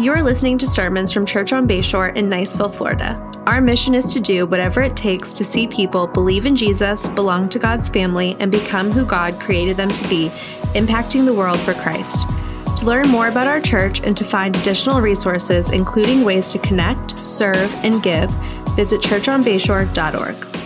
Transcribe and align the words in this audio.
You're 0.00 0.22
listening 0.22 0.58
to 0.58 0.66
sermons 0.68 1.12
from 1.12 1.26
Church 1.26 1.52
on 1.52 1.66
Bayshore 1.66 2.14
in 2.14 2.28
Niceville, 2.28 2.72
Florida. 2.72 3.16
Our 3.48 3.60
mission 3.60 3.94
is 3.94 4.12
to 4.12 4.20
do 4.20 4.46
whatever 4.46 4.80
it 4.80 4.96
takes 4.96 5.32
to 5.32 5.44
see 5.44 5.66
people 5.66 6.06
believe 6.06 6.46
in 6.46 6.54
Jesus, 6.54 7.08
belong 7.08 7.48
to 7.48 7.58
God's 7.58 7.88
family, 7.88 8.36
and 8.38 8.52
become 8.52 8.92
who 8.92 9.04
God 9.04 9.40
created 9.40 9.76
them 9.76 9.88
to 9.88 10.08
be, 10.08 10.28
impacting 10.76 11.24
the 11.24 11.34
world 11.34 11.58
for 11.58 11.74
Christ. 11.74 12.28
To 12.76 12.86
learn 12.86 13.08
more 13.08 13.26
about 13.26 13.48
our 13.48 13.60
church 13.60 14.00
and 14.00 14.16
to 14.16 14.22
find 14.22 14.54
additional 14.54 15.00
resources, 15.00 15.70
including 15.70 16.22
ways 16.22 16.52
to 16.52 16.60
connect, 16.60 17.18
serve, 17.26 17.74
and 17.82 18.00
give, 18.00 18.30
visit 18.76 19.00
churchonbayshore.org. 19.00 20.58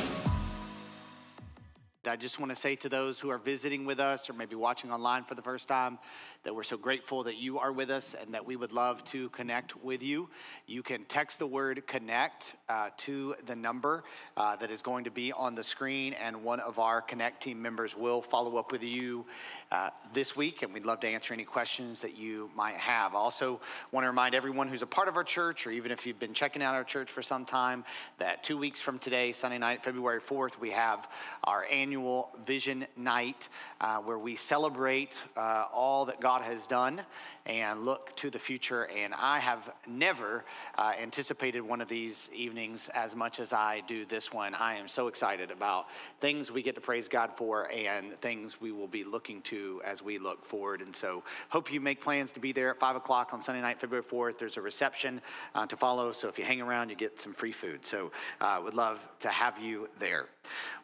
I 2.13 2.17
just 2.17 2.39
want 2.39 2.51
to 2.51 2.57
say 2.57 2.77
to 2.77 2.91
those 2.91 3.19
who 3.19 3.31
are 3.31 3.39
visiting 3.39 3.87
with 3.87 3.99
us 3.99 4.29
or 4.29 4.35
maybe 4.35 4.55
watching 4.55 4.93
online 4.93 5.25
for 5.25 5.35
the 5.35 5.41
first 5.41 5.67
time 5.67 5.99
that 6.45 6.55
we're 6.55 6.63
so 6.63 6.77
grateful 6.77 7.23
that 7.25 7.37
you 7.37 7.59
are 7.59 7.73
with 7.73 7.91
us 7.91 8.15
and 8.21 8.35
that 8.35 8.45
we 8.45 8.57
would 8.57 8.73
love 8.73 9.05
to 9.05 9.29
connect 9.29 9.77
with 9.85 10.03
you. 10.03 10.29
You 10.67 10.83
can 10.83 11.05
text 11.05 11.39
the 11.39 11.47
word 11.47 11.87
connect 11.87 12.57
uh, 12.69 12.91
to 12.99 13.37
the 13.47 13.55
number 13.55 14.03
uh, 14.37 14.57
that 14.57 14.71
is 14.71 14.83
going 14.83 15.05
to 15.05 15.11
be 15.11 15.33
on 15.33 15.55
the 15.55 15.63
screen, 15.63 16.15
and 16.15 16.43
one 16.43 16.61
of 16.61 16.79
our 16.79 17.01
Connect 17.01 17.43
team 17.43 17.61
members 17.61 17.97
will 17.97 18.23
follow 18.23 18.57
up 18.57 18.73
with 18.73 18.83
you 18.83 19.27
uh, 19.71 19.91
this 20.13 20.35
week, 20.35 20.63
and 20.63 20.73
we'd 20.73 20.85
love 20.85 21.01
to 21.01 21.09
answer 21.09 21.35
any 21.35 21.45
questions 21.45 22.01
that 22.01 22.17
you 22.17 22.51
might 22.57 22.77
have. 22.77 23.15
I 23.15 23.19
also 23.19 23.61
want 23.93 24.05
to 24.05 24.09
remind 24.09 24.35
everyone 24.35 24.69
who's 24.69 24.83
a 24.83 24.87
part 24.87 25.09
of 25.09 25.17
our 25.17 25.25
church, 25.25 25.67
or 25.67 25.71
even 25.71 25.93
if 25.93 26.07
you've 26.07 26.19
been 26.19 26.35
checking 26.35 26.63
out 26.63 26.75
our 26.75 26.85
church 26.85 27.11
for 27.11 27.23
some 27.23 27.45
time, 27.45 27.85
that 28.19 28.43
two 28.43 28.57
weeks 28.57 28.81
from 28.81 28.99
today, 28.99 29.33
Sunday 29.33 29.59
night, 29.59 29.83
February 29.85 30.21
4th, 30.21 30.59
we 30.59 30.71
have 30.71 31.09
our 31.45 31.67
annual 31.71 32.31
Vision 32.47 32.87
Night 32.97 33.49
uh, 33.81 33.99
where 33.99 34.19
we 34.19 34.35
celebrate 34.35 35.23
uh, 35.37 35.67
all 35.73 36.07
that 36.07 36.21
God 36.21 36.32
God 36.33 36.43
has 36.45 36.67
done 36.67 37.03
and 37.45 37.85
look 37.85 38.17
to 38.17 38.31
the 38.31 38.39
future. 38.39 38.85
And 38.85 39.13
I 39.13 39.39
have 39.39 39.71
never 39.87 40.47
uh, 40.79 40.93
anticipated 40.99 41.61
one 41.61 41.83
of 41.83 41.89
these 41.89 42.31
evenings 42.35 42.89
as 42.95 43.15
much 43.15 43.39
as 43.39 43.53
I 43.53 43.83
do 43.87 44.07
this 44.07 44.33
one. 44.33 44.55
I 44.55 44.77
am 44.77 44.89
so 44.89 45.09
excited 45.09 45.51
about 45.51 45.89
things 46.21 46.51
we 46.51 46.63
get 46.63 46.75
to 46.77 46.81
praise 46.81 47.07
God 47.07 47.33
for 47.37 47.71
and 47.71 48.15
things 48.15 48.63
we 48.63 48.73
will 48.73 48.87
be 48.87 49.05
looking 49.05 49.43
to 49.43 49.83
as 49.85 50.03
we 50.03 50.17
look 50.17 50.43
forward. 50.43 50.81
And 50.81 50.97
so, 50.97 51.23
hope 51.51 51.71
you 51.71 51.83
make 51.83 52.01
plans 52.01 52.33
to 52.33 52.41
be 52.41 52.53
there 52.53 52.71
at 52.71 52.81
5 52.81 52.97
o'clock 52.97 53.35
on 53.35 53.43
Sunday 53.43 53.61
night, 53.61 53.79
February 53.79 54.03
4th. 54.03 54.39
There's 54.39 54.57
a 54.57 54.63
reception 54.63 55.21
uh, 55.55 55.67
to 55.67 55.77
follow. 55.77 56.13
So, 56.13 56.29
if 56.29 56.39
you 56.39 56.47
hang 56.47 56.63
around, 56.63 56.89
you 56.89 56.97
get 56.97 57.21
some 57.21 57.35
free 57.35 57.53
food. 57.53 57.85
So, 57.85 58.11
I 58.41 58.57
uh, 58.57 58.63
would 58.63 58.75
love 58.75 59.07
to 59.21 59.29
have 59.29 59.59
you 59.59 59.91
there. 59.99 60.29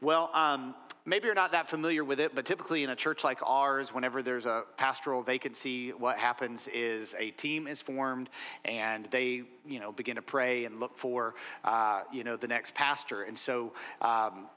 Well, 0.02 0.28
um, 0.34 0.74
maybe 1.08 1.26
you're 1.26 1.34
not 1.34 1.52
that 1.52 1.68
familiar 1.68 2.04
with 2.04 2.20
it, 2.20 2.34
but 2.34 2.44
typically 2.44 2.84
in 2.84 2.90
a 2.90 2.96
church 2.96 3.24
like 3.24 3.40
ours, 3.42 3.94
whenever 3.94 4.22
there's 4.22 4.46
a 4.46 4.64
pastoral 4.76 5.22
vacancy, 5.22 5.90
what 5.90 6.18
happens 6.18 6.68
is 6.68 7.14
a 7.18 7.30
team 7.32 7.66
is 7.66 7.80
formed 7.80 8.28
and 8.64 9.06
they, 9.06 9.42
you 9.66 9.80
know, 9.80 9.90
begin 9.90 10.16
to 10.16 10.22
pray 10.22 10.66
and 10.66 10.78
look 10.80 10.98
for, 10.98 11.34
uh, 11.64 12.02
you 12.12 12.24
know, 12.24 12.36
the 12.36 12.48
next 12.48 12.74
pastor. 12.74 13.22
And 13.22 13.36
so, 13.36 13.72
um, 14.02 14.48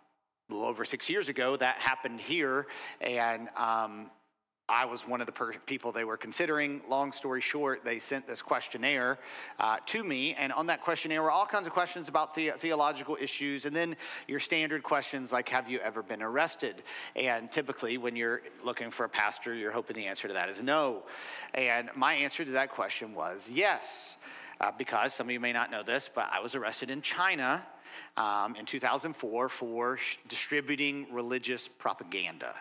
a 0.49 0.53
little 0.53 0.67
over 0.67 0.83
six 0.83 1.09
years 1.09 1.29
ago, 1.29 1.55
that 1.55 1.77
happened 1.77 2.19
here, 2.19 2.67
and 2.99 3.47
um, 3.55 4.11
I 4.71 4.85
was 4.85 5.05
one 5.05 5.19
of 5.19 5.27
the 5.27 5.33
per- 5.33 5.53
people 5.65 5.91
they 5.91 6.05
were 6.05 6.15
considering. 6.15 6.81
Long 6.87 7.11
story 7.11 7.41
short, 7.41 7.83
they 7.83 7.99
sent 7.99 8.25
this 8.25 8.41
questionnaire 8.41 9.19
uh, 9.59 9.77
to 9.87 10.01
me, 10.01 10.33
and 10.33 10.53
on 10.53 10.67
that 10.67 10.79
questionnaire 10.79 11.21
were 11.21 11.29
all 11.29 11.45
kinds 11.45 11.67
of 11.67 11.73
questions 11.73 12.07
about 12.07 12.33
the- 12.35 12.51
theological 12.51 13.17
issues, 13.19 13.65
and 13.65 13.75
then 13.75 13.97
your 14.29 14.39
standard 14.39 14.81
questions 14.81 15.33
like, 15.33 15.49
Have 15.49 15.69
you 15.69 15.79
ever 15.79 16.01
been 16.01 16.21
arrested? 16.21 16.83
And 17.17 17.51
typically, 17.51 17.97
when 17.97 18.15
you're 18.15 18.41
looking 18.63 18.91
for 18.91 19.03
a 19.03 19.09
pastor, 19.09 19.53
you're 19.53 19.73
hoping 19.73 19.97
the 19.97 20.07
answer 20.07 20.29
to 20.29 20.33
that 20.35 20.47
is 20.47 20.63
no. 20.63 21.03
And 21.53 21.89
my 21.93 22.13
answer 22.13 22.45
to 22.45 22.51
that 22.51 22.69
question 22.69 23.13
was 23.13 23.49
yes, 23.51 24.15
uh, 24.61 24.71
because 24.77 25.13
some 25.13 25.27
of 25.27 25.31
you 25.31 25.39
may 25.41 25.51
not 25.51 25.69
know 25.69 25.83
this, 25.83 26.09
but 26.13 26.29
I 26.31 26.39
was 26.39 26.55
arrested 26.55 26.89
in 26.89 27.01
China. 27.01 27.65
Um, 28.17 28.55
in 28.55 28.65
2004 28.65 29.49
for 29.49 29.97
sh- 29.97 30.17
distributing 30.27 31.07
religious 31.11 31.67
propaganda. 31.67 32.55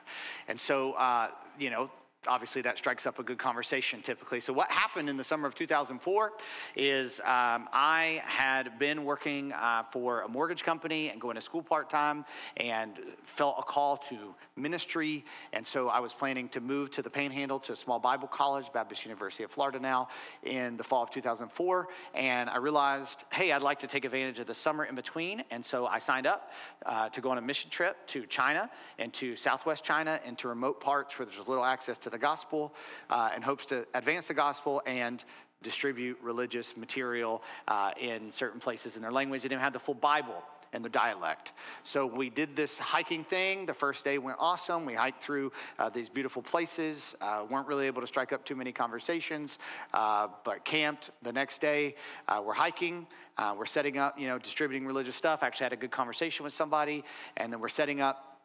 And 0.49 0.61
so, 0.61 0.93
uh, 0.93 1.29
you 1.59 1.71
know, 1.71 1.91
obviously 2.29 2.61
that 2.63 2.77
strikes 2.77 3.07
up 3.07 3.19
a 3.19 3.23
good 3.23 3.39
conversation 3.39 4.03
typically. 4.03 4.41
So, 4.41 4.53
what 4.53 4.71
happened 4.71 5.09
in 5.09 5.17
the 5.17 5.25
summer 5.25 5.49
of 5.49 5.55
2004 5.55 6.33
is 6.77 7.21
um, 7.21 7.69
I 7.73 8.23
had 8.25 8.79
been 8.79 9.05
working 9.05 9.53
uh, 9.53 9.85
for 9.85 10.23
a 10.23 10.29
mortgage 10.29 10.63
company 10.63 11.09
and 11.09 11.21
going 11.21 11.37
to 11.37 11.41
school 11.41 11.63
part 11.63 11.89
time 11.89 12.25
and 12.59 12.99
felt 13.23 13.57
a 13.59 13.63
call 13.63 13.97
to 13.97 14.35
ministry. 14.57 15.25
And 15.53 15.67
so, 15.67 15.89
I 15.89 16.01
was 16.01 16.13
planning 16.13 16.49
to 16.51 16.61
move 16.61 16.91
to 16.93 17.03
the 17.03 17.11
Panhandle 17.11 17.59
to 17.61 17.73
a 17.73 17.77
small 17.77 17.99
Bible 17.99 18.29
college, 18.29 18.71
Baptist 18.73 19.05
University 19.05 19.45
of 19.45 19.51
Florida 19.51 19.81
now, 19.81 20.09
in 20.43 20.77
the 20.77 20.85
fall 20.85 21.03
of 21.03 21.11
2004. 21.11 21.89
And 22.15 22.51
I 22.51 22.59
realized, 22.59 23.25
hey, 23.33 23.53
I'd 23.53 23.63
like 23.63 23.81
to 23.81 23.87
take 23.87 24.05
advantage 24.05 24.39
of 24.39 24.47
the 24.47 24.55
summer 24.55 24.85
in 24.85 24.95
between. 24.95 25.43
And 25.51 25.65
so, 25.65 25.87
I 25.87 25.99
signed 25.99 26.27
up 26.27 26.53
uh, 26.85 27.09
to 27.09 27.21
go 27.23 27.31
on 27.31 27.39
a 27.39 27.43
mission 27.43 27.71
trip 27.71 28.07
to 28.09 28.27
China 28.27 28.71
and 28.99 29.11
to 29.15 29.37
Southwest 29.37 29.85
China 29.85 30.21
and 30.27 30.37
to 30.39 30.49
remote 30.49 30.81
parts 30.81 31.19
where 31.19 31.25
there's 31.25 31.49
little 31.49 31.65
access 31.65 31.97
to 31.99 32.10
the 32.11 32.19
gospel 32.19 32.75
uh, 33.09 33.31
and 33.35 33.45
hopes 33.45 33.67
to 33.67 33.87
advance 33.95 34.29
the 34.29 34.35
gospel 34.35 34.83
and 34.87 35.25
distribute 35.63 36.19
religious 36.23 36.77
material 36.77 37.43
uh, 37.69 37.93
in 38.01 38.31
certain 38.31 38.61
places 38.61 38.97
in 38.97 39.03
their 39.03 39.13
language. 39.13 39.43
They 39.43 39.49
didn't 39.49 39.63
have 39.63 39.73
the 39.73 39.79
full 39.79 39.95
Bible 39.95 40.43
and 40.73 40.85
the 40.85 40.89
dialect. 40.89 41.53
So 41.83 42.07
we 42.07 42.31
did 42.31 42.55
this 42.55 42.79
hiking 42.79 43.25
thing. 43.25 43.67
The 43.67 43.75
first 43.75 44.05
day 44.05 44.19
went 44.19 44.39
awesome. 44.41 44.85
We 44.85 44.95
hiked 44.95 45.23
through 45.23 45.53
uh, 45.79 45.91
these 45.91 46.09
beautiful 46.09 46.43
places. 46.43 47.17
Uh, 47.21 47.45
weren't 47.49 47.67
really 47.67 47.87
able 47.87 48.01
to 48.01 48.07
strike 48.07 48.33
up 48.33 48.45
too 48.45 48.55
many 48.55 48.73
conversations, 48.73 49.59
uh, 49.93 50.29
but 50.45 50.65
camped 50.65 51.11
the 51.23 51.33
next 51.33 51.61
day. 51.61 51.97
Uh, 52.29 52.43
we're 52.45 52.55
hiking. 52.55 53.07
Uh, 53.37 53.55
we're 53.59 53.67
setting 53.67 53.99
up, 53.99 54.19
you 54.19 54.29
know, 54.29 54.39
distributing 54.39 54.87
religious 54.87 55.17
stuff. 55.17 55.43
Actually 55.43 55.65
had 55.65 55.73
a 55.73 55.77
good 55.77 55.91
conversation 55.91 56.45
with 56.45 56.53
somebody, 56.53 57.05
and 57.37 57.53
then 57.53 57.61
we're 57.61 57.69
setting 57.69 58.01
up 58.01 58.41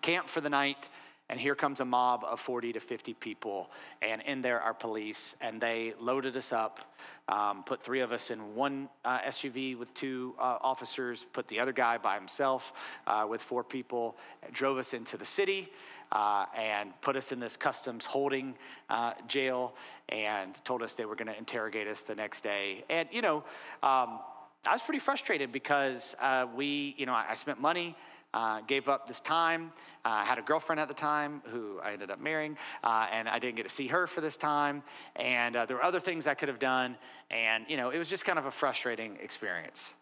camp 0.00 0.28
for 0.28 0.40
the 0.40 0.50
night. 0.50 0.88
And 1.30 1.38
here 1.38 1.54
comes 1.54 1.80
a 1.80 1.84
mob 1.84 2.24
of 2.24 2.40
40 2.40 2.72
to 2.72 2.80
50 2.80 3.12
people, 3.14 3.70
and 4.00 4.22
in 4.22 4.40
there 4.40 4.60
are 4.60 4.72
police, 4.72 5.36
and 5.42 5.60
they 5.60 5.92
loaded 6.00 6.36
us 6.38 6.54
up, 6.54 6.94
um, 7.28 7.64
put 7.64 7.82
three 7.82 8.00
of 8.00 8.12
us 8.12 8.30
in 8.30 8.54
one 8.54 8.88
uh, 9.04 9.18
SUV 9.20 9.76
with 9.76 9.92
two 9.92 10.34
uh, 10.38 10.56
officers, 10.62 11.26
put 11.34 11.46
the 11.48 11.60
other 11.60 11.72
guy 11.72 11.98
by 11.98 12.14
himself 12.14 12.72
uh, 13.06 13.26
with 13.28 13.42
four 13.42 13.62
people, 13.62 14.16
drove 14.52 14.78
us 14.78 14.94
into 14.94 15.16
the 15.16 15.24
city. 15.24 15.70
Uh, 16.10 16.46
and 16.56 16.98
put 17.02 17.16
us 17.16 17.32
in 17.32 17.38
this 17.38 17.54
customs 17.54 18.06
holding 18.06 18.54
uh, 18.88 19.12
jail 19.26 19.74
and 20.08 20.54
told 20.64 20.82
us 20.82 20.94
they 20.94 21.04
were 21.04 21.14
going 21.14 21.28
to 21.28 21.36
interrogate 21.36 21.86
us 21.86 22.00
the 22.00 22.14
next 22.14 22.40
day. 22.40 22.82
And, 22.88 23.10
you 23.12 23.20
know, 23.20 23.44
um, 23.82 24.20
I 24.66 24.72
was 24.72 24.80
pretty 24.80 25.00
frustrated 25.00 25.52
because 25.52 26.16
uh, 26.18 26.46
we, 26.56 26.94
you 26.96 27.04
know, 27.04 27.12
I, 27.12 27.26
I 27.28 27.34
spent 27.34 27.60
money 27.60 27.94
uh, 28.34 28.60
gave 28.62 28.88
up 28.88 29.08
this 29.08 29.20
time. 29.20 29.72
Uh, 30.04 30.08
I 30.08 30.24
had 30.24 30.38
a 30.38 30.42
girlfriend 30.42 30.80
at 30.80 30.88
the 30.88 30.94
time 30.94 31.42
who 31.46 31.80
I 31.80 31.92
ended 31.92 32.10
up 32.10 32.20
marrying, 32.20 32.56
uh, 32.84 33.08
and 33.10 33.28
I 33.28 33.38
didn't 33.38 33.56
get 33.56 33.64
to 33.64 33.70
see 33.70 33.86
her 33.88 34.06
for 34.06 34.20
this 34.20 34.36
time. 34.36 34.82
And 35.16 35.56
uh, 35.56 35.66
there 35.66 35.76
were 35.76 35.84
other 35.84 36.00
things 36.00 36.26
I 36.26 36.34
could 36.34 36.48
have 36.48 36.58
done, 36.58 36.96
and 37.30 37.64
you 37.68 37.76
know, 37.76 37.90
it 37.90 37.98
was 37.98 38.08
just 38.08 38.24
kind 38.24 38.38
of 38.38 38.46
a 38.46 38.50
frustrating 38.50 39.16
experience. 39.20 39.94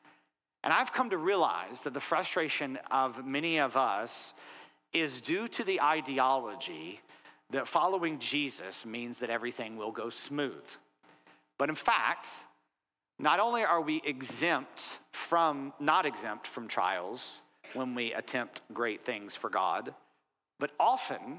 And 0.64 0.72
I've 0.72 0.92
come 0.92 1.10
to 1.10 1.18
realize 1.18 1.82
that 1.82 1.94
the 1.94 2.00
frustration 2.00 2.78
of 2.90 3.24
many 3.24 3.58
of 3.58 3.76
us 3.76 4.34
is 4.92 5.20
due 5.20 5.46
to 5.48 5.62
the 5.62 5.80
ideology 5.80 7.00
that 7.50 7.68
following 7.68 8.18
Jesus 8.18 8.84
means 8.84 9.20
that 9.20 9.30
everything 9.30 9.76
will 9.76 9.92
go 9.92 10.10
smooth. 10.10 10.64
But 11.58 11.68
in 11.68 11.74
fact, 11.74 12.28
not 13.18 13.40
only 13.40 13.64
are 13.64 13.80
we 13.80 14.02
exempt 14.04 14.98
from, 15.12 15.72
not 15.78 16.04
exempt 16.04 16.46
from 16.46 16.68
trials, 16.68 17.40
when 17.76 17.94
we 17.94 18.12
attempt 18.12 18.62
great 18.72 19.02
things 19.02 19.36
for 19.36 19.50
God, 19.50 19.94
but 20.58 20.72
often 20.80 21.38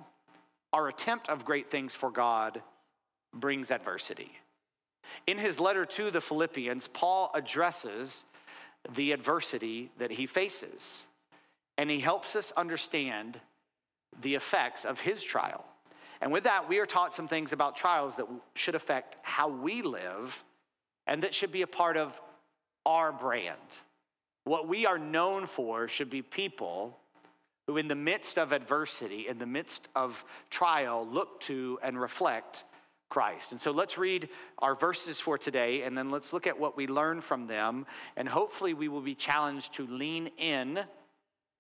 our 0.72 0.88
attempt 0.88 1.30
of 1.30 1.46
great 1.46 1.70
things 1.70 1.96
for 1.96 2.12
God 2.12 2.62
brings 3.34 3.72
adversity. 3.72 4.32
In 5.26 5.38
his 5.38 5.60
letter 5.60 5.86
to 5.86 6.12
the 6.12 6.22
Philippians, 6.22 6.88
Paul 6.88 7.32
addresses 7.34 8.24
the 8.96 9.12
adversity 9.12 9.92
that 9.98 10.12
he 10.12 10.26
faces, 10.26 11.06
and 11.78 11.90
he 11.90 12.00
helps 12.00 12.36
us 12.36 12.52
understand 12.56 13.40
the 14.22 14.36
effects 14.36 14.86
of 14.86 15.00
his 15.00 15.24
trial. 15.24 15.66
And 16.22 16.32
with 16.32 16.44
that, 16.46 16.68
we 16.68 16.80
are 16.80 16.86
taught 16.86 17.14
some 17.14 17.28
things 17.28 17.54
about 17.54 17.76
trials 17.76 18.16
that 18.16 18.28
should 18.56 18.76
affect 18.76 19.18
how 19.22 19.48
we 19.50 19.82
live 19.82 20.44
and 21.06 21.24
that 21.24 21.34
should 21.34 21.52
be 21.52 21.62
a 21.62 21.68
part 21.68 21.96
of 21.96 22.20
our 22.86 23.12
brand. 23.12 23.58
What 24.48 24.70
we 24.70 24.86
are 24.86 24.98
known 24.98 25.46
for 25.46 25.90
should 25.90 26.10
be 26.10 26.22
people 26.22 26.98
who, 27.66 27.76
in 27.76 27.90
the 27.90 27.96
midst 27.96 28.38
of 28.40 28.54
adversity, 28.54 29.28
in 29.28 29.40
the 29.40 29.46
midst 29.46 29.90
of 29.94 30.24
trial, 30.50 31.06
look 31.06 31.42
to 31.42 31.78
and 31.84 32.00
reflect 32.00 32.64
Christ. 33.10 33.52
And 33.52 33.60
so 33.60 33.72
let's 33.72 33.98
read 33.98 34.30
our 34.60 34.74
verses 34.74 35.20
for 35.20 35.38
today, 35.38 35.82
and 35.82 35.98
then 35.98 36.12
let's 36.12 36.32
look 36.32 36.48
at 36.48 36.58
what 36.58 36.78
we 36.78 36.88
learn 36.88 37.20
from 37.20 37.48
them. 37.48 37.86
And 38.16 38.30
hopefully, 38.30 38.74
we 38.74 38.88
will 38.88 39.02
be 39.02 39.16
challenged 39.16 39.76
to 39.76 39.88
lean 39.88 40.30
in 40.38 40.80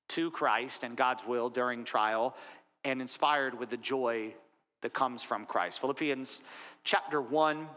to 0.09 0.31
Christ 0.31 0.83
and 0.83 0.95
God's 0.95 1.25
will 1.27 1.49
during 1.49 1.83
trial 1.83 2.37
and 2.85 3.01
inspired 3.01 3.59
with 3.59 3.69
the 3.69 3.75
joy 3.75 4.33
that 4.81 4.93
comes 4.93 5.23
from 5.23 5.45
Christ. 5.45 5.81
Philippians 5.81 6.41
chapter 6.85 7.21
1. 7.21 7.67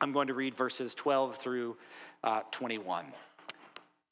I'm 0.00 0.12
going 0.12 0.26
to 0.26 0.34
read 0.34 0.54
verses 0.54 0.94
12 0.94 1.36
through 1.36 1.76
uh, 2.24 2.40
21. 2.50 3.06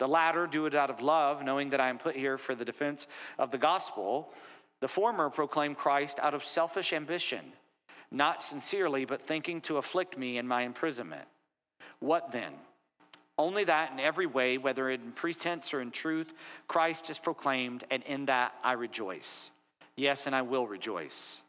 The 0.00 0.08
latter 0.08 0.46
do 0.46 0.64
it 0.64 0.74
out 0.74 0.88
of 0.88 1.02
love, 1.02 1.44
knowing 1.44 1.68
that 1.70 1.80
I 1.80 1.90
am 1.90 1.98
put 1.98 2.16
here 2.16 2.38
for 2.38 2.54
the 2.54 2.64
defense 2.64 3.06
of 3.38 3.50
the 3.50 3.58
gospel. 3.58 4.32
The 4.80 4.88
former 4.88 5.28
proclaim 5.28 5.74
Christ 5.74 6.18
out 6.20 6.32
of 6.32 6.42
selfish 6.42 6.94
ambition, 6.94 7.52
not 8.10 8.40
sincerely, 8.40 9.04
but 9.04 9.20
thinking 9.20 9.60
to 9.60 9.76
afflict 9.76 10.16
me 10.16 10.38
in 10.38 10.48
my 10.48 10.62
imprisonment. 10.62 11.28
What 11.98 12.32
then? 12.32 12.54
Only 13.36 13.64
that 13.64 13.92
in 13.92 14.00
every 14.00 14.24
way, 14.24 14.56
whether 14.56 14.88
in 14.88 15.12
pretense 15.12 15.74
or 15.74 15.82
in 15.82 15.90
truth, 15.90 16.32
Christ 16.66 17.10
is 17.10 17.18
proclaimed, 17.18 17.84
and 17.90 18.02
in 18.04 18.24
that 18.24 18.54
I 18.64 18.72
rejoice. 18.72 19.50
Yes, 19.96 20.26
and 20.26 20.34
I 20.34 20.40
will 20.40 20.66
rejoice. 20.66 21.42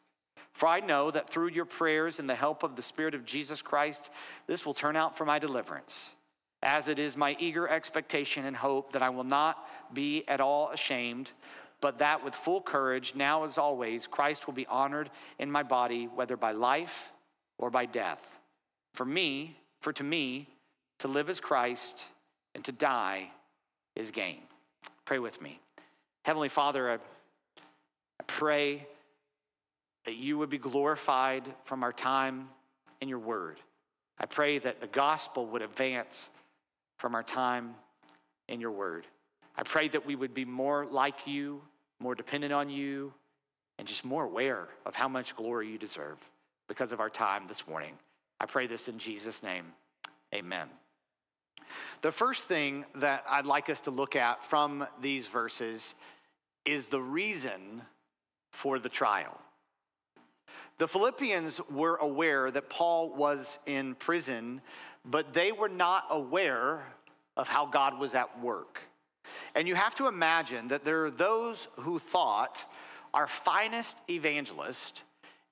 For 0.51 0.68
I 0.68 0.81
know 0.81 1.09
that 1.09 1.30
through 1.30 1.51
your 1.51 1.63
prayers 1.63 2.19
and 2.19 2.30
the 2.30 2.36
help 2.36 2.63
of 2.63 2.75
the 2.75 2.83
Spirit 2.83 3.15
of 3.15 3.24
Jesus 3.24 3.62
Christ, 3.62 4.09
this 4.45 4.65
will 4.65 4.74
turn 4.74 4.98
out 4.98 5.18
for 5.18 5.24
my 5.24 5.39
deliverance, 5.39 6.12
as 6.63 6.88
it 6.88 7.00
is 7.00 7.18
my 7.18 7.36
eager 7.40 7.68
expectation 7.68 8.46
and 8.46 8.56
hope 8.56 8.94
that 8.94 9.02
I 9.02 9.10
will 9.10 9.24
not 9.24 9.68
be 9.94 10.24
at 10.28 10.42
all 10.42 10.69
ashamed, 10.69 11.31
but 11.81 11.98
that 11.98 12.24
with 12.24 12.36
full 12.36 12.62
courage, 12.62 13.13
now 13.16 13.44
as 13.44 13.58
always, 13.58 14.06
Christ 14.06 14.46
will 14.46 14.54
be 14.54 14.68
honored 14.68 15.10
in 15.40 15.52
my 15.52 15.63
body, 15.63 16.06
whether 16.06 16.38
by 16.38 16.52
life 16.52 17.12
or 17.58 17.69
by 17.72 17.86
death. 17.86 18.40
For 18.94 19.06
me, 19.06 19.58
for 19.80 19.92
to 19.94 20.04
me, 20.04 20.48
to 21.00 21.08
live 21.08 21.30
is 21.30 21.40
Christ, 21.40 22.06
and 22.54 22.63
to 22.66 22.72
die 22.72 23.31
is 23.96 24.12
gain. 24.12 24.42
Pray 25.06 25.18
with 25.18 25.42
me. 25.42 25.60
Heavenly 26.24 26.50
Father, 26.50 26.92
I, 26.92 26.94
I 26.96 28.24
pray 28.28 28.86
that 30.06 30.16
you 30.16 30.38
would 30.38 30.50
be 30.50 30.60
glorified 30.60 31.44
from 31.63 31.84
our 31.84 31.94
time 31.94 32.50
in 33.02 33.10
your 33.10 33.19
word. 33.19 33.58
I 34.19 34.28
pray 34.28 34.60
that 34.60 34.81
the 34.81 34.88
gospel 34.88 35.48
would 35.48 35.63
advance 35.63 36.30
from 37.01 37.15
our 37.15 37.24
time 37.24 37.74
in 38.48 38.62
your 38.62 38.69
word. 38.69 39.07
I 39.57 39.63
pray 39.63 39.88
that 39.88 40.06
we 40.06 40.15
would 40.15 40.36
be 40.36 40.45
more 40.45 40.86
like 40.86 41.25
you, 41.25 41.63
more 42.00 42.13
dependent 42.13 42.53
on 42.53 42.69
you, 42.69 43.12
and 43.80 43.88
just 43.88 44.06
more 44.06 44.24
aware 44.24 44.68
of 44.86 44.94
how 44.94 45.07
much 45.07 45.36
glory 45.36 45.68
you 45.68 45.80
deserve 45.80 46.18
because 46.68 46.92
of 46.92 47.00
our 47.00 47.09
time 47.09 47.48
this 47.48 47.68
morning. 47.68 47.95
I 48.39 48.45
pray 48.45 48.68
this 48.68 48.88
in 48.88 49.00
Jesus' 49.00 49.42
name. 49.42 49.65
Amen. 50.31 50.68
The 52.03 52.12
first 52.12 52.44
thing 52.44 52.86
that 52.94 53.24
I'd 53.27 53.48
like 53.48 53.71
us 53.71 53.81
to 53.81 53.92
look 53.92 54.15
at 54.15 54.44
from 54.44 54.86
these 55.01 55.27
verses 55.27 55.95
is 56.65 56.86
the 56.86 57.01
reason 57.01 57.81
for 58.51 58.77
the 58.77 58.89
trial. 58.89 59.42
The 60.81 60.88
Philippians 60.88 61.62
were 61.69 61.98
aware 61.98 62.50
that 62.50 62.68
Paul 62.68 63.13
was 63.13 63.60
in 63.68 63.94
prison, 63.94 64.62
but 65.06 65.31
they 65.31 65.51
were 65.51 65.69
not 65.69 66.06
aware 66.10 66.83
of 67.38 67.48
how 67.48 67.68
God 67.68 68.00
was 68.00 68.16
at 68.16 68.42
work. 68.42 68.81
And 69.54 69.68
you 69.68 69.75
have 69.75 69.94
to 69.98 70.07
imagine 70.07 70.69
that 70.69 70.83
there 70.83 71.06
are 71.06 71.12
those 71.12 71.68
who 71.81 72.00
thought 72.00 72.68
our 73.13 73.28
finest 73.28 73.95
evangelist 74.10 75.04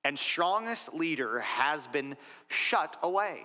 and 0.04 0.18
strongest 0.18 0.96
leader 0.96 1.42
has 1.42 1.86
been 1.86 2.18
shut 2.48 2.98
away 3.04 3.44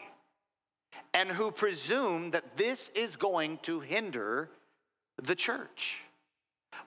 and 1.12 1.28
who 1.28 1.50
presume 1.50 2.30
that 2.30 2.56
this 2.56 2.88
is 2.94 3.14
going 3.14 3.58
to 3.64 3.80
hinder 3.80 4.48
the 5.22 5.34
church. 5.34 5.98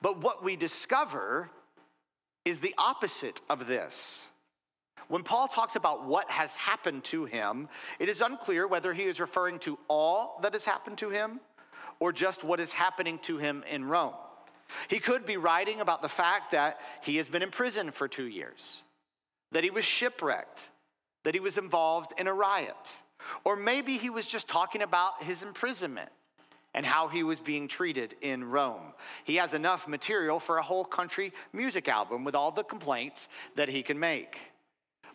But 0.01 0.23
what 0.23 0.43
we 0.43 0.55
discover 0.55 1.51
is 2.45 2.61
the 2.61 2.73
opposite 2.79 3.41
of 3.47 3.67
this. 3.67 4.27
When 5.07 5.23
Paul 5.23 5.47
talks 5.47 5.75
about 5.75 6.05
what 6.05 6.29
has 6.31 6.55
happened 6.55 7.03
to 7.05 7.25
him, 7.25 7.69
it 7.99 8.09
is 8.09 8.21
unclear 8.21 8.67
whether 8.67 8.93
he 8.93 9.03
is 9.03 9.19
referring 9.19 9.59
to 9.59 9.77
all 9.87 10.39
that 10.43 10.53
has 10.53 10.65
happened 10.65 10.97
to 10.99 11.09
him 11.09 11.39
or 11.99 12.11
just 12.11 12.43
what 12.43 12.59
is 12.59 12.73
happening 12.73 13.19
to 13.19 13.37
him 13.37 13.63
in 13.69 13.85
Rome. 13.85 14.13
He 14.89 14.99
could 14.99 15.25
be 15.25 15.37
writing 15.37 15.79
about 15.79 16.01
the 16.01 16.09
fact 16.09 16.51
that 16.51 16.79
he 17.01 17.15
has 17.17 17.29
been 17.29 17.41
in 17.41 17.51
prison 17.51 17.91
for 17.91 18.07
two 18.07 18.27
years, 18.27 18.83
that 19.53 19.63
he 19.63 19.69
was 19.69 19.85
shipwrecked, 19.85 20.69
that 21.23 21.33
he 21.33 21.39
was 21.39 21.57
involved 21.57 22.13
in 22.17 22.27
a 22.27 22.33
riot 22.33 22.97
or 23.43 23.55
maybe 23.55 23.97
he 23.97 24.09
was 24.09 24.27
just 24.27 24.47
talking 24.47 24.81
about 24.81 25.23
his 25.23 25.43
imprisonment 25.43 26.09
and 26.73 26.85
how 26.85 27.07
he 27.07 27.23
was 27.23 27.39
being 27.39 27.67
treated 27.67 28.15
in 28.21 28.43
Rome. 28.43 28.93
He 29.23 29.35
has 29.37 29.53
enough 29.53 29.87
material 29.87 30.39
for 30.39 30.57
a 30.57 30.63
whole 30.63 30.85
country 30.85 31.33
music 31.53 31.87
album 31.87 32.23
with 32.23 32.35
all 32.35 32.51
the 32.51 32.63
complaints 32.63 33.29
that 33.55 33.69
he 33.69 33.81
can 33.81 33.99
make. 33.99 34.39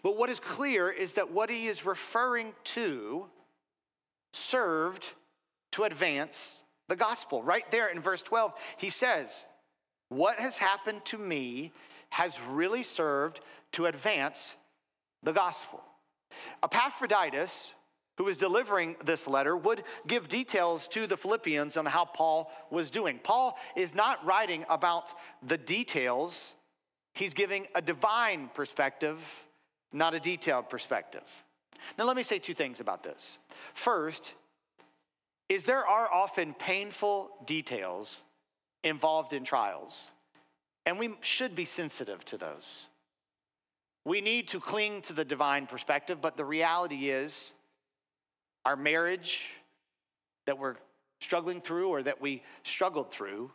But 0.03 0.17
what 0.17 0.31
is 0.31 0.41
clear 0.41 0.91
is 0.91 1.15
that 1.15 1.31
what 1.31 1.51
he 1.51 1.67
is 1.67 1.87
referring 1.87 2.55
to 2.65 3.27
served 4.33 5.13
to 5.73 5.85
advance 5.85 6.61
the 6.89 6.97
gospel. 6.97 7.43
Right 7.43 7.69
there 7.71 7.89
in 7.89 8.01
verse 8.01 8.23
12, 8.23 8.53
he 8.79 8.91
says, 8.91 9.47
What 10.09 10.39
has 10.39 10.59
happened 10.59 11.05
to 11.07 11.19
me 11.19 11.73
has 12.11 12.39
really 12.51 12.83
served 12.83 13.41
to 13.73 13.87
advance 13.87 14.57
the 15.23 15.33
gospel. 15.33 15.83
Epaphroditus 16.63 17.73
who 18.19 18.25
was 18.25 18.37
delivering 18.37 18.97
this 19.05 19.27
letter, 19.27 19.57
would 19.57 19.83
give 20.07 20.29
details 20.29 20.87
to 20.89 21.07
the 21.07 21.17
Philippians 21.17 21.77
on 21.77 21.87
how 21.87 22.05
Paul 22.05 22.51
was 22.71 22.91
doing. 22.91 23.19
Paul 23.23 23.59
is 23.75 23.95
not 23.95 24.25
writing 24.25 24.65
about 24.69 25.07
the 25.43 25.59
details, 25.59 26.55
he's 27.15 27.35
giving 27.35 27.67
a 27.75 27.83
divine 27.83 28.51
perspective, 28.55 29.45
not 29.93 30.15
a 30.15 30.21
detailed 30.21 30.69
perspective. 30.69 31.25
Now, 31.99 32.05
let 32.05 32.17
me 32.17 32.23
say 32.23 32.39
two 32.39 32.55
things 32.55 32.81
about 32.81 33.03
this. 33.03 33.39
First, 33.75 34.35
is 35.49 35.65
there 35.65 35.87
are 35.87 36.13
often 36.13 36.55
painful 36.55 37.31
details 37.45 38.23
involved 38.85 39.33
in 39.33 39.45
trials, 39.45 40.11
and 40.87 40.99
we 40.99 41.15
should 41.21 41.55
be 41.55 41.65
sensitive 41.65 42.25
to 42.27 42.39
those. 42.39 42.87
We 44.05 44.21
need 44.21 44.49
to 44.49 44.61
cling 44.61 45.03
to 45.03 45.13
the 45.13 45.25
divine 45.25 45.67
perspective, 45.67 46.21
but 46.21 46.37
the 46.37 46.45
reality 46.45 47.11
is 47.11 47.55
our 48.65 48.77
marriage 48.77 49.45
that 50.47 50.59
we're 50.59 50.77
struggling 51.21 51.61
through 51.61 51.89
or 51.89 52.03
that 52.03 52.21
we 52.21 52.43
struggled 52.65 53.13
through 53.13 53.53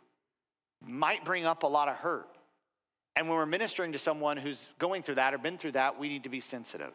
might 0.86 1.24
bring 1.24 1.44
up 1.44 1.64
a 1.64 1.66
lot 1.66 1.88
of 1.88 1.96
hurt. 1.96 2.37
And 3.18 3.28
when 3.28 3.36
we're 3.36 3.46
ministering 3.46 3.90
to 3.92 3.98
someone 3.98 4.36
who's 4.36 4.68
going 4.78 5.02
through 5.02 5.16
that 5.16 5.34
or 5.34 5.38
been 5.38 5.58
through 5.58 5.72
that, 5.72 5.98
we 5.98 6.08
need 6.08 6.22
to 6.22 6.28
be 6.28 6.38
sensitive. 6.38 6.92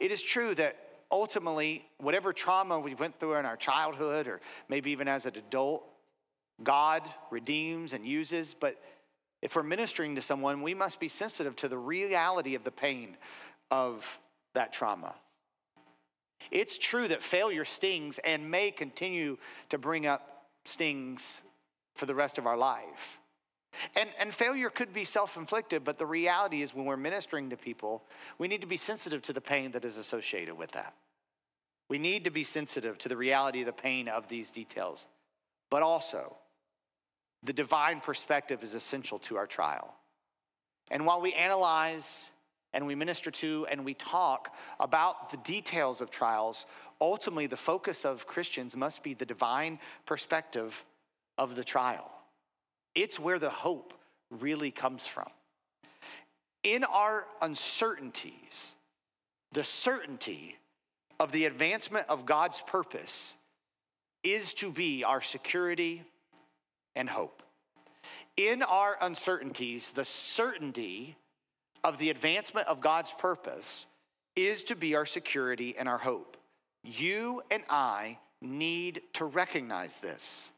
It 0.00 0.10
is 0.10 0.22
true 0.22 0.54
that 0.54 0.78
ultimately, 1.10 1.84
whatever 1.98 2.32
trauma 2.32 2.80
we 2.80 2.94
went 2.94 3.20
through 3.20 3.34
in 3.34 3.44
our 3.44 3.58
childhood 3.58 4.26
or 4.26 4.40
maybe 4.70 4.92
even 4.92 5.08
as 5.08 5.26
an 5.26 5.36
adult, 5.36 5.84
God 6.62 7.02
redeems 7.30 7.92
and 7.92 8.06
uses. 8.06 8.54
But 8.54 8.80
if 9.42 9.54
we're 9.54 9.62
ministering 9.62 10.14
to 10.14 10.22
someone, 10.22 10.62
we 10.62 10.72
must 10.72 10.98
be 10.98 11.08
sensitive 11.08 11.54
to 11.56 11.68
the 11.68 11.76
reality 11.76 12.54
of 12.54 12.64
the 12.64 12.70
pain 12.70 13.18
of 13.70 14.18
that 14.54 14.72
trauma. 14.72 15.14
It's 16.50 16.78
true 16.78 17.08
that 17.08 17.22
failure 17.22 17.66
stings 17.66 18.18
and 18.24 18.50
may 18.50 18.70
continue 18.70 19.36
to 19.68 19.76
bring 19.76 20.06
up 20.06 20.46
stings 20.64 21.42
for 21.94 22.06
the 22.06 22.14
rest 22.14 22.38
of 22.38 22.46
our 22.46 22.56
life. 22.56 23.19
And, 23.94 24.10
and 24.18 24.34
failure 24.34 24.70
could 24.70 24.92
be 24.92 25.04
self 25.04 25.36
inflicted, 25.36 25.84
but 25.84 25.98
the 25.98 26.06
reality 26.06 26.62
is 26.62 26.74
when 26.74 26.84
we're 26.84 26.96
ministering 26.96 27.50
to 27.50 27.56
people, 27.56 28.02
we 28.38 28.48
need 28.48 28.60
to 28.60 28.66
be 28.66 28.76
sensitive 28.76 29.22
to 29.22 29.32
the 29.32 29.40
pain 29.40 29.70
that 29.72 29.84
is 29.84 29.96
associated 29.96 30.56
with 30.56 30.72
that. 30.72 30.94
We 31.88 31.98
need 31.98 32.24
to 32.24 32.30
be 32.30 32.44
sensitive 32.44 32.98
to 32.98 33.08
the 33.08 33.16
reality 33.16 33.60
of 33.60 33.66
the 33.66 33.72
pain 33.72 34.08
of 34.08 34.28
these 34.28 34.50
details. 34.50 35.06
But 35.70 35.82
also, 35.82 36.36
the 37.42 37.52
divine 37.52 38.00
perspective 38.00 38.62
is 38.62 38.74
essential 38.74 39.18
to 39.20 39.36
our 39.36 39.46
trial. 39.46 39.94
And 40.90 41.06
while 41.06 41.20
we 41.20 41.32
analyze 41.32 42.30
and 42.72 42.86
we 42.86 42.94
minister 42.94 43.30
to 43.30 43.66
and 43.70 43.84
we 43.84 43.94
talk 43.94 44.54
about 44.78 45.30
the 45.30 45.36
details 45.38 46.00
of 46.00 46.10
trials, 46.10 46.66
ultimately 47.00 47.46
the 47.46 47.56
focus 47.56 48.04
of 48.04 48.26
Christians 48.26 48.76
must 48.76 49.02
be 49.02 49.14
the 49.14 49.26
divine 49.26 49.78
perspective 50.06 50.84
of 51.38 51.56
the 51.56 51.64
trial. 51.64 52.10
It's 52.94 53.18
where 53.18 53.38
the 53.38 53.50
hope 53.50 53.94
really 54.30 54.70
comes 54.70 55.06
from. 55.06 55.28
In 56.62 56.84
our 56.84 57.26
uncertainties, 57.40 58.72
the 59.52 59.64
certainty 59.64 60.56
of 61.18 61.32
the 61.32 61.46
advancement 61.46 62.06
of 62.08 62.26
God's 62.26 62.60
purpose 62.66 63.34
is 64.22 64.54
to 64.54 64.70
be 64.70 65.04
our 65.04 65.20
security 65.20 66.02
and 66.94 67.08
hope. 67.08 67.42
In 68.36 68.62
our 68.62 68.96
uncertainties, 69.00 69.90
the 69.90 70.04
certainty 70.04 71.16
of 71.82 71.98
the 71.98 72.10
advancement 72.10 72.68
of 72.68 72.80
God's 72.80 73.12
purpose 73.12 73.86
is 74.36 74.62
to 74.64 74.76
be 74.76 74.94
our 74.94 75.06
security 75.06 75.74
and 75.78 75.88
our 75.88 75.98
hope. 75.98 76.36
You 76.82 77.42
and 77.50 77.62
I 77.68 78.18
need 78.40 79.02
to 79.14 79.24
recognize 79.24 79.96
this. 79.96 80.50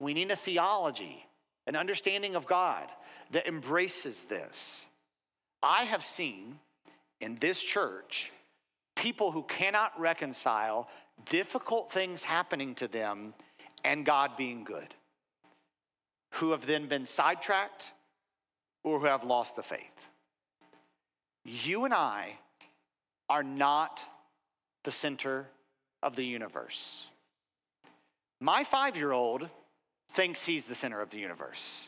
We 0.00 0.14
need 0.14 0.30
a 0.30 0.36
theology, 0.36 1.24
an 1.66 1.76
understanding 1.76 2.34
of 2.34 2.46
God 2.46 2.88
that 3.30 3.46
embraces 3.46 4.24
this. 4.24 4.84
I 5.62 5.84
have 5.84 6.04
seen 6.04 6.58
in 7.20 7.36
this 7.36 7.62
church 7.62 8.30
people 8.96 9.32
who 9.32 9.42
cannot 9.42 9.98
reconcile 9.98 10.88
difficult 11.28 11.90
things 11.90 12.22
happening 12.22 12.74
to 12.76 12.88
them 12.88 13.34
and 13.84 14.04
God 14.04 14.36
being 14.36 14.64
good, 14.64 14.94
who 16.34 16.50
have 16.50 16.66
then 16.66 16.86
been 16.86 17.06
sidetracked 17.06 17.92
or 18.82 19.00
who 19.00 19.06
have 19.06 19.24
lost 19.24 19.56
the 19.56 19.62
faith. 19.62 20.08
You 21.44 21.84
and 21.84 21.94
I 21.94 22.38
are 23.28 23.42
not 23.42 24.02
the 24.84 24.92
center 24.92 25.46
of 26.02 26.16
the 26.16 26.24
universe. 26.24 27.06
My 28.40 28.64
five 28.64 28.96
year 28.96 29.12
old 29.12 29.48
thinks 30.14 30.46
he's 30.46 30.64
the 30.64 30.74
center 30.74 31.00
of 31.00 31.10
the 31.10 31.18
universe. 31.18 31.86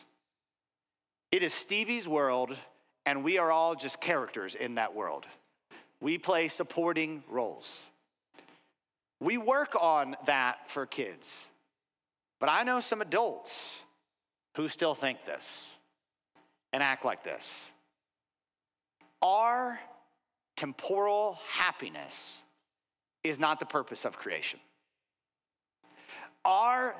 It 1.31 1.43
is 1.43 1.53
Stevie's 1.53 2.07
world, 2.07 2.55
and 3.05 3.23
we 3.23 3.37
are 3.37 3.51
all 3.51 3.75
just 3.75 3.99
characters 3.99 4.55
in 4.55 4.75
that 4.75 4.95
world. 4.95 5.25
We 5.99 6.17
play 6.17 6.47
supporting 6.47 7.23
roles. 7.29 7.85
We 9.19 9.37
work 9.37 9.75
on 9.79 10.15
that 10.25 10.69
for 10.69 10.85
kids. 10.85 11.47
But 12.39 12.49
I 12.49 12.63
know 12.63 12.81
some 12.81 13.01
adults 13.01 13.79
who 14.55 14.69
still 14.69 14.93
think 14.93 15.25
this 15.25 15.73
and 16.71 16.83
act 16.83 17.03
like 17.03 17.23
this. 17.23 17.71
Our 19.21 19.79
temporal 20.55 21.39
happiness 21.49 22.41
is 23.23 23.39
not 23.39 23.59
the 23.59 23.65
purpose 23.65 24.05
of 24.05 24.17
creation. 24.17 24.59
Our 26.45 26.95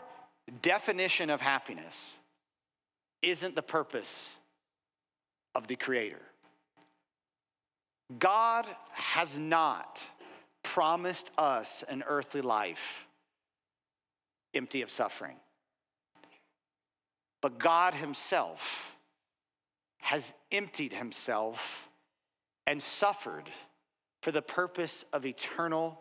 definition 0.51 1.29
of 1.29 1.41
happiness 1.41 2.17
isn't 3.21 3.55
the 3.55 3.61
purpose 3.61 4.35
of 5.55 5.67
the 5.67 5.75
Creator. 5.75 6.21
God 8.19 8.65
has 8.93 9.37
not 9.37 10.01
promised 10.63 11.31
us 11.37 11.83
an 11.89 12.03
earthly 12.07 12.41
life 12.41 13.07
empty 14.53 14.81
of 14.81 14.89
suffering. 14.89 15.35
But 17.41 17.59
God 17.59 17.93
Himself 17.93 18.95
has 19.99 20.33
emptied 20.51 20.93
Himself 20.93 21.89
and 22.65 22.81
suffered 22.81 23.49
for 24.21 24.31
the 24.31 24.41
purpose 24.41 25.05
of 25.13 25.25
eternal 25.25 25.99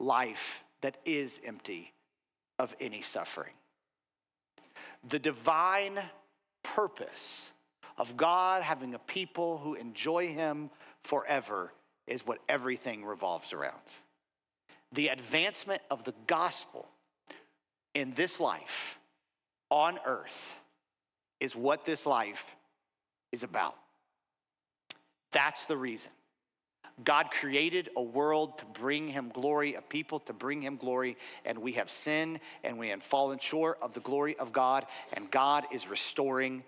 life 0.00 0.64
that 0.80 0.96
is 1.04 1.40
empty 1.44 1.92
of 2.58 2.74
any 2.80 3.02
suffering. 3.02 3.52
The 5.06 5.18
divine 5.18 5.98
purpose 6.62 7.50
of 7.96 8.16
God 8.16 8.62
having 8.62 8.94
a 8.94 8.98
people 8.98 9.58
who 9.58 9.74
enjoy 9.74 10.28
Him 10.28 10.70
forever 11.02 11.72
is 12.06 12.26
what 12.26 12.38
everything 12.48 13.04
revolves 13.04 13.52
around. 13.52 13.74
The 14.92 15.08
advancement 15.08 15.82
of 15.90 16.04
the 16.04 16.14
gospel 16.26 16.88
in 17.94 18.12
this 18.14 18.40
life 18.40 18.98
on 19.70 19.98
earth 20.06 20.60
is 21.40 21.54
what 21.54 21.84
this 21.84 22.06
life 22.06 22.56
is 23.32 23.42
about. 23.42 23.76
That's 25.32 25.66
the 25.66 25.76
reason. 25.76 26.10
God 27.04 27.30
created 27.30 27.90
a 27.96 28.02
world 28.02 28.58
to 28.58 28.64
bring 28.64 29.08
him 29.08 29.30
glory, 29.32 29.74
a 29.74 29.82
people 29.82 30.20
to 30.20 30.32
bring 30.32 30.62
him 30.62 30.76
glory, 30.76 31.16
and 31.44 31.58
we 31.58 31.72
have 31.72 31.90
sinned 31.90 32.40
and 32.64 32.78
we 32.78 32.88
have 32.88 33.02
fallen 33.02 33.38
short 33.38 33.78
of 33.80 33.94
the 33.94 34.00
glory 34.00 34.36
of 34.38 34.52
God, 34.52 34.86
and 35.12 35.30
God 35.30 35.66
is 35.72 35.88
restoring 35.88 36.64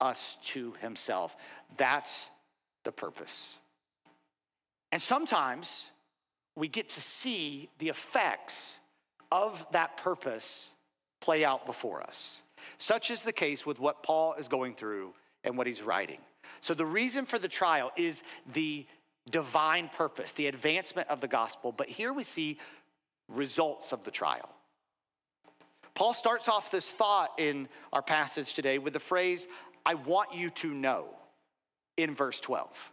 us 0.00 0.36
to 0.46 0.74
himself. 0.80 1.36
That's 1.76 2.30
the 2.84 2.92
purpose. 2.92 3.56
And 4.90 5.00
sometimes 5.00 5.90
we 6.56 6.68
get 6.68 6.88
to 6.90 7.00
see 7.00 7.68
the 7.78 7.88
effects 7.88 8.76
of 9.30 9.66
that 9.72 9.96
purpose 9.96 10.72
play 11.20 11.44
out 11.44 11.66
before 11.66 12.02
us. 12.02 12.42
Such 12.78 13.10
is 13.10 13.22
the 13.22 13.32
case 13.32 13.66
with 13.66 13.78
what 13.78 14.02
Paul 14.02 14.34
is 14.34 14.48
going 14.48 14.74
through 14.74 15.14
and 15.44 15.56
what 15.56 15.66
he's 15.66 15.82
writing. 15.82 16.18
So, 16.60 16.74
the 16.74 16.86
reason 16.86 17.26
for 17.26 17.38
the 17.38 17.48
trial 17.48 17.92
is 17.96 18.22
the 18.52 18.86
divine 19.28 19.88
purpose, 19.88 20.32
the 20.32 20.46
advancement 20.46 21.08
of 21.08 21.20
the 21.20 21.28
gospel. 21.28 21.72
But 21.72 21.88
here 21.88 22.12
we 22.12 22.24
see 22.24 22.58
results 23.28 23.92
of 23.92 24.04
the 24.04 24.10
trial. 24.10 24.48
Paul 25.94 26.14
starts 26.14 26.48
off 26.48 26.70
this 26.70 26.90
thought 26.90 27.32
in 27.38 27.68
our 27.92 28.02
passage 28.02 28.54
today 28.54 28.78
with 28.78 28.92
the 28.92 29.00
phrase, 29.00 29.48
I 29.84 29.94
want 29.94 30.34
you 30.34 30.50
to 30.50 30.72
know, 30.72 31.08
in 31.96 32.14
verse 32.14 32.40
12. 32.40 32.92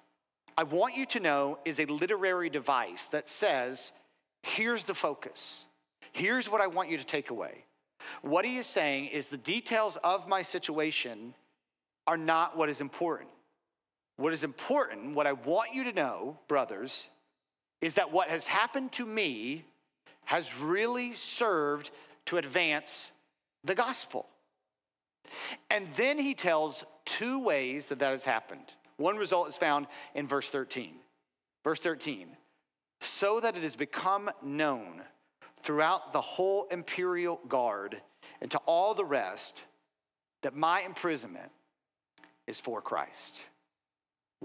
I 0.58 0.64
want 0.64 0.96
you 0.96 1.06
to 1.08 1.20
know 1.20 1.60
is 1.66 1.80
a 1.80 1.86
literary 1.86 2.50
device 2.50 3.06
that 3.06 3.30
says, 3.30 3.92
here's 4.44 4.84
the 4.84 4.94
focus. 4.94 5.66
Here's 6.14 6.50
what 6.50 6.62
I 6.62 6.68
want 6.68 6.90
you 6.90 6.98
to 6.98 7.06
take 7.06 7.30
away. 7.30 7.66
What 8.22 8.46
he 8.46 8.58
is 8.58 8.66
saying 8.66 9.08
is 9.08 9.28
the 9.28 9.38
details 9.38 9.98
of 10.04 10.28
my 10.28 10.42
situation 10.42 11.34
are 12.08 12.18
not 12.18 12.56
what 12.56 12.70
is 12.70 12.82
important. 12.82 13.30
What 14.18 14.34
is 14.34 14.44
important, 14.44 15.16
what 15.16 15.28
I 15.28 15.34
want 15.34 15.74
you 15.74 15.84
to 15.86 15.92
know, 15.92 16.40
brothers, 16.48 17.10
is 17.82 17.96
that 17.96 18.12
what 18.12 18.30
has 18.30 18.48
happened 18.48 18.92
to 18.94 19.06
me 19.06 19.66
has 20.26 20.58
really 20.58 21.14
served 21.14 21.92
to 22.26 22.38
advance 22.38 23.12
the 23.64 23.76
gospel. 23.76 24.28
And 25.70 25.88
then 25.96 26.18
he 26.18 26.34
tells 26.34 26.84
two 27.04 27.40
ways 27.40 27.88
that 27.88 28.00
that 28.00 28.12
has 28.12 28.24
happened. 28.24 28.66
One 28.98 29.18
result 29.18 29.50
is 29.50 29.58
found 29.58 29.88
in 30.14 30.28
verse 30.28 30.50
13. 30.50 30.96
Verse 31.64 31.80
13, 31.80 32.28
so 33.02 33.40
that 33.40 33.58
it 33.58 33.64
has 33.64 33.76
become 33.76 34.30
known 34.44 35.02
throughout 35.64 36.14
the 36.14 36.22
whole 36.22 36.68
imperial 36.70 37.42
guard 37.48 38.00
and 38.40 38.52
to 38.52 38.60
all 38.68 38.94
the 38.94 39.04
rest 39.04 39.64
that 40.44 40.56
my 40.56 40.82
imprisonment 40.82 41.50
is 42.46 42.60
for 42.60 42.84
Christ. 42.84 43.40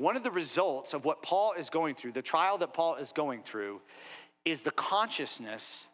One 0.00 0.16
of 0.16 0.22
the 0.22 0.30
results 0.30 0.94
of 0.94 1.04
what 1.04 1.20
Paul 1.20 1.52
is 1.52 1.68
going 1.68 1.94
through, 1.94 2.12
the 2.12 2.22
trial 2.22 2.56
that 2.56 2.72
Paul 2.72 2.94
is 2.94 3.12
going 3.12 3.42
through, 3.42 3.82
is 4.46 4.62
the 4.62 4.70
consciousness 4.70 5.86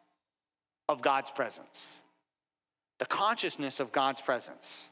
of 0.88 1.02
God's 1.02 1.32
presence. 1.32 1.98
The 3.00 3.06
consciousness 3.06 3.80
of 3.80 3.90
God's 3.90 4.20
presence. 4.20 4.88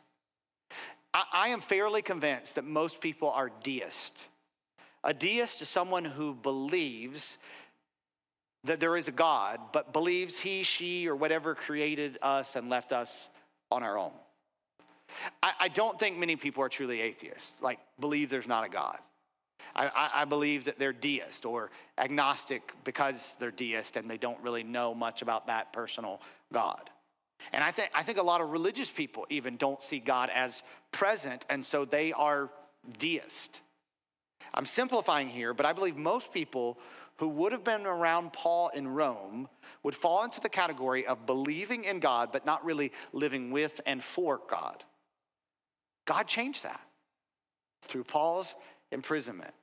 I, 1.14 1.23
I 1.33 1.49
am 1.50 1.61
fairly 1.61 2.02
convinced 2.02 2.56
that 2.56 2.64
most 2.64 3.00
people 3.00 3.30
are 3.30 3.52
deist. 3.62 4.26
A 5.04 5.14
deist 5.14 5.62
is 5.62 5.68
someone 5.68 6.04
who 6.04 6.35
believes 6.35 7.38
that 8.64 8.80
there 8.80 8.97
is 8.97 9.06
a 9.06 9.12
God, 9.12 9.61
but 9.73 9.92
believes 9.92 10.40
he, 10.40 10.64
she, 10.64 11.06
or 11.06 11.14
whatever 11.14 11.54
created 11.54 12.18
us 12.21 12.56
and 12.56 12.68
left 12.68 12.92
us 12.92 13.28
on 13.71 13.85
our 13.85 13.97
own. 13.97 14.11
I, 15.42 15.52
I 15.61 15.68
don't 15.68 15.99
think 15.99 16.18
many 16.18 16.37
people 16.37 16.62
are 16.62 16.68
truly 16.68 17.00
atheists, 17.00 17.52
like 17.61 17.78
believe 18.00 18.30
there's 18.30 18.49
not 18.49 18.64
a 18.64 18.68
God. 18.68 18.99
I, 19.75 19.87
I, 19.87 20.11
I, 20.23 20.25
believe 20.25 20.64
that 20.64 20.78
they're 20.78 20.92
deist 20.92 21.44
or 21.44 21.71
agnostic 21.99 22.73
because 22.85 23.35
they're 23.38 23.50
deist 23.50 23.97
and 23.97 24.11
they 24.11 24.18
don't 24.18 24.40
really 24.40 24.62
know 24.62 24.94
much 24.94 25.23
about 25.23 25.47
that 25.47 25.73
personal 25.73 26.21
God. 26.52 26.90
And 27.52 27.62
I 27.62 27.71
think, 27.71 27.90
I 27.94 28.02
think 28.02 28.18
a 28.18 28.23
lot 28.23 28.40
of 28.40 28.50
religious 28.50 28.90
people 28.90 29.26
even 29.30 29.56
don't 29.56 29.83
see 29.83 29.99
God 29.99 30.30
as 30.33 30.62
present, 30.92 31.44
and 31.50 31.64
so 31.64 31.85
they 31.85 32.12
are 32.12 32.50
deist. 32.99 33.61
I'm 34.52 34.66
simplifying 34.66 35.28
here, 35.28 35.52
but 35.52 35.66
I 35.66 35.73
believe 35.73 35.97
most 35.97 36.33
people 36.33 36.78
who 37.16 37.28
would 37.28 37.52
have 37.52 37.64
been 37.64 37.87
around 37.87 38.33
Paul 38.33 38.68
in 38.68 38.88
Rome 38.88 39.49
would 39.83 39.94
fall 39.94 40.25
into 40.25 40.40
the 40.40 40.49
category 40.49 41.06
of 41.06 41.26
believing 41.26 41.85
in 41.85 42.00
God, 42.00 42.30
but 42.33 42.47
not 42.47 42.64
really 42.64 42.92
living 43.12 43.50
with 43.50 43.80
and 43.87 44.02
for 44.02 44.40
God. 44.49 44.85
God 46.04 46.26
changed 46.26 46.62
that 46.64 46.80
through 47.82 48.04
Paul's 48.04 48.54
imprisonment. 48.90 49.54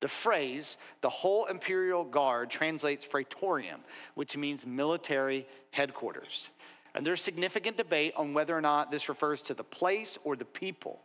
The 0.00 0.08
phrase, 0.08 0.78
the 1.02 1.10
whole 1.10 1.46
imperial 1.46 2.04
guard, 2.04 2.50
translates 2.50 3.04
praetorium, 3.04 3.80
which 4.14 4.36
means 4.36 4.66
military 4.66 5.46
headquarters. 5.72 6.48
And 6.94 7.06
there's 7.06 7.20
significant 7.20 7.76
debate 7.76 8.14
on 8.16 8.32
whether 8.32 8.56
or 8.56 8.62
not 8.62 8.90
this 8.90 9.08
refers 9.08 9.42
to 9.42 9.54
the 9.54 9.64
place 9.64 10.18
or 10.24 10.36
the 10.36 10.44
people, 10.44 11.00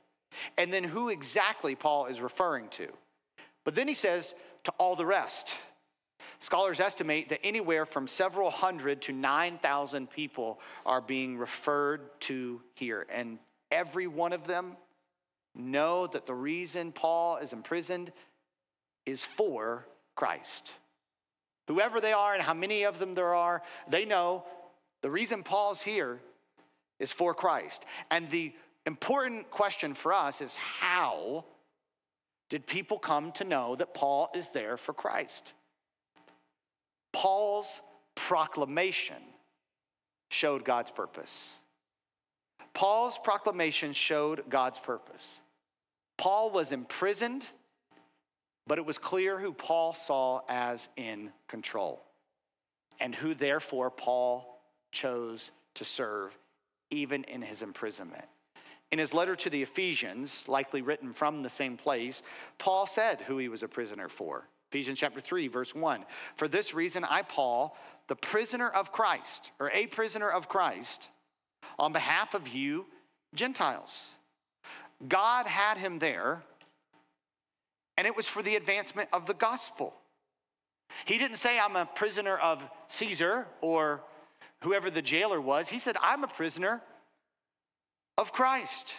and 0.58 0.72
then 0.72 0.84
who 0.84 1.10
exactly 1.10 1.76
Paul 1.76 2.06
is 2.06 2.22
referring 2.22 2.70
to. 2.70 2.88
But 3.66 3.76
then 3.76 3.88
he 3.88 3.94
says, 3.94 4.34
to 4.64 4.72
all 4.78 4.96
the 4.96 5.06
rest. 5.06 5.56
Scholars 6.40 6.80
estimate 6.80 7.30
that 7.30 7.40
anywhere 7.44 7.86
from 7.86 8.08
several 8.08 8.50
hundred 8.50 9.02
to 9.04 9.14
9,000 9.14 10.10
people 10.10 10.60
are 10.86 11.02
being 11.02 11.38
referred 11.38 12.20
to 12.22 12.62
here. 12.76 13.06
And 13.12 13.40
every 13.72 14.08
one 14.08 14.34
of 14.34 14.48
them 14.48 14.78
know 15.54 16.08
that 16.08 16.26
the 16.26 16.34
reason 16.34 16.92
Paul 16.92 17.38
is 17.38 17.54
imprisoned 17.54 18.12
is 19.06 19.24
for 19.24 19.86
Christ. 20.16 20.72
Whoever 21.68 22.00
they 22.00 22.14
are 22.14 22.34
and 22.34 22.44
how 22.44 22.54
many 22.54 22.84
of 22.84 23.00
them 23.00 23.16
there 23.16 23.34
are, 23.34 23.62
they 23.88 24.06
know 24.06 24.44
the 25.02 25.10
reason 25.10 25.44
Paul's 25.44 25.82
here 25.82 26.20
is 27.00 27.12
for 27.12 27.34
Christ. 27.34 27.86
And 28.12 28.30
the 28.30 28.54
important 28.86 29.50
question 29.50 29.94
for 29.94 30.14
us 30.14 30.42
is 30.42 30.58
how 30.58 31.46
did 32.50 32.68
people 32.68 33.00
come 33.00 33.32
to 33.34 33.44
know 33.44 33.76
that 33.76 33.94
Paul 33.94 34.30
is 34.36 34.50
there 34.50 34.78
for 34.78 34.94
Christ? 34.94 35.54
Paul's 37.12 37.82
proclamation 38.14 39.22
showed 40.30 40.64
God's 40.64 40.92
purpose. 40.92 41.54
Paul's 42.76 43.18
proclamation 43.18 43.94
showed 43.94 44.44
God's 44.50 44.78
purpose. 44.78 45.40
Paul 46.18 46.52
was 46.52 46.72
imprisoned, 46.72 47.48
but 48.68 48.78
it 48.78 48.86
was 48.86 48.98
clear 48.98 49.40
who 49.40 49.54
Paul 49.54 49.94
saw 49.94 50.42
as 50.48 50.90
in 50.98 51.32
control 51.48 52.04
and 53.00 53.16
who 53.16 53.34
therefore 53.34 53.90
Paul 53.90 54.62
chose 54.92 55.52
to 55.76 55.86
serve 55.86 56.38
even 56.92 57.24
in 57.24 57.42
his 57.42 57.62
imprisonment. 57.62 58.26
In 58.92 59.00
his 59.00 59.14
letter 59.14 59.36
to 59.38 59.50
the 59.50 59.64
Ephesians, 59.64 60.48
likely 60.48 60.82
written 60.82 61.14
from 61.14 61.44
the 61.44 61.50
same 61.50 61.78
place, 61.78 62.22
Paul 62.58 62.88
said 62.88 63.22
who 63.22 63.38
he 63.38 63.50
was 63.50 63.64
a 63.64 63.68
prisoner 63.68 64.10
for. 64.10 64.48
Ephesians 64.72 65.00
chapter 65.00 65.22
3, 65.22 65.48
verse 65.48 65.74
1. 65.74 66.06
For 66.36 66.48
this 66.48 66.74
reason, 66.74 67.04
I, 67.04 67.22
Paul, 67.22 67.78
the 68.08 68.16
prisoner 68.16 68.70
of 68.70 68.92
Christ, 68.92 69.52
or 69.60 69.72
a 69.72 69.88
prisoner 69.88 70.30
of 70.30 70.48
Christ, 70.48 71.10
on 71.78 71.94
behalf 71.94 72.34
of 72.34 72.48
you, 72.48 72.86
Gentiles. 73.34 74.10
God 75.08 75.48
had 75.48 75.78
him 75.78 76.00
there, 76.00 76.44
and 77.98 78.08
it 78.08 78.16
was 78.16 78.28
for 78.28 78.42
the 78.42 78.56
advancement 78.56 79.10
of 79.12 79.28
the 79.28 79.34
gospel. 79.34 79.94
He 81.06 81.18
didn't 81.18 81.38
say, 81.38 81.60
I'm 81.60 81.76
a 81.76 81.86
prisoner 81.86 82.38
of 82.38 82.64
Caesar 82.88 83.48
or 83.62 84.04
whoever 84.62 84.90
the 84.90 85.02
jailer 85.02 85.42
was. 85.42 85.70
He 85.70 85.80
said, 85.80 85.98
I'm 86.02 86.24
a 86.24 86.28
prisoner 86.28 86.82
of 88.18 88.32
Christ. 88.32 88.94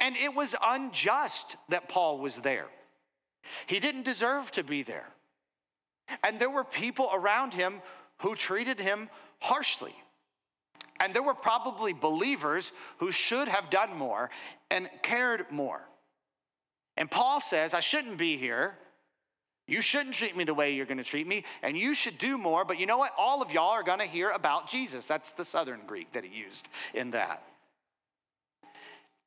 And 0.00 0.16
it 0.16 0.34
was 0.34 0.54
unjust 0.62 1.56
that 1.68 1.88
Paul 1.88 2.18
was 2.18 2.36
there. 2.36 2.66
He 3.66 3.80
didn't 3.80 4.04
deserve 4.04 4.50
to 4.52 4.64
be 4.64 4.82
there. 4.82 5.08
And 6.22 6.38
there 6.38 6.50
were 6.50 6.64
people 6.64 7.10
around 7.12 7.54
him 7.54 7.80
who 8.18 8.34
treated 8.34 8.78
him 8.78 9.08
harshly. 9.38 9.94
And 11.00 11.14
there 11.14 11.22
were 11.22 11.34
probably 11.34 11.92
believers 11.92 12.72
who 12.98 13.10
should 13.10 13.48
have 13.48 13.70
done 13.70 13.96
more 13.96 14.30
and 14.70 14.88
cared 15.02 15.50
more. 15.50 15.82
And 16.96 17.10
Paul 17.10 17.40
says, 17.40 17.74
I 17.74 17.80
shouldn't 17.80 18.16
be 18.16 18.36
here. 18.36 18.76
You 19.68 19.80
shouldn't 19.80 20.14
treat 20.14 20.36
me 20.36 20.44
the 20.44 20.54
way 20.54 20.74
you're 20.74 20.86
going 20.86 20.98
to 20.98 21.04
treat 21.04 21.26
me, 21.26 21.44
and 21.62 21.76
you 21.76 21.94
should 21.94 22.18
do 22.18 22.38
more. 22.38 22.64
But 22.64 22.78
you 22.78 22.86
know 22.86 22.98
what? 22.98 23.12
All 23.18 23.42
of 23.42 23.52
y'all 23.52 23.70
are 23.70 23.82
going 23.82 23.98
to 23.98 24.06
hear 24.06 24.30
about 24.30 24.68
Jesus. 24.68 25.06
That's 25.06 25.32
the 25.32 25.44
Southern 25.44 25.80
Greek 25.86 26.12
that 26.12 26.24
he 26.24 26.34
used 26.34 26.68
in 26.94 27.10
that. 27.10 27.42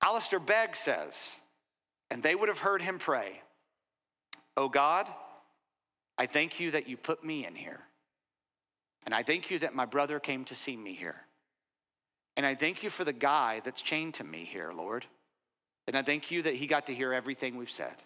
Alistair 0.02 0.40
Begg 0.40 0.76
says, 0.76 1.36
and 2.10 2.24
they 2.24 2.36
would 2.36 2.50
have 2.50 2.60
heard 2.60 2.82
him 2.82 3.00
pray, 3.00 3.42
Oh 4.56 4.70
God, 4.70 5.08
I 6.18 6.26
thank 6.26 6.60
you 6.60 6.72
that 6.72 6.88
you 6.88 6.98
put 6.98 7.24
me 7.24 7.46
in 7.46 7.56
here. 7.56 7.80
And 9.06 9.16
I 9.16 9.24
thank 9.24 9.50
you 9.50 9.60
that 9.60 9.74
my 9.74 9.86
brother 9.86 10.20
came 10.20 10.44
to 10.46 10.56
see 10.56 10.76
me 10.76 10.94
here. 10.94 11.16
And 12.40 12.46
I 12.46 12.56
thank 12.56 12.84
you 12.84 12.90
for 12.90 13.04
the 13.04 13.12
guy 13.12 13.60
that's 13.66 13.82
chained 13.82 14.14
to 14.14 14.24
me 14.24 14.46
here, 14.46 14.72
Lord. 14.72 15.06
And 15.88 15.98
I 15.98 16.04
thank 16.04 16.32
you 16.32 16.42
that 16.44 16.56
he 16.56 16.68
got 16.68 16.88
to 16.88 16.96
hear 16.96 17.12
everything 17.12 17.58
we've 17.58 17.70
said. 17.70 17.98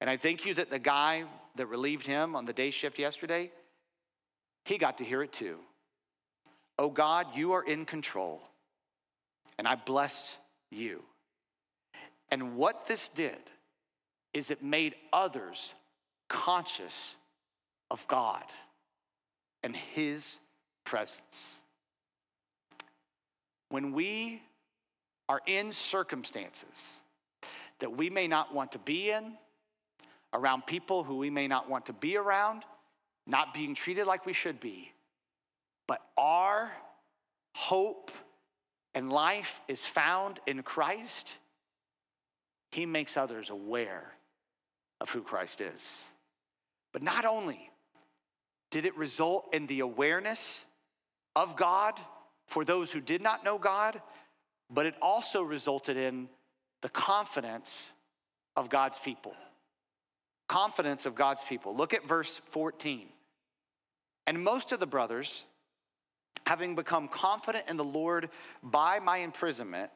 And 0.00 0.10
I 0.10 0.16
thank 0.16 0.44
you 0.44 0.54
that 0.54 0.70
the 0.70 0.80
guy 0.80 1.22
that 1.54 1.66
relieved 1.66 2.04
him 2.04 2.34
on 2.34 2.46
the 2.46 2.52
day 2.52 2.72
shift 2.72 2.98
yesterday, 2.98 3.52
he 4.64 4.76
got 4.76 4.98
to 4.98 5.04
hear 5.04 5.22
it 5.22 5.32
too. 5.32 5.58
Oh 6.80 6.90
God, 6.90 7.28
you 7.36 7.52
are 7.52 7.62
in 7.62 7.84
control. 7.84 8.42
And 9.56 9.68
I 9.68 9.76
bless 9.76 10.34
you. 10.72 11.04
And 12.32 12.56
what 12.56 12.88
this 12.88 13.08
did 13.08 13.38
is 14.34 14.50
it 14.50 14.64
made 14.64 14.96
others 15.12 15.74
conscious 16.28 17.14
of 17.88 18.04
God 18.08 18.42
and 19.62 19.76
His 19.76 20.40
presence. 20.84 21.60
When 23.70 23.92
we 23.92 24.42
are 25.28 25.40
in 25.46 25.72
circumstances 25.72 27.00
that 27.80 27.96
we 27.96 28.10
may 28.10 28.26
not 28.26 28.54
want 28.54 28.72
to 28.72 28.78
be 28.78 29.10
in, 29.10 29.34
around 30.32 30.66
people 30.66 31.04
who 31.04 31.16
we 31.16 31.30
may 31.30 31.48
not 31.48 31.68
want 31.68 31.86
to 31.86 31.92
be 31.92 32.16
around, 32.16 32.64
not 33.26 33.54
being 33.54 33.74
treated 33.74 34.06
like 34.06 34.26
we 34.26 34.32
should 34.32 34.60
be, 34.60 34.92
but 35.86 36.00
our 36.16 36.72
hope 37.54 38.10
and 38.94 39.12
life 39.12 39.60
is 39.68 39.84
found 39.84 40.40
in 40.46 40.62
Christ, 40.62 41.32
He 42.72 42.86
makes 42.86 43.16
others 43.16 43.50
aware 43.50 44.12
of 45.00 45.10
who 45.10 45.22
Christ 45.22 45.60
is. 45.60 46.04
But 46.92 47.02
not 47.02 47.24
only 47.24 47.70
did 48.70 48.86
it 48.86 48.96
result 48.96 49.48
in 49.52 49.66
the 49.66 49.80
awareness 49.80 50.64
of 51.36 51.56
God 51.56 51.98
for 52.48 52.64
those 52.64 52.90
who 52.90 53.00
did 53.00 53.22
not 53.22 53.44
know 53.44 53.58
God, 53.58 54.00
but 54.70 54.86
it 54.86 54.94
also 55.00 55.42
resulted 55.42 55.96
in 55.96 56.28
the 56.82 56.88
confidence 56.88 57.90
of 58.56 58.68
God's 58.68 58.98
people. 58.98 59.34
Confidence 60.48 61.06
of 61.06 61.14
God's 61.14 61.42
people. 61.42 61.76
Look 61.76 61.94
at 61.94 62.06
verse 62.06 62.40
14. 62.50 63.06
And 64.26 64.42
most 64.42 64.72
of 64.72 64.80
the 64.80 64.86
brothers, 64.86 65.44
having 66.46 66.74
become 66.74 67.08
confident 67.08 67.66
in 67.68 67.76
the 67.76 67.84
Lord 67.84 68.30
by 68.62 68.98
my 68.98 69.18
imprisonment, 69.18 69.90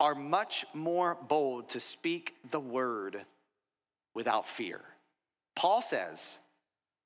are 0.00 0.14
much 0.14 0.64
more 0.74 1.16
bold 1.28 1.70
to 1.70 1.80
speak 1.80 2.34
the 2.50 2.60
word 2.60 3.24
without 4.14 4.46
fear. 4.46 4.80
Paul 5.56 5.82
says, 5.82 6.38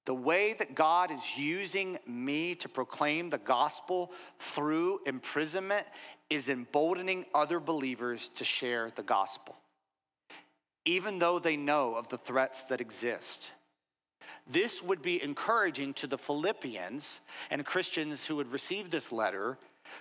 the 0.04 0.14
way 0.14 0.54
that 0.54 0.74
God 0.74 1.10
is 1.12 1.38
using 1.38 1.98
me 2.06 2.54
to 2.56 2.68
proclaim 2.68 3.30
the 3.30 3.38
gospel 3.38 4.10
through 4.38 5.00
imprisonment 5.06 5.86
is 6.28 6.48
emboldening 6.48 7.24
other 7.34 7.60
believers 7.60 8.30
to 8.36 8.44
share 8.44 8.90
the 8.94 9.02
gospel, 9.02 9.56
even 10.84 11.18
though 11.18 11.38
they 11.38 11.56
know 11.56 11.94
of 11.94 12.08
the 12.08 12.18
threats 12.18 12.62
that 12.64 12.80
exist. 12.80 13.52
This 14.50 14.82
would 14.82 15.02
be 15.02 15.22
encouraging 15.22 15.94
to 15.94 16.08
the 16.08 16.18
Philippians 16.18 17.20
and 17.50 17.64
Christians 17.64 18.24
who 18.24 18.36
would 18.36 18.50
receive 18.50 18.90
this 18.90 19.12
letter 19.12 19.56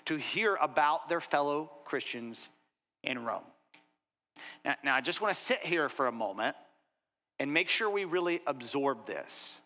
to 0.05 0.15
hear 0.15 0.55
about 0.55 1.09
their 1.09 1.21
fellow 1.21 1.69
Christians 1.85 2.49
in 3.03 3.23
Rome. 3.23 3.43
Now, 4.65 4.75
now 4.83 4.95
I 4.95 5.01
just 5.01 5.21
want 5.21 5.33
to 5.33 5.39
sit 5.39 5.59
here 5.59 5.89
for 5.89 6.07
a 6.07 6.11
moment 6.11 6.55
and 7.39 7.53
make 7.53 7.69
sure 7.69 7.89
we 7.89 8.05
really 8.05 8.41
absorb 8.47 9.05
this. 9.05 9.59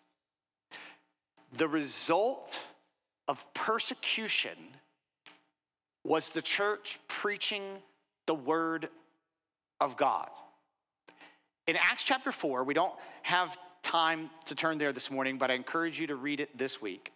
The 1.58 1.68
result 1.68 2.60
of 3.28 3.46
persecution 3.54 4.58
was 6.04 6.30
the 6.30 6.41
church 6.41 7.00
preaching 7.08 7.63
the 8.26 8.36
word 8.36 8.89
of 9.80 9.96
God. 9.96 10.30
In 11.68 11.78
Acts 11.78 12.04
chapter 12.04 12.32
4, 12.32 12.63
we 12.63 12.74
don't 12.74 12.94
have 13.24 13.58
time 13.84 14.30
to 14.46 14.56
turn 14.56 14.78
there 14.78 14.91
this 14.91 15.10
morning, 15.10 15.38
but 15.38 15.50
I 15.50 15.54
encourage 15.54 16.00
you 16.00 16.08
to 16.08 16.15
read 16.15 16.39
it 16.39 16.58
this 16.58 16.82
week. 16.82 17.12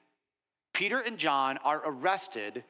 Peter 0.74 1.00
and 1.00 1.18
John 1.18 1.58
are 1.64 1.82
arrested 1.86 2.64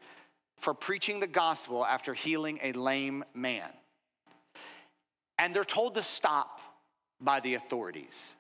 for 0.58 0.74
preaching 0.74 1.20
the 1.20 1.28
gospel 1.28 1.86
after 1.86 2.14
healing 2.14 2.60
a 2.64 2.72
lame 2.74 3.24
man. 3.34 3.72
And 5.38 5.54
they're 5.54 5.64
told 5.64 5.94
to 5.96 6.04
stop 6.04 6.60
by 7.22 7.40
the 7.40 7.54
authorities. 7.54 8.34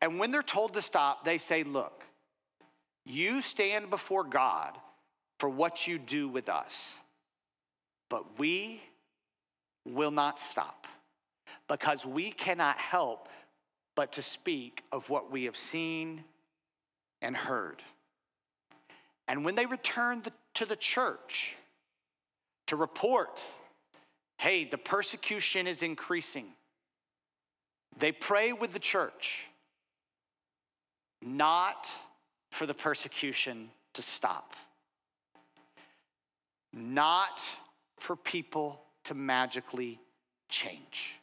And 0.00 0.18
when 0.18 0.30
they're 0.30 0.42
told 0.42 0.74
to 0.74 0.82
stop, 0.82 1.24
they 1.24 1.38
say, 1.38 1.62
Look, 1.62 2.04
you 3.04 3.42
stand 3.42 3.90
before 3.90 4.24
God 4.24 4.76
for 5.38 5.48
what 5.48 5.86
you 5.86 5.98
do 5.98 6.28
with 6.28 6.48
us, 6.48 6.98
but 8.08 8.38
we 8.38 8.82
will 9.86 10.10
not 10.10 10.38
stop 10.38 10.86
because 11.68 12.04
we 12.04 12.30
cannot 12.30 12.78
help 12.78 13.28
but 13.94 14.12
to 14.12 14.22
speak 14.22 14.82
of 14.92 15.08
what 15.10 15.30
we 15.30 15.44
have 15.44 15.56
seen 15.56 16.24
and 17.22 17.36
heard. 17.36 17.82
And 19.28 19.44
when 19.44 19.54
they 19.54 19.66
return 19.66 20.22
to 20.54 20.64
the 20.64 20.76
church 20.76 21.54
to 22.66 22.76
report, 22.76 23.40
hey, 24.38 24.64
the 24.64 24.78
persecution 24.78 25.66
is 25.66 25.82
increasing, 25.82 26.46
they 27.98 28.12
pray 28.12 28.52
with 28.52 28.72
the 28.72 28.78
church 28.78 29.44
not 31.22 31.88
for 32.50 32.66
the 32.66 32.74
persecution 32.74 33.70
to 33.94 34.02
stop, 34.02 34.54
not 36.72 37.40
for 37.98 38.16
people 38.16 38.80
to 39.04 39.14
magically 39.14 40.00
change, 40.48 41.14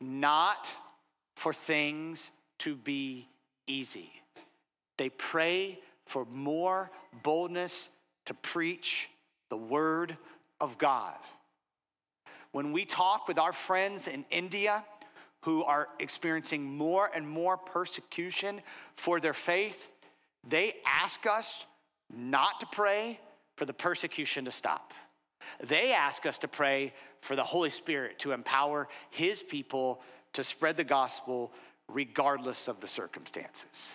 not 0.00 0.68
for 1.36 1.52
things 1.52 2.30
to 2.58 2.74
be 2.76 3.28
easy. 3.66 4.10
They 4.98 5.08
pray 5.08 5.78
for 6.06 6.26
more 6.26 6.90
boldness 7.22 7.88
to 8.26 8.34
preach 8.34 9.08
the 9.50 9.56
word 9.56 10.16
of 10.60 10.78
God. 10.78 11.16
When 12.52 12.72
we 12.72 12.84
talk 12.84 13.26
with 13.28 13.38
our 13.38 13.52
friends 13.52 14.06
in 14.06 14.24
India 14.30 14.84
who 15.42 15.62
are 15.64 15.88
experiencing 15.98 16.64
more 16.64 17.10
and 17.14 17.28
more 17.28 17.56
persecution 17.56 18.60
for 18.96 19.20
their 19.20 19.34
faith, 19.34 19.88
they 20.48 20.74
ask 20.86 21.26
us 21.26 21.66
not 22.14 22.60
to 22.60 22.66
pray 22.72 23.18
for 23.56 23.64
the 23.64 23.72
persecution 23.72 24.44
to 24.44 24.50
stop. 24.50 24.92
They 25.60 25.92
ask 25.92 26.26
us 26.26 26.38
to 26.38 26.48
pray 26.48 26.92
for 27.20 27.36
the 27.36 27.42
Holy 27.42 27.70
Spirit 27.70 28.18
to 28.20 28.32
empower 28.32 28.88
His 29.10 29.42
people 29.42 30.00
to 30.32 30.44
spread 30.44 30.76
the 30.76 30.84
gospel 30.84 31.52
regardless 31.88 32.68
of 32.68 32.80
the 32.80 32.88
circumstances. 32.88 33.92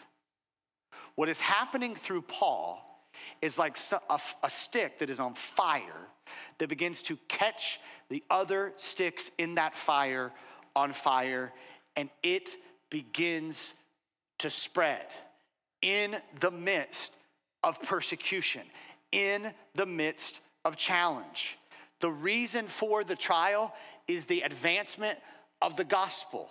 What 1.15 1.29
is 1.29 1.39
happening 1.39 1.95
through 1.95 2.23
Paul 2.23 2.83
is 3.41 3.57
like 3.57 3.77
a, 4.09 4.49
stick 4.49 4.99
that 4.99 5.09
is 5.09 5.19
on 5.19 5.33
fire 5.33 6.07
that 6.59 6.69
begins 6.69 7.01
to 7.03 7.17
catch 7.27 7.79
the 8.09 8.23
other 8.29 8.73
sticks 8.77 9.31
in 9.37 9.55
that 9.55 9.75
fire 9.75 10.31
on 10.77 10.93
fire, 10.93 11.51
and 11.95 12.09
it 12.21 12.49
begins 12.91 13.73
to 14.37 14.49
spread 14.49 15.07
in 15.81 16.15
the 16.39 16.51
midst 16.51 17.13
of 17.63 17.81
persecution, 17.81 18.61
in 19.11 19.51
the 19.73 19.85
midst 19.85 20.39
of 20.63 20.77
challenge. 20.77 21.57
The 21.99 22.11
reason 22.11 22.67
for 22.67 23.03
the 23.03 23.15
trial 23.15 23.73
is 24.07 24.25
the 24.25 24.41
advancement 24.41 25.17
of 25.61 25.75
the 25.75 25.83
gospel. 25.83 26.47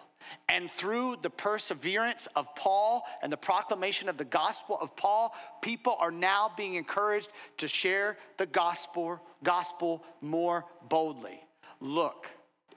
And 0.48 0.68
through 0.72 1.18
the 1.22 1.30
perseverance 1.30 2.26
of 2.34 2.52
Paul 2.56 3.04
and 3.22 3.32
the 3.32 3.36
proclamation 3.36 4.08
of 4.08 4.16
the 4.16 4.24
gospel 4.24 4.76
of 4.80 4.96
Paul, 4.96 5.32
people 5.62 5.96
are 6.00 6.10
now 6.10 6.50
being 6.56 6.74
encouraged 6.74 7.28
to 7.58 7.68
share 7.68 8.18
the 8.36 8.46
gospel, 8.46 9.20
gospel 9.44 10.02
more 10.20 10.64
boldly. 10.88 11.40
Look, 11.80 12.28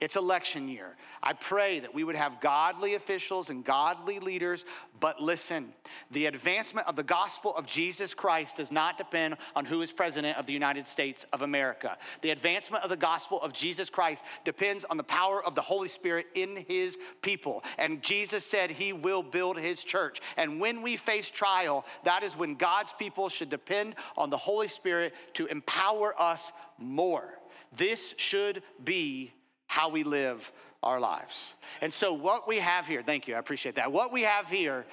it's 0.01 0.15
election 0.15 0.69
year. 0.69 0.95
I 1.21 1.33
pray 1.33 1.81
that 1.81 1.93
we 1.93 2.05
would 2.05 2.15
have 2.15 2.39
godly 2.39 2.95
officials 2.95 3.49
and 3.49 3.65
godly 3.65 4.19
leaders, 4.19 4.63
but 5.01 5.21
listen, 5.21 5.73
the 6.12 6.27
advancement 6.27 6.88
of 6.88 6.95
the 6.95 7.03
gospel 7.03 7.53
of 7.53 7.65
Jesus 7.65 8.13
Christ 8.13 8.57
does 8.57 8.71
not 8.71 8.97
depend 8.97 9.35
on 9.57 9.65
who 9.65 9.81
is 9.81 9.91
president 9.91 10.38
of 10.38 10.45
the 10.45 10.53
United 10.53 10.88
States 10.88 11.25
of 11.33 11.41
America. 11.41 11.97
The 12.21 12.31
advancement 12.31 12.83
of 12.85 12.89
the 12.89 12.95
gospel 12.95 13.41
of 13.41 13.51
Jesus 13.51 13.89
Christ 13.89 14.23
depends 14.45 14.85
on 14.85 14.95
the 14.95 15.03
power 15.03 15.43
of 15.43 15.53
the 15.53 15.62
Holy 15.62 15.89
Spirit 15.89 16.27
in 16.33 16.65
his 16.67 16.97
people. 17.21 17.63
And 17.77 18.01
Jesus 18.01 18.45
said 18.45 18.71
he 18.71 18.93
will 18.93 19.21
build 19.21 19.59
his 19.59 19.83
church. 19.83 20.21
And 20.38 20.62
when 20.62 20.81
we 20.81 20.95
face 20.95 21.29
trial, 21.29 21.85
that 22.05 22.23
is 22.23 22.38
when 22.38 22.55
God's 22.55 22.93
people 22.93 23.27
should 23.27 23.49
depend 23.49 23.95
on 24.15 24.29
the 24.29 24.38
Holy 24.38 24.69
Spirit 24.69 25.13
to 25.33 25.47
empower 25.47 26.19
us 26.19 26.53
more. 26.77 27.33
This 27.75 28.15
should 28.17 28.63
be 28.83 29.33
how 29.69 29.88
we 29.88 30.03
live 30.03 30.51
our 30.82 30.99
lives. 30.99 31.53
And 31.79 31.93
so, 31.93 32.12
what 32.12 32.47
we 32.47 32.58
have 32.58 32.88
here, 32.88 33.03
thank 33.03 33.27
you, 33.27 33.36
I 33.36 33.39
appreciate 33.39 33.75
that. 33.75 33.91
What 33.91 34.12
we 34.12 34.23
have 34.23 34.49
here 34.49 34.86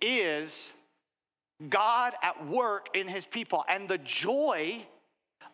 is 0.00 0.72
God 1.68 2.14
at 2.20 2.46
work 2.46 2.88
in 2.94 3.06
his 3.06 3.24
people 3.24 3.64
and 3.68 3.88
the 3.88 3.98
joy 3.98 4.84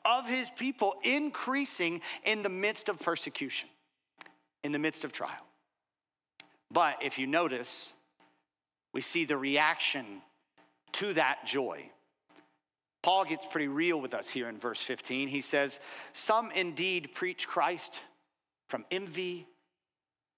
of 0.07 0.27
his 0.27 0.49
people 0.57 0.95
increasing 1.05 2.01
in 2.25 2.43
the 2.43 2.49
midst 2.49 2.89
of 2.89 2.99
persecution, 2.99 3.69
in 4.65 4.73
the 4.73 4.79
midst 4.79 5.05
of 5.05 5.13
trial. 5.13 5.47
But 6.73 7.03
if 7.03 7.19
you 7.19 7.27
notice, 7.27 7.93
we 8.95 9.03
see 9.03 9.27
the 9.27 9.37
reaction 9.37 10.23
to 10.93 11.13
that 11.15 11.45
joy. 11.45 11.91
Paul 13.03 13.27
gets 13.27 13.45
pretty 13.45 13.69
real 13.69 14.01
with 14.01 14.15
us 14.15 14.31
here 14.31 14.49
in 14.49 14.59
verse 14.59 14.81
15. 14.81 15.29
He 15.29 15.43
says, 15.43 15.81
Some 16.15 16.51
indeed 16.53 17.11
preach 17.15 17.47
Christ 17.47 18.01
from 18.71 18.87
envy 18.91 19.47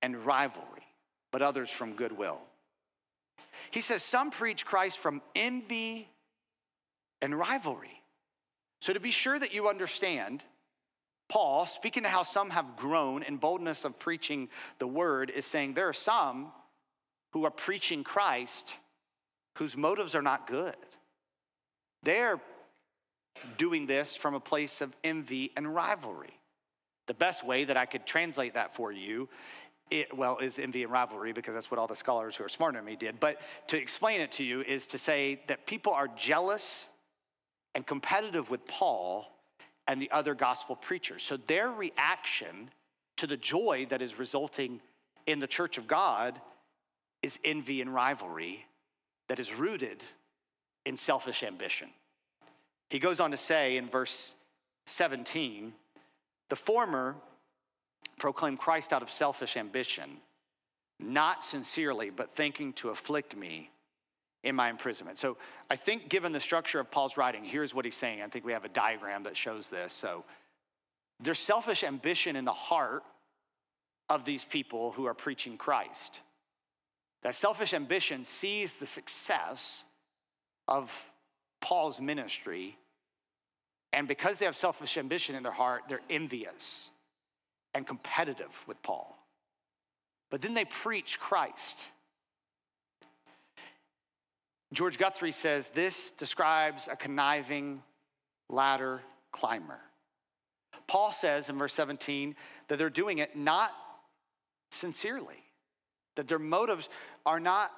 and 0.00 0.16
rivalry, 0.26 0.86
but 1.30 1.42
others 1.42 1.70
from 1.70 1.92
goodwill. 1.94 2.40
He 3.70 3.80
says 3.80 4.02
some 4.02 4.30
preach 4.30 4.64
Christ 4.64 4.98
from 4.98 5.22
envy 5.36 6.08
and 7.20 7.38
rivalry. 7.38 8.02
So, 8.80 8.92
to 8.92 9.00
be 9.00 9.12
sure 9.12 9.38
that 9.38 9.54
you 9.54 9.68
understand, 9.68 10.42
Paul, 11.28 11.66
speaking 11.66 12.02
to 12.02 12.08
how 12.08 12.24
some 12.24 12.50
have 12.50 12.76
grown 12.76 13.22
in 13.22 13.36
boldness 13.36 13.84
of 13.84 13.98
preaching 13.98 14.48
the 14.78 14.88
word, 14.88 15.30
is 15.30 15.46
saying 15.46 15.74
there 15.74 15.88
are 15.88 15.92
some 15.92 16.50
who 17.32 17.44
are 17.44 17.50
preaching 17.50 18.02
Christ 18.02 18.76
whose 19.58 19.76
motives 19.76 20.14
are 20.14 20.22
not 20.22 20.46
good. 20.46 20.74
They're 22.02 22.40
doing 23.58 23.86
this 23.86 24.16
from 24.16 24.34
a 24.34 24.40
place 24.40 24.80
of 24.80 24.96
envy 25.04 25.52
and 25.56 25.72
rivalry. 25.72 26.38
The 27.12 27.18
best 27.18 27.44
way 27.44 27.64
that 27.64 27.76
I 27.76 27.84
could 27.84 28.06
translate 28.06 28.54
that 28.54 28.74
for 28.74 28.90
you, 28.90 29.28
it, 29.90 30.16
well, 30.16 30.38
is 30.38 30.58
envy 30.58 30.82
and 30.82 30.90
rivalry 30.90 31.34
because 31.34 31.52
that's 31.52 31.70
what 31.70 31.78
all 31.78 31.86
the 31.86 31.94
scholars 31.94 32.34
who 32.34 32.44
are 32.44 32.48
smarter 32.48 32.78
than 32.78 32.86
me 32.86 32.96
did. 32.96 33.20
But 33.20 33.38
to 33.66 33.76
explain 33.76 34.22
it 34.22 34.32
to 34.32 34.44
you 34.44 34.62
is 34.62 34.86
to 34.86 34.98
say 34.98 35.42
that 35.48 35.66
people 35.66 35.92
are 35.92 36.08
jealous 36.08 36.88
and 37.74 37.86
competitive 37.86 38.48
with 38.48 38.66
Paul 38.66 39.30
and 39.86 40.00
the 40.00 40.10
other 40.10 40.34
gospel 40.34 40.74
preachers. 40.74 41.22
So 41.22 41.36
their 41.36 41.68
reaction 41.68 42.70
to 43.18 43.26
the 43.26 43.36
joy 43.36 43.86
that 43.90 44.00
is 44.00 44.18
resulting 44.18 44.80
in 45.26 45.38
the 45.38 45.46
church 45.46 45.76
of 45.76 45.86
God 45.86 46.40
is 47.22 47.38
envy 47.44 47.82
and 47.82 47.92
rivalry 47.92 48.64
that 49.28 49.38
is 49.38 49.52
rooted 49.52 50.02
in 50.86 50.96
selfish 50.96 51.42
ambition. 51.42 51.90
He 52.88 52.98
goes 52.98 53.20
on 53.20 53.32
to 53.32 53.36
say 53.36 53.76
in 53.76 53.90
verse 53.90 54.34
17, 54.86 55.74
the 56.52 56.56
former 56.56 57.16
proclaim 58.18 58.58
Christ 58.58 58.92
out 58.92 59.00
of 59.00 59.08
selfish 59.08 59.56
ambition, 59.56 60.18
not 61.00 61.42
sincerely, 61.42 62.10
but 62.10 62.36
thinking 62.36 62.74
to 62.74 62.90
afflict 62.90 63.34
me 63.34 63.70
in 64.44 64.54
my 64.54 64.68
imprisonment. 64.68 65.18
So 65.18 65.38
I 65.70 65.76
think, 65.76 66.10
given 66.10 66.30
the 66.30 66.40
structure 66.40 66.78
of 66.78 66.90
Paul's 66.90 67.16
writing, 67.16 67.42
here's 67.42 67.74
what 67.74 67.86
he's 67.86 67.96
saying. 67.96 68.20
I 68.20 68.26
think 68.26 68.44
we 68.44 68.52
have 68.52 68.66
a 68.66 68.68
diagram 68.68 69.22
that 69.22 69.34
shows 69.34 69.68
this. 69.68 69.94
So 69.94 70.24
there's 71.20 71.38
selfish 71.38 71.82
ambition 71.84 72.36
in 72.36 72.44
the 72.44 72.52
heart 72.52 73.02
of 74.10 74.26
these 74.26 74.44
people 74.44 74.92
who 74.92 75.06
are 75.06 75.14
preaching 75.14 75.56
Christ. 75.56 76.20
That 77.22 77.34
selfish 77.34 77.72
ambition 77.72 78.26
sees 78.26 78.74
the 78.74 78.84
success 78.84 79.84
of 80.68 80.92
Paul's 81.62 81.98
ministry 81.98 82.76
and 83.92 84.08
because 84.08 84.38
they 84.38 84.46
have 84.46 84.56
selfish 84.56 84.96
ambition 84.96 85.34
in 85.34 85.42
their 85.42 85.52
heart, 85.52 85.82
they're 85.88 86.00
envious 86.08 86.90
and 87.74 87.86
competitive 87.86 88.64
with 88.66 88.82
Paul. 88.82 89.18
But 90.30 90.40
then 90.40 90.54
they 90.54 90.64
preach 90.64 91.20
Christ. 91.20 91.88
George 94.72 94.96
Guthrie 94.98 95.32
says 95.32 95.68
this 95.74 96.10
describes 96.12 96.88
a 96.90 96.96
conniving 96.96 97.82
ladder 98.48 99.02
climber. 99.30 99.78
Paul 100.86 101.12
says 101.12 101.50
in 101.50 101.58
verse 101.58 101.74
17 101.74 102.34
that 102.68 102.78
they're 102.78 102.90
doing 102.90 103.18
it 103.18 103.36
not 103.36 103.72
sincerely, 104.70 105.44
that 106.16 106.28
their 106.28 106.38
motives 106.38 106.88
are 107.26 107.40
not 107.40 107.70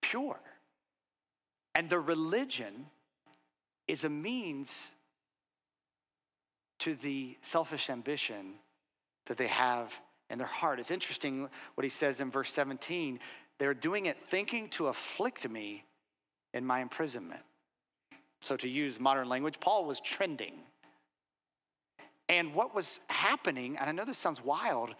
pure. 0.00 0.38
And 1.74 1.90
their 1.90 2.00
religion 2.00 2.86
is 3.88 4.04
a 4.04 4.08
means 4.08 4.91
to 6.82 6.96
the 6.96 7.36
selfish 7.42 7.90
ambition 7.90 8.54
that 9.26 9.36
they 9.36 9.46
have 9.46 9.92
in 10.30 10.38
their 10.38 10.46
heart. 10.46 10.80
It's 10.80 10.90
interesting 10.90 11.48
what 11.74 11.84
he 11.84 11.90
says 11.90 12.20
in 12.20 12.30
verse 12.30 12.52
17. 12.52 13.20
They're 13.58 13.72
doing 13.72 14.06
it 14.06 14.18
thinking 14.18 14.68
to 14.70 14.88
afflict 14.88 15.48
me 15.48 15.84
in 16.52 16.66
my 16.66 16.80
imprisonment. 16.80 17.42
So, 18.40 18.56
to 18.56 18.68
use 18.68 18.98
modern 18.98 19.28
language, 19.28 19.60
Paul 19.60 19.84
was 19.84 20.00
trending. 20.00 20.54
And 22.28 22.52
what 22.52 22.74
was 22.74 22.98
happening, 23.08 23.76
and 23.76 23.88
I 23.88 23.92
know 23.92 24.04
this 24.04 24.18
sounds 24.18 24.42
wild, 24.42 24.94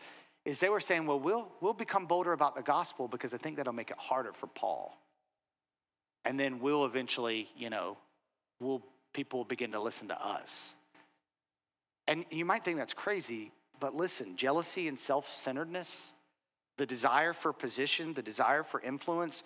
is 0.45 0.61
they 0.61 0.69
were 0.69 0.81
saying, 0.81 1.07
well, 1.07 1.19
we'll, 1.19 1.49
we'll 1.61 1.73
become 1.73 2.07
bolder 2.07 2.33
about 2.33 2.55
the 2.55 2.63
gospel 2.63 3.09
because 3.09 3.35
I 3.35 3.39
think 3.39 3.57
that'll 3.57 3.73
make 3.73 3.91
it 3.91 3.99
harder 3.99 4.33
for 4.33 4.47
Paul. 4.47 4.97
And 6.25 6.39
then 6.39 6.61
we'll 6.61 6.85
eventually, 6.85 7.49
you 7.57 7.71
know, 7.71 7.97
we'll, 8.61 8.83
people 9.13 9.41
will 9.41 9.45
begin 9.45 9.73
to 9.73 9.81
listen 9.81 10.09
to 10.09 10.25
us. 10.25 10.77
And 12.13 12.27
you 12.31 12.45
might 12.45 12.63
think 12.63 12.77
that's 12.77 12.93
crazy, 12.93 13.53
but 13.81 13.95
listen 13.95 14.37
jealousy 14.37 14.87
and 14.87 14.99
self 14.99 15.35
centeredness, 15.35 16.13
the 16.77 16.85
desire 16.85 17.33
for 17.33 17.55
position, 17.55 18.13
the 18.13 18.21
desire 18.21 18.65
for 18.65 18.83
influence, 18.83 19.43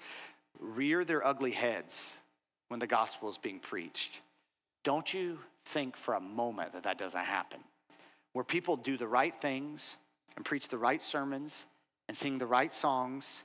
rear 0.58 1.04
their 1.04 1.24
ugly 1.24 1.52
heads 1.52 2.12
when 2.66 2.80
the 2.80 2.88
gospel 2.88 3.28
is 3.28 3.38
being 3.38 3.60
preached. 3.60 4.20
Don't 4.82 5.14
you 5.14 5.38
think 5.66 5.96
for 5.96 6.14
a 6.14 6.20
moment 6.20 6.72
that 6.72 6.82
that 6.82 6.98
doesn't 6.98 7.20
happen? 7.20 7.60
Where 8.32 8.44
people 8.44 8.76
do 8.76 8.96
the 8.96 9.06
right 9.06 9.32
things 9.32 9.96
and 10.34 10.44
preach 10.44 10.66
the 10.66 10.76
right 10.76 11.00
sermons 11.00 11.66
and 12.08 12.16
sing 12.16 12.38
the 12.38 12.46
right 12.46 12.74
songs, 12.74 13.44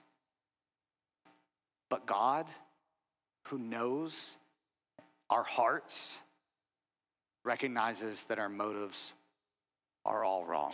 but 1.89 2.07
God, 2.07 2.47
who 3.49 3.60
knows 3.60 4.36
our 5.29 5.43
hearts, 5.43 6.17
recognizes 7.43 8.23
that 8.23 8.39
our 8.39 8.49
motives 8.49 9.13
are 10.06 10.23
all 10.23 10.45
wrong. 10.45 10.73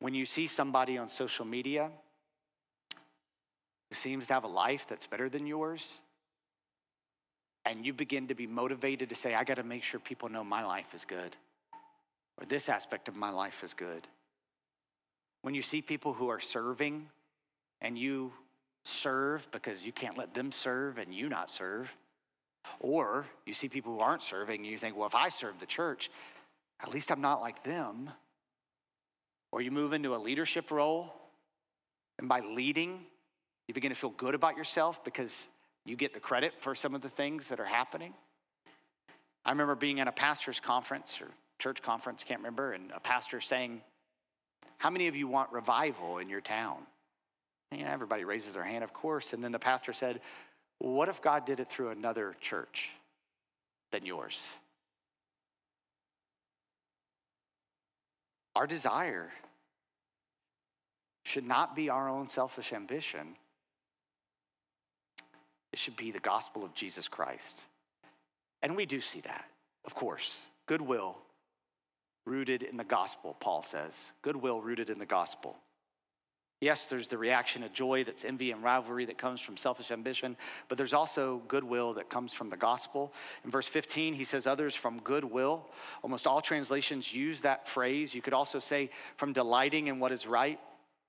When 0.00 0.14
you 0.14 0.26
see 0.26 0.46
somebody 0.46 0.96
on 0.98 1.08
social 1.08 1.44
media 1.44 1.90
who 3.88 3.94
seems 3.94 4.28
to 4.28 4.34
have 4.34 4.44
a 4.44 4.48
life 4.48 4.86
that's 4.88 5.06
better 5.06 5.28
than 5.28 5.46
yours, 5.46 5.92
and 7.64 7.84
you 7.84 7.92
begin 7.92 8.28
to 8.28 8.34
be 8.34 8.46
motivated 8.46 9.08
to 9.08 9.14
say, 9.14 9.34
I 9.34 9.44
got 9.44 9.56
to 9.56 9.62
make 9.62 9.82
sure 9.82 10.00
people 10.00 10.28
know 10.28 10.44
my 10.44 10.64
life 10.64 10.94
is 10.94 11.04
good, 11.04 11.36
or 12.38 12.46
this 12.46 12.68
aspect 12.68 13.08
of 13.08 13.16
my 13.16 13.30
life 13.30 13.64
is 13.64 13.74
good. 13.74 14.06
When 15.42 15.54
you 15.54 15.62
see 15.62 15.82
people 15.82 16.12
who 16.12 16.28
are 16.28 16.40
serving 16.40 17.08
and 17.80 17.98
you 17.98 18.32
serve 18.84 19.46
because 19.50 19.84
you 19.84 19.92
can't 19.92 20.16
let 20.16 20.34
them 20.34 20.52
serve 20.52 20.98
and 20.98 21.12
you 21.12 21.28
not 21.28 21.50
serve, 21.50 21.90
or 22.80 23.26
you 23.46 23.54
see 23.54 23.68
people 23.68 23.94
who 23.94 24.00
aren't 24.00 24.22
serving 24.22 24.60
and 24.60 24.66
you 24.66 24.78
think, 24.78 24.96
well, 24.96 25.06
if 25.06 25.14
I 25.14 25.28
serve 25.28 25.58
the 25.58 25.66
church, 25.66 26.10
at 26.80 26.92
least 26.92 27.10
I'm 27.10 27.20
not 27.20 27.40
like 27.40 27.64
them. 27.64 28.10
Or 29.50 29.62
you 29.62 29.70
move 29.70 29.92
into 29.92 30.14
a 30.14 30.18
leadership 30.18 30.70
role, 30.70 31.12
and 32.18 32.28
by 32.28 32.40
leading, 32.40 33.00
you 33.66 33.74
begin 33.74 33.90
to 33.90 33.96
feel 33.96 34.10
good 34.10 34.34
about 34.34 34.56
yourself 34.56 35.02
because 35.04 35.48
you 35.84 35.96
get 35.96 36.12
the 36.12 36.20
credit 36.20 36.54
for 36.58 36.74
some 36.74 36.94
of 36.94 37.00
the 37.00 37.08
things 37.08 37.48
that 37.48 37.60
are 37.60 37.64
happening. 37.64 38.12
I 39.44 39.50
remember 39.50 39.74
being 39.74 40.00
at 40.00 40.08
a 40.08 40.12
pastor's 40.12 40.60
conference 40.60 41.20
or 41.20 41.28
church 41.58 41.82
conference, 41.82 42.24
can't 42.24 42.40
remember, 42.40 42.72
and 42.72 42.90
a 42.94 43.00
pastor 43.00 43.40
saying, 43.40 43.80
How 44.76 44.90
many 44.90 45.08
of 45.08 45.16
you 45.16 45.26
want 45.26 45.50
revival 45.52 46.18
in 46.18 46.28
your 46.28 46.40
town? 46.40 46.78
And, 47.70 47.80
you 47.80 47.86
know, 47.86 47.92
everybody 47.92 48.24
raises 48.24 48.54
their 48.54 48.64
hand, 48.64 48.84
of 48.84 48.92
course. 48.92 49.32
And 49.32 49.42
then 49.42 49.52
the 49.52 49.58
pastor 49.58 49.92
said, 49.92 50.20
What 50.78 51.08
if 51.08 51.20
God 51.20 51.44
did 51.44 51.60
it 51.60 51.68
through 51.68 51.90
another 51.90 52.34
church 52.40 52.90
than 53.90 54.06
yours? 54.06 54.40
Our 58.54 58.66
desire 58.66 59.30
should 61.24 61.46
not 61.46 61.76
be 61.76 61.90
our 61.90 62.08
own 62.08 62.28
selfish 62.28 62.72
ambition. 62.72 63.36
It 65.72 65.78
should 65.78 65.96
be 65.96 66.10
the 66.10 66.20
gospel 66.20 66.64
of 66.64 66.74
Jesus 66.74 67.08
Christ. 67.08 67.60
And 68.62 68.74
we 68.74 68.86
do 68.86 69.00
see 69.00 69.20
that, 69.20 69.44
of 69.84 69.94
course. 69.94 70.40
Goodwill 70.66 71.18
rooted 72.24 72.62
in 72.62 72.76
the 72.76 72.84
gospel, 72.84 73.36
Paul 73.38 73.62
says. 73.62 74.12
Goodwill 74.22 74.60
rooted 74.60 74.90
in 74.90 74.98
the 74.98 75.06
gospel. 75.06 75.56
Yes, 76.60 76.86
there's 76.86 77.06
the 77.06 77.18
reaction 77.18 77.62
of 77.62 77.72
joy 77.72 78.02
that's 78.02 78.24
envy 78.24 78.50
and 78.50 78.64
rivalry 78.64 79.04
that 79.04 79.16
comes 79.16 79.40
from 79.40 79.56
selfish 79.56 79.92
ambition, 79.92 80.36
but 80.68 80.76
there's 80.76 80.92
also 80.92 81.40
goodwill 81.46 81.94
that 81.94 82.10
comes 82.10 82.32
from 82.32 82.50
the 82.50 82.56
gospel. 82.56 83.12
In 83.44 83.50
verse 83.50 83.68
15, 83.68 84.14
he 84.14 84.24
says, 84.24 84.46
Others 84.46 84.74
from 84.74 84.98
goodwill. 85.00 85.66
Almost 86.02 86.26
all 86.26 86.40
translations 86.40 87.14
use 87.14 87.40
that 87.40 87.68
phrase. 87.68 88.12
You 88.12 88.22
could 88.22 88.32
also 88.32 88.58
say, 88.58 88.90
from 89.16 89.32
delighting 89.32 89.86
in 89.86 90.00
what 90.00 90.10
is 90.10 90.26
right. 90.26 90.58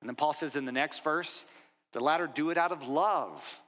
And 0.01 0.07
then 0.07 0.15
Paul 0.15 0.33
says 0.33 0.55
in 0.55 0.65
the 0.65 0.71
next 0.71 1.03
verse, 1.03 1.45
the 1.93 1.99
latter 1.99 2.27
do 2.27 2.51
it 2.51 2.57
out 2.57 2.71
of 2.71 2.87
love. 2.87 3.61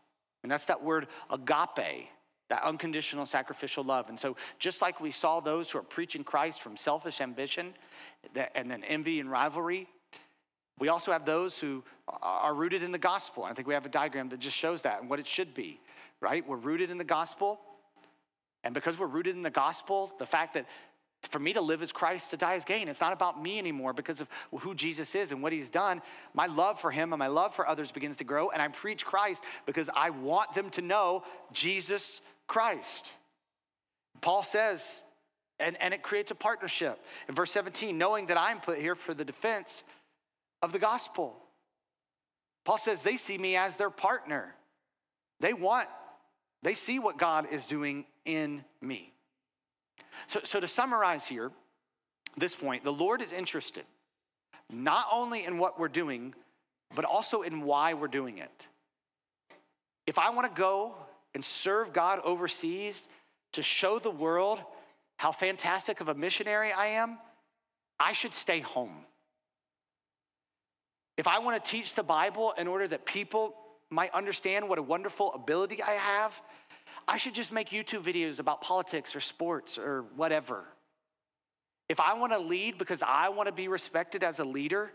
And 0.44 0.52
that's 0.52 0.66
that 0.66 0.84
word 0.84 1.08
agape, 1.32 2.10
that 2.50 2.64
unconditional 2.64 3.26
sacrificial 3.26 3.84
love. 3.84 4.10
And 4.10 4.20
so, 4.20 4.38
just 4.60 4.84
like 4.84 5.02
we 5.02 5.10
saw 5.10 5.40
those 5.40 5.72
who 5.72 5.80
are 5.80 5.84
preaching 5.84 6.24
Christ 6.24 6.62
from 6.62 6.78
selfish 6.78 7.22
ambition 7.22 7.74
and 8.54 8.70
then 8.70 8.84
envy 8.84 9.20
and 9.20 9.32
rivalry, 9.32 9.88
we 10.82 10.88
also 10.88 11.12
have 11.12 11.26
those 11.26 11.60
who 11.60 11.84
are 12.24 12.56
rooted 12.56 12.82
in 12.82 12.92
the 12.92 12.98
gospel. 12.98 13.44
I 13.44 13.54
think 13.54 13.68
we 13.68 13.76
have 13.76 13.86
a 13.86 13.90
diagram 13.90 14.30
that 14.30 14.40
just 14.40 14.58
shows 14.58 14.82
that 14.82 15.00
and 15.00 15.08
what 15.12 15.20
it 15.20 15.28
should 15.28 15.54
be, 15.54 15.80
right? 16.22 16.46
We're 16.46 16.58
rooted 16.58 16.90
in 16.90 16.98
the 16.98 17.04
gospel. 17.04 17.60
And 18.64 18.74
because 18.74 18.98
we're 18.98 19.06
rooted 19.06 19.36
in 19.36 19.44
the 19.44 19.52
gospel, 19.52 20.12
the 20.18 20.26
fact 20.26 20.56
that 20.56 20.66
for 21.30 21.38
me 21.38 21.54
to 21.54 21.62
live 21.62 21.84
as 21.84 21.92
Christ, 21.92 22.32
to 22.32 22.38
die 22.38 22.56
as 22.56 22.66
gain. 22.66 22.88
It's 22.88 23.00
not 23.00 23.14
about 23.14 23.40
me 23.40 23.60
anymore 23.60 23.94
because 23.94 24.22
of 24.22 24.28
who 24.50 24.74
Jesus 24.74 25.14
is 25.14 25.32
and 25.32 25.44
what 25.44 25.54
he's 25.54 25.70
done. 25.70 26.02
My 26.34 26.48
love 26.48 26.80
for 26.80 26.90
him 26.90 27.14
and 27.14 27.20
my 27.20 27.28
love 27.28 27.54
for 27.54 27.68
others 27.68 27.92
begins 27.92 28.18
to 28.18 28.24
grow, 28.24 28.50
and 28.50 28.60
I 28.60 28.68
preach 28.70 29.06
Christ 29.06 29.44
because 29.68 29.88
I 29.96 30.10
want 30.10 30.56
them 30.56 30.72
to 30.72 30.82
know 30.82 31.24
Jesus 31.54 32.22
Christ. 32.48 33.14
Paul 34.20 34.44
says, 34.44 35.04
and, 35.60 35.80
and 35.80 35.94
it 35.94 36.02
creates 36.02 36.32
a 36.32 36.36
partnership. 36.36 37.00
In 37.30 37.36
verse 37.36 37.52
17, 37.52 37.96
knowing 37.96 38.26
that 38.26 38.40
I'm 38.40 38.60
put 38.60 38.80
here 38.80 38.96
for 38.96 39.14
the 39.14 39.24
defense 39.24 39.84
of 40.62 40.72
the 40.72 40.80
gospel. 40.80 41.36
Paul 42.66 42.78
says 42.78 43.02
they 43.02 43.18
see 43.18 43.38
me 43.38 43.56
as 43.56 43.78
their 43.78 43.90
partner. 43.90 44.56
They 45.40 45.54
want, 45.54 45.88
they 46.62 46.74
see 46.74 47.00
what 47.00 47.18
God 47.18 47.48
is 47.52 47.66
doing 47.66 48.06
in 48.26 48.64
me. 48.82 49.14
So, 50.28 50.42
so 50.44 50.60
to 50.60 50.68
summarize 50.68 51.26
here, 51.26 51.52
this 52.38 52.56
point, 52.56 52.84
the 52.84 52.94
Lord 52.94 53.22
is 53.22 53.32
interested 53.32 53.86
not 54.72 55.08
only 55.12 55.44
in 55.44 55.58
what 55.58 55.80
we're 55.80 55.90
doing, 55.90 56.34
but 56.96 57.06
also 57.06 57.42
in 57.42 57.62
why 57.62 57.94
we're 57.94 58.08
doing 58.08 58.38
it. 58.38 58.68
If 60.08 60.18
I 60.18 60.30
want 60.30 60.54
to 60.54 60.60
go 60.60 60.96
and 61.34 61.44
serve 61.44 61.94
God 61.94 62.20
overseas 62.24 63.04
to 63.54 63.62
show 63.62 64.00
the 64.00 64.10
world 64.10 64.62
how 65.18 65.32
fantastic 65.32 66.02
of 66.02 66.08
a 66.08 66.16
missionary 66.16 66.72
I 66.72 66.88
am, 66.88 67.18
I 68.00 68.14
should 68.14 68.34
stay 68.34 68.62
home. 68.62 69.06
If 71.18 71.28
I 71.28 71.40
want 71.40 71.64
to 71.64 71.72
teach 71.72 71.94
the 71.94 72.04
Bible 72.04 72.54
in 72.58 72.68
order 72.68 72.88
that 72.88 73.06
people 73.06 73.56
might 73.90 74.14
understand 74.14 74.68
what 74.68 74.80
a 74.80 74.82
wonderful 74.82 75.34
ability 75.34 75.82
I 75.84 75.94
have, 75.94 76.42
I 77.08 77.18
should 77.18 77.36
just 77.36 77.52
make 77.52 77.70
YouTube 77.70 78.04
videos 78.04 78.40
about 78.40 78.62
politics 78.62 79.16
or 79.16 79.20
sports 79.20 79.78
or 79.78 80.06
whatever. 80.16 80.66
If 81.90 82.00
I 82.00 82.14
want 82.14 82.32
to 82.32 82.40
lead 82.40 82.78
because 82.78 83.04
I 83.06 83.30
want 83.30 83.48
to 83.48 83.54
be 83.54 83.68
respected 83.68 84.24
as 84.24 84.40
a 84.40 84.46
leader, 84.46 84.94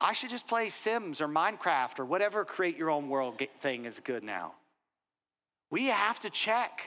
I 0.00 0.12
should 0.12 0.30
just 0.30 0.46
play 0.46 0.68
Sims 0.68 1.20
or 1.20 1.28
Minecraft 1.28 1.98
or 1.98 2.04
whatever 2.04 2.44
create 2.44 2.76
your 2.76 2.90
own 2.90 3.08
world 3.08 3.42
thing 3.58 3.84
is 3.84 4.00
good 4.00 4.22
now. 4.22 4.54
We 5.70 5.86
have 5.86 6.20
to 6.20 6.30
check 6.30 6.82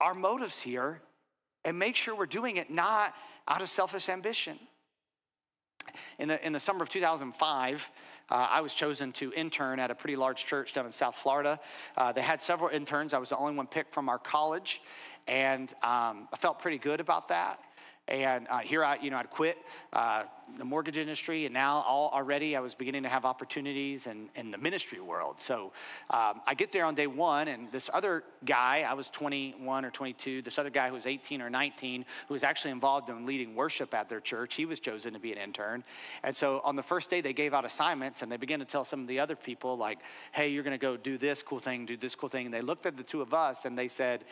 our 0.00 0.14
motives 0.14 0.60
here 0.60 1.00
and 1.64 1.78
make 1.78 1.96
sure 1.96 2.16
we're 2.16 2.26
doing 2.26 2.56
it 2.56 2.70
not 2.70 3.14
out 3.46 3.62
of 3.62 3.70
selfish 3.70 4.08
ambition. 4.08 4.58
In 6.18 6.28
the, 6.28 6.44
in 6.44 6.52
the 6.52 6.60
summer 6.60 6.82
of 6.82 6.88
2005, 6.88 7.90
uh, 8.30 8.34
I 8.50 8.60
was 8.60 8.74
chosen 8.74 9.12
to 9.12 9.32
intern 9.34 9.78
at 9.78 9.90
a 9.90 9.94
pretty 9.94 10.16
large 10.16 10.46
church 10.46 10.72
down 10.72 10.86
in 10.86 10.92
South 10.92 11.16
Florida. 11.16 11.60
Uh, 11.96 12.12
they 12.12 12.22
had 12.22 12.40
several 12.40 12.70
interns. 12.70 13.12
I 13.12 13.18
was 13.18 13.28
the 13.28 13.36
only 13.36 13.54
one 13.54 13.66
picked 13.66 13.92
from 13.92 14.08
our 14.08 14.18
college, 14.18 14.80
and 15.26 15.70
um, 15.82 16.28
I 16.32 16.36
felt 16.38 16.58
pretty 16.58 16.78
good 16.78 17.00
about 17.00 17.28
that. 17.28 17.60
And 18.08 18.48
uh, 18.50 18.58
here 18.58 18.84
I, 18.84 18.98
you 19.00 19.10
know, 19.10 19.16
I'd 19.16 19.30
quit 19.30 19.58
uh, 19.92 20.24
the 20.58 20.64
mortgage 20.64 20.98
industry, 20.98 21.46
and 21.46 21.54
now 21.54 21.84
all, 21.86 22.10
already 22.12 22.56
I 22.56 22.60
was 22.60 22.74
beginning 22.74 23.04
to 23.04 23.08
have 23.08 23.24
opportunities 23.24 24.08
in, 24.08 24.28
in 24.34 24.50
the 24.50 24.58
ministry 24.58 25.00
world. 25.00 25.36
So 25.38 25.72
um, 26.10 26.40
I 26.44 26.54
get 26.54 26.72
there 26.72 26.84
on 26.84 26.96
day 26.96 27.06
one, 27.06 27.46
and 27.46 27.70
this 27.70 27.88
other 27.94 28.24
guy, 28.44 28.84
I 28.86 28.94
was 28.94 29.08
21 29.08 29.84
or 29.84 29.90
22, 29.90 30.42
this 30.42 30.58
other 30.58 30.68
guy 30.68 30.88
who 30.88 30.94
was 30.94 31.06
18 31.06 31.40
or 31.40 31.48
19, 31.48 32.04
who 32.26 32.34
was 32.34 32.42
actually 32.42 32.72
involved 32.72 33.08
in 33.08 33.24
leading 33.24 33.54
worship 33.54 33.94
at 33.94 34.08
their 34.08 34.20
church, 34.20 34.56
he 34.56 34.66
was 34.66 34.80
chosen 34.80 35.12
to 35.12 35.20
be 35.20 35.32
an 35.32 35.38
intern. 35.38 35.84
And 36.24 36.36
so 36.36 36.60
on 36.64 36.74
the 36.74 36.82
first 36.82 37.08
day, 37.08 37.20
they 37.20 37.32
gave 37.32 37.54
out 37.54 37.64
assignments, 37.64 38.22
and 38.22 38.32
they 38.32 38.36
began 38.36 38.58
to 38.58 38.64
tell 38.64 38.84
some 38.84 39.00
of 39.00 39.06
the 39.06 39.20
other 39.20 39.36
people, 39.36 39.76
like, 39.76 40.00
hey, 40.32 40.48
you're 40.48 40.64
going 40.64 40.78
to 40.78 40.86
go 40.86 40.96
do 40.96 41.18
this 41.18 41.40
cool 41.42 41.60
thing, 41.60 41.86
do 41.86 41.96
this 41.96 42.16
cool 42.16 42.28
thing. 42.28 42.46
And 42.46 42.54
they 42.54 42.62
looked 42.62 42.84
at 42.84 42.96
the 42.96 43.04
two 43.04 43.22
of 43.22 43.32
us, 43.32 43.64
and 43.64 43.78
they 43.78 43.88
said, 43.88 44.24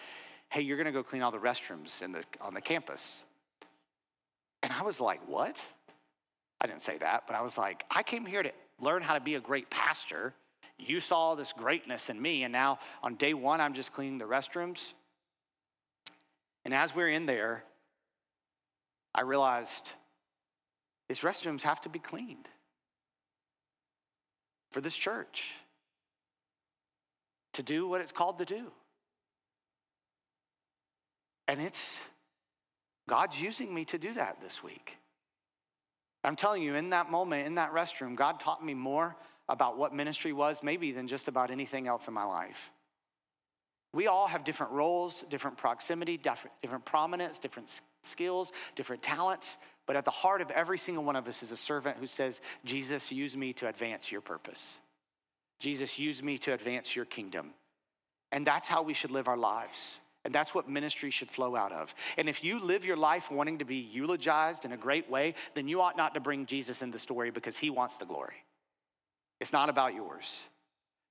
hey, 0.48 0.60
you're 0.60 0.76
going 0.76 0.86
to 0.86 0.92
go 0.92 1.04
clean 1.04 1.22
all 1.22 1.30
the 1.30 1.38
restrooms 1.38 2.02
in 2.02 2.10
the, 2.10 2.24
on 2.40 2.52
the 2.52 2.60
campus. 2.60 3.22
And 4.62 4.72
I 4.72 4.82
was 4.82 5.00
like, 5.00 5.26
what? 5.26 5.58
I 6.60 6.66
didn't 6.66 6.82
say 6.82 6.98
that, 6.98 7.24
but 7.26 7.34
I 7.34 7.40
was 7.40 7.56
like, 7.56 7.84
I 7.90 8.02
came 8.02 8.26
here 8.26 8.42
to 8.42 8.52
learn 8.80 9.02
how 9.02 9.14
to 9.14 9.20
be 9.20 9.34
a 9.34 9.40
great 9.40 9.70
pastor. 9.70 10.34
You 10.78 11.00
saw 11.00 11.34
this 11.34 11.52
greatness 11.52 12.10
in 12.10 12.20
me, 12.20 12.42
and 12.42 12.52
now 12.52 12.78
on 13.02 13.14
day 13.14 13.34
one, 13.34 13.60
I'm 13.60 13.74
just 13.74 13.92
cleaning 13.92 14.18
the 14.18 14.26
restrooms. 14.26 14.92
And 16.64 16.74
as 16.74 16.94
we're 16.94 17.08
in 17.08 17.26
there, 17.26 17.64
I 19.14 19.22
realized 19.22 19.90
these 21.08 21.20
restrooms 21.20 21.62
have 21.62 21.80
to 21.82 21.88
be 21.88 21.98
cleaned 21.98 22.48
for 24.70 24.80
this 24.80 24.94
church 24.94 25.52
to 27.54 27.62
do 27.62 27.88
what 27.88 28.00
it's 28.00 28.12
called 28.12 28.38
to 28.38 28.44
do. 28.44 28.70
And 31.48 31.60
it's 31.60 31.98
God's 33.10 33.40
using 33.40 33.74
me 33.74 33.84
to 33.86 33.98
do 33.98 34.14
that 34.14 34.40
this 34.40 34.62
week. 34.62 34.96
I'm 36.22 36.36
telling 36.36 36.62
you, 36.62 36.76
in 36.76 36.90
that 36.90 37.10
moment, 37.10 37.44
in 37.44 37.56
that 37.56 37.74
restroom, 37.74 38.14
God 38.14 38.38
taught 38.38 38.64
me 38.64 38.72
more 38.72 39.16
about 39.48 39.76
what 39.76 39.92
ministry 39.92 40.32
was, 40.32 40.62
maybe, 40.62 40.92
than 40.92 41.08
just 41.08 41.26
about 41.26 41.50
anything 41.50 41.88
else 41.88 42.06
in 42.06 42.14
my 42.14 42.22
life. 42.22 42.70
We 43.92 44.06
all 44.06 44.28
have 44.28 44.44
different 44.44 44.70
roles, 44.70 45.24
different 45.28 45.56
proximity, 45.56 46.18
different, 46.18 46.54
different 46.62 46.84
prominence, 46.84 47.40
different 47.40 47.72
skills, 48.04 48.52
different 48.76 49.02
talents. 49.02 49.56
But 49.86 49.96
at 49.96 50.04
the 50.04 50.12
heart 50.12 50.40
of 50.40 50.52
every 50.52 50.78
single 50.78 51.02
one 51.02 51.16
of 51.16 51.26
us 51.26 51.42
is 51.42 51.50
a 51.50 51.56
servant 51.56 51.96
who 51.98 52.06
says, 52.06 52.40
Jesus, 52.64 53.10
use 53.10 53.36
me 53.36 53.52
to 53.54 53.66
advance 53.66 54.12
your 54.12 54.20
purpose. 54.20 54.78
Jesus, 55.58 55.98
use 55.98 56.22
me 56.22 56.38
to 56.38 56.52
advance 56.52 56.94
your 56.94 57.06
kingdom. 57.06 57.54
And 58.30 58.46
that's 58.46 58.68
how 58.68 58.82
we 58.82 58.94
should 58.94 59.10
live 59.10 59.26
our 59.26 59.36
lives. 59.36 59.98
And 60.24 60.34
that's 60.34 60.54
what 60.54 60.68
ministry 60.68 61.10
should 61.10 61.30
flow 61.30 61.56
out 61.56 61.72
of. 61.72 61.94
And 62.18 62.28
if 62.28 62.44
you 62.44 62.62
live 62.62 62.84
your 62.84 62.96
life 62.96 63.30
wanting 63.30 63.58
to 63.58 63.64
be 63.64 63.76
eulogized 63.76 64.64
in 64.64 64.72
a 64.72 64.76
great 64.76 65.10
way, 65.10 65.34
then 65.54 65.66
you 65.66 65.80
ought 65.80 65.96
not 65.96 66.14
to 66.14 66.20
bring 66.20 66.44
Jesus 66.46 66.82
in 66.82 66.90
the 66.90 66.98
story 66.98 67.30
because 67.30 67.56
he 67.56 67.70
wants 67.70 67.96
the 67.96 68.04
glory. 68.04 68.44
It's 69.40 69.52
not 69.52 69.70
about 69.70 69.94
yours. 69.94 70.40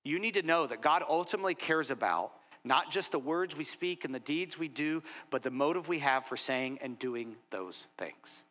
You 0.03 0.19
need 0.19 0.35
to 0.35 0.43
know 0.43 0.67
that 0.67 0.81
God 0.81 1.03
ultimately 1.07 1.55
cares 1.55 1.89
about 1.89 2.33
not 2.63 2.91
just 2.91 3.11
the 3.11 3.19
words 3.19 3.55
we 3.55 3.63
speak 3.63 4.05
and 4.05 4.13
the 4.13 4.19
deeds 4.19 4.59
we 4.59 4.67
do, 4.67 5.01
but 5.31 5.43
the 5.43 5.51
motive 5.51 5.87
we 5.87 5.99
have 5.99 6.25
for 6.25 6.37
saying 6.37 6.79
and 6.81 6.99
doing 6.99 7.35
those 7.49 7.87
things. 7.97 8.43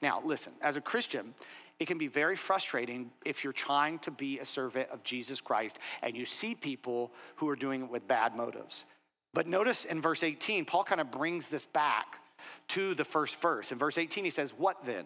Now, 0.00 0.22
listen, 0.24 0.52
as 0.62 0.76
a 0.76 0.80
Christian, 0.80 1.34
it 1.78 1.86
can 1.86 1.98
be 1.98 2.08
very 2.08 2.36
frustrating 2.36 3.10
if 3.24 3.44
you're 3.44 3.52
trying 3.52 3.98
to 4.00 4.10
be 4.10 4.38
a 4.38 4.46
servant 4.46 4.88
of 4.90 5.02
Jesus 5.02 5.40
Christ 5.40 5.78
and 6.02 6.16
you 6.16 6.24
see 6.24 6.54
people 6.54 7.10
who 7.36 7.48
are 7.48 7.56
doing 7.56 7.82
it 7.82 7.90
with 7.90 8.08
bad 8.08 8.34
motives. 8.34 8.84
But 9.36 9.46
notice 9.46 9.84
in 9.84 10.00
verse 10.00 10.22
18, 10.22 10.64
Paul 10.64 10.82
kind 10.82 10.98
of 10.98 11.10
brings 11.10 11.48
this 11.48 11.66
back 11.66 12.20
to 12.68 12.94
the 12.94 13.04
first 13.04 13.38
verse. 13.38 13.70
In 13.70 13.76
verse 13.76 13.98
18, 13.98 14.24
he 14.24 14.30
says, 14.30 14.50
What 14.56 14.86
then? 14.86 15.04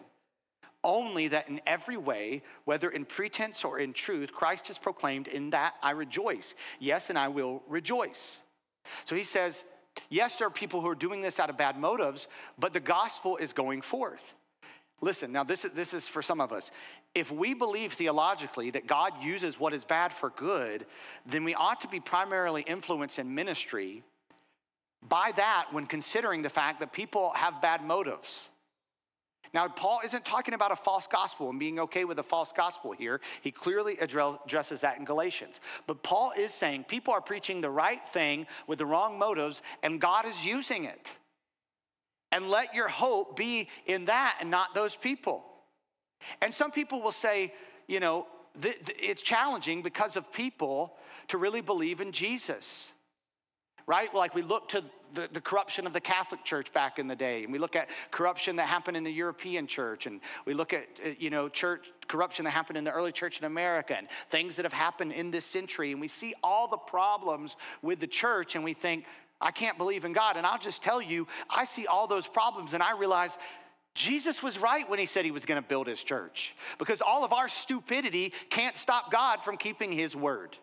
Only 0.85 1.27
that 1.27 1.49
in 1.49 1.59
every 1.67 1.97
way, 1.97 2.41
whether 2.63 2.89
in 2.89 3.03
pretense 3.03 3.65
or 3.65 3.77
in 3.77 3.91
truth, 3.91 4.31
Christ 4.31 4.69
is 4.69 4.77
proclaimed, 4.77 5.27
in 5.27 5.49
that 5.49 5.73
I 5.83 5.91
rejoice. 5.91 6.55
Yes, 6.79 7.09
and 7.09 7.19
I 7.19 7.27
will 7.27 7.61
rejoice. 7.67 8.41
So 9.03 9.17
he 9.17 9.25
says, 9.25 9.65
Yes, 10.07 10.37
there 10.37 10.47
are 10.47 10.49
people 10.49 10.79
who 10.79 10.87
are 10.87 10.95
doing 10.95 11.19
this 11.19 11.37
out 11.37 11.49
of 11.49 11.57
bad 11.57 11.77
motives, 11.77 12.29
but 12.57 12.71
the 12.71 12.79
gospel 12.79 13.35
is 13.35 13.51
going 13.51 13.81
forth. 13.81 14.33
Listen, 15.01 15.33
now 15.33 15.43
this 15.43 15.65
is, 15.65 15.71
this 15.71 15.93
is 15.93 16.07
for 16.07 16.21
some 16.21 16.39
of 16.39 16.53
us. 16.53 16.71
If 17.13 17.33
we 17.33 17.53
believe 17.53 17.91
theologically 17.91 18.69
that 18.69 18.87
God 18.87 19.11
uses 19.21 19.59
what 19.59 19.73
is 19.73 19.83
bad 19.83 20.13
for 20.13 20.29
good, 20.29 20.85
then 21.25 21.43
we 21.43 21.53
ought 21.53 21.81
to 21.81 21.89
be 21.89 21.99
primarily 21.99 22.61
influenced 22.61 23.19
in 23.19 23.35
ministry 23.35 24.05
by 25.07 25.31
that 25.35 25.67
when 25.71 25.85
considering 25.85 26.41
the 26.41 26.49
fact 26.49 26.79
that 26.79 26.93
people 26.93 27.31
have 27.35 27.61
bad 27.61 27.83
motives. 27.83 28.49
Now, 29.53 29.67
Paul 29.67 29.99
isn't 30.05 30.23
talking 30.23 30.53
about 30.53 30.71
a 30.71 30.77
false 30.77 31.07
gospel 31.07 31.49
and 31.49 31.59
being 31.59 31.79
okay 31.79 32.05
with 32.05 32.19
a 32.19 32.23
false 32.23 32.53
gospel 32.53 32.93
here. 32.93 33.19
He 33.41 33.51
clearly 33.51 33.97
addresses 33.97 34.81
that 34.81 34.97
in 34.97 35.03
Galatians. 35.03 35.59
But 35.87 36.03
Paul 36.03 36.31
is 36.37 36.53
saying 36.53 36.85
people 36.85 37.13
are 37.13 37.19
preaching 37.19 37.59
the 37.59 37.69
right 37.69 38.07
thing 38.09 38.47
with 38.67 38.79
the 38.79 38.85
wrong 38.85 39.19
motives, 39.19 39.61
and 39.83 39.99
God 39.99 40.25
is 40.25 40.45
using 40.45 40.85
it. 40.85 41.11
And 42.31 42.49
let 42.49 42.73
your 42.73 42.87
hope 42.87 43.35
be 43.35 43.67
in 43.85 44.05
that 44.05 44.37
and 44.39 44.49
not 44.49 44.73
those 44.73 44.95
people. 44.95 45.43
And 46.41 46.53
some 46.53 46.71
people 46.71 47.01
will 47.01 47.11
say, 47.11 47.53
you 47.87 47.99
know, 47.99 48.27
it's 48.63 49.21
challenging 49.21 49.81
because 49.81 50.15
of 50.15 50.31
people 50.31 50.95
to 51.27 51.37
really 51.37 51.61
believe 51.61 51.99
in 51.99 52.13
Jesus 52.13 52.91
right? 53.91 54.15
Like 54.15 54.33
we 54.33 54.41
look 54.41 54.69
to 54.69 54.85
the, 55.13 55.27
the, 55.33 55.41
corruption 55.41 55.85
of 55.85 55.91
the 55.91 55.99
Catholic 55.99 56.45
Church 56.45 56.71
back 56.71 56.97
in 56.97 57.09
the 57.09 57.15
day, 57.15 57.43
and 57.43 57.51
we 57.51 57.59
look 57.59 57.75
at 57.75 57.89
corruption 58.09 58.55
that 58.55 58.67
happened 58.67 58.95
in 58.95 59.03
the 59.03 59.11
European 59.11 59.67
church, 59.67 60.05
and 60.05 60.21
we 60.45 60.53
look 60.53 60.71
at, 60.71 60.87
uh, 61.05 61.09
you 61.19 61.29
know, 61.29 61.49
church 61.49 61.85
corruption 62.07 62.45
that 62.45 62.51
happened 62.51 62.77
in 62.77 62.85
the 62.85 62.91
early 62.91 63.11
church 63.11 63.37
in 63.39 63.43
America, 63.43 63.97
and 63.97 64.07
things 64.29 64.55
that 64.55 64.63
have 64.63 64.71
happened 64.71 65.11
in 65.11 65.29
this 65.29 65.43
century, 65.43 65.91
and 65.91 65.99
we 65.99 66.07
see 66.07 66.33
all 66.41 66.69
the 66.69 66.77
problems 66.77 67.57
with 67.81 67.99
the 67.99 68.07
church, 68.07 68.55
and 68.55 68.63
we 68.63 68.71
think, 68.71 69.03
I 69.41 69.51
can't 69.51 69.77
believe 69.77 70.05
in 70.05 70.13
God. 70.13 70.37
And 70.37 70.47
I'll 70.47 70.57
just 70.57 70.81
tell 70.81 71.01
you, 71.01 71.27
I 71.49 71.65
see 71.65 71.85
all 71.85 72.07
those 72.07 72.27
problems, 72.27 72.73
and 72.73 72.81
I 72.81 72.97
realize 72.97 73.37
Jesus 73.93 74.41
was 74.41 74.57
right 74.57 74.89
when 74.89 74.99
he 74.99 75.05
said 75.05 75.25
he 75.25 75.31
was 75.31 75.43
going 75.43 75.61
to 75.61 75.67
build 75.67 75.87
his 75.87 76.01
church 76.01 76.55
because 76.79 77.01
all 77.01 77.25
of 77.25 77.33
our 77.33 77.49
stupidity 77.49 78.31
can't 78.49 78.77
stop 78.77 79.11
God 79.11 79.43
from 79.43 79.57
keeping 79.57 79.91
his 79.91 80.15
word. 80.15 80.55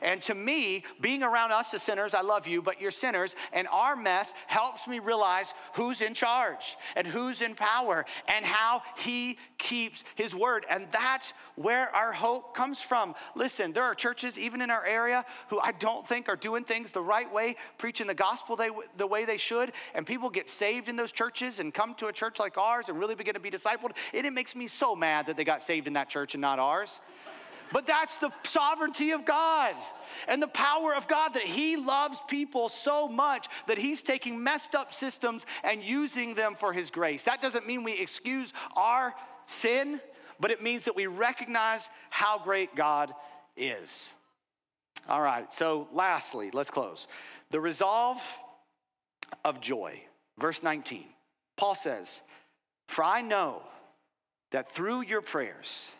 And 0.00 0.20
to 0.22 0.34
me, 0.34 0.84
being 1.00 1.22
around 1.22 1.52
us 1.52 1.72
as 1.74 1.82
sinners, 1.82 2.14
I 2.14 2.22
love 2.22 2.46
you, 2.46 2.62
but 2.62 2.80
you're 2.80 2.90
sinners, 2.90 3.34
and 3.52 3.68
our 3.68 3.96
mess 3.96 4.34
helps 4.46 4.86
me 4.86 4.98
realize 4.98 5.54
who's 5.74 6.00
in 6.00 6.14
charge 6.14 6.76
and 6.96 7.06
who's 7.06 7.42
in 7.42 7.54
power 7.54 8.04
and 8.28 8.44
how 8.44 8.82
he 8.96 9.38
keeps 9.58 10.04
his 10.14 10.34
word. 10.34 10.66
And 10.68 10.88
that's 10.90 11.32
where 11.54 11.94
our 11.94 12.12
hope 12.12 12.54
comes 12.54 12.80
from. 12.80 13.14
Listen, 13.34 13.72
there 13.72 13.84
are 13.84 13.94
churches, 13.94 14.38
even 14.38 14.62
in 14.62 14.70
our 14.70 14.84
area, 14.84 15.24
who 15.48 15.60
I 15.60 15.72
don't 15.72 16.06
think 16.06 16.28
are 16.28 16.36
doing 16.36 16.64
things 16.64 16.90
the 16.90 17.02
right 17.02 17.32
way, 17.32 17.56
preaching 17.78 18.06
the 18.06 18.14
gospel 18.14 18.56
they, 18.56 18.70
the 18.96 19.06
way 19.06 19.24
they 19.24 19.36
should, 19.36 19.72
and 19.94 20.06
people 20.06 20.30
get 20.30 20.50
saved 20.50 20.88
in 20.88 20.96
those 20.96 21.12
churches 21.12 21.58
and 21.58 21.72
come 21.72 21.94
to 21.96 22.06
a 22.06 22.12
church 22.12 22.38
like 22.38 22.58
ours 22.58 22.88
and 22.88 22.98
really 22.98 23.14
begin 23.14 23.34
to 23.34 23.40
be 23.40 23.50
discipled. 23.50 23.92
And 24.14 24.26
it 24.26 24.32
makes 24.32 24.54
me 24.56 24.66
so 24.66 24.94
mad 24.94 25.26
that 25.26 25.36
they 25.36 25.44
got 25.44 25.62
saved 25.62 25.86
in 25.86 25.92
that 25.94 26.08
church 26.08 26.34
and 26.34 26.40
not 26.40 26.58
ours. 26.58 27.00
But 27.72 27.86
that's 27.86 28.16
the 28.18 28.30
sovereignty 28.44 29.12
of 29.12 29.24
God 29.24 29.74
and 30.28 30.42
the 30.42 30.48
power 30.48 30.94
of 30.94 31.08
God 31.08 31.34
that 31.34 31.42
He 31.42 31.76
loves 31.76 32.18
people 32.28 32.68
so 32.68 33.08
much 33.08 33.46
that 33.66 33.78
He's 33.78 34.02
taking 34.02 34.42
messed 34.42 34.74
up 34.74 34.92
systems 34.92 35.46
and 35.64 35.82
using 35.82 36.34
them 36.34 36.54
for 36.54 36.72
His 36.72 36.90
grace. 36.90 37.22
That 37.24 37.40
doesn't 37.40 37.66
mean 37.66 37.82
we 37.82 37.92
excuse 37.92 38.52
our 38.76 39.14
sin, 39.46 40.00
but 40.38 40.50
it 40.50 40.62
means 40.62 40.84
that 40.84 40.96
we 40.96 41.06
recognize 41.06 41.88
how 42.10 42.38
great 42.38 42.74
God 42.76 43.12
is. 43.56 44.12
All 45.08 45.22
right, 45.22 45.52
so 45.52 45.88
lastly, 45.92 46.50
let's 46.52 46.70
close. 46.70 47.06
The 47.50 47.60
resolve 47.60 48.20
of 49.44 49.60
joy. 49.60 50.00
Verse 50.38 50.62
19, 50.62 51.04
Paul 51.56 51.74
says, 51.74 52.20
For 52.88 53.04
I 53.04 53.22
know 53.22 53.62
that 54.50 54.72
through 54.72 55.02
your 55.02 55.20
prayers, 55.20 55.90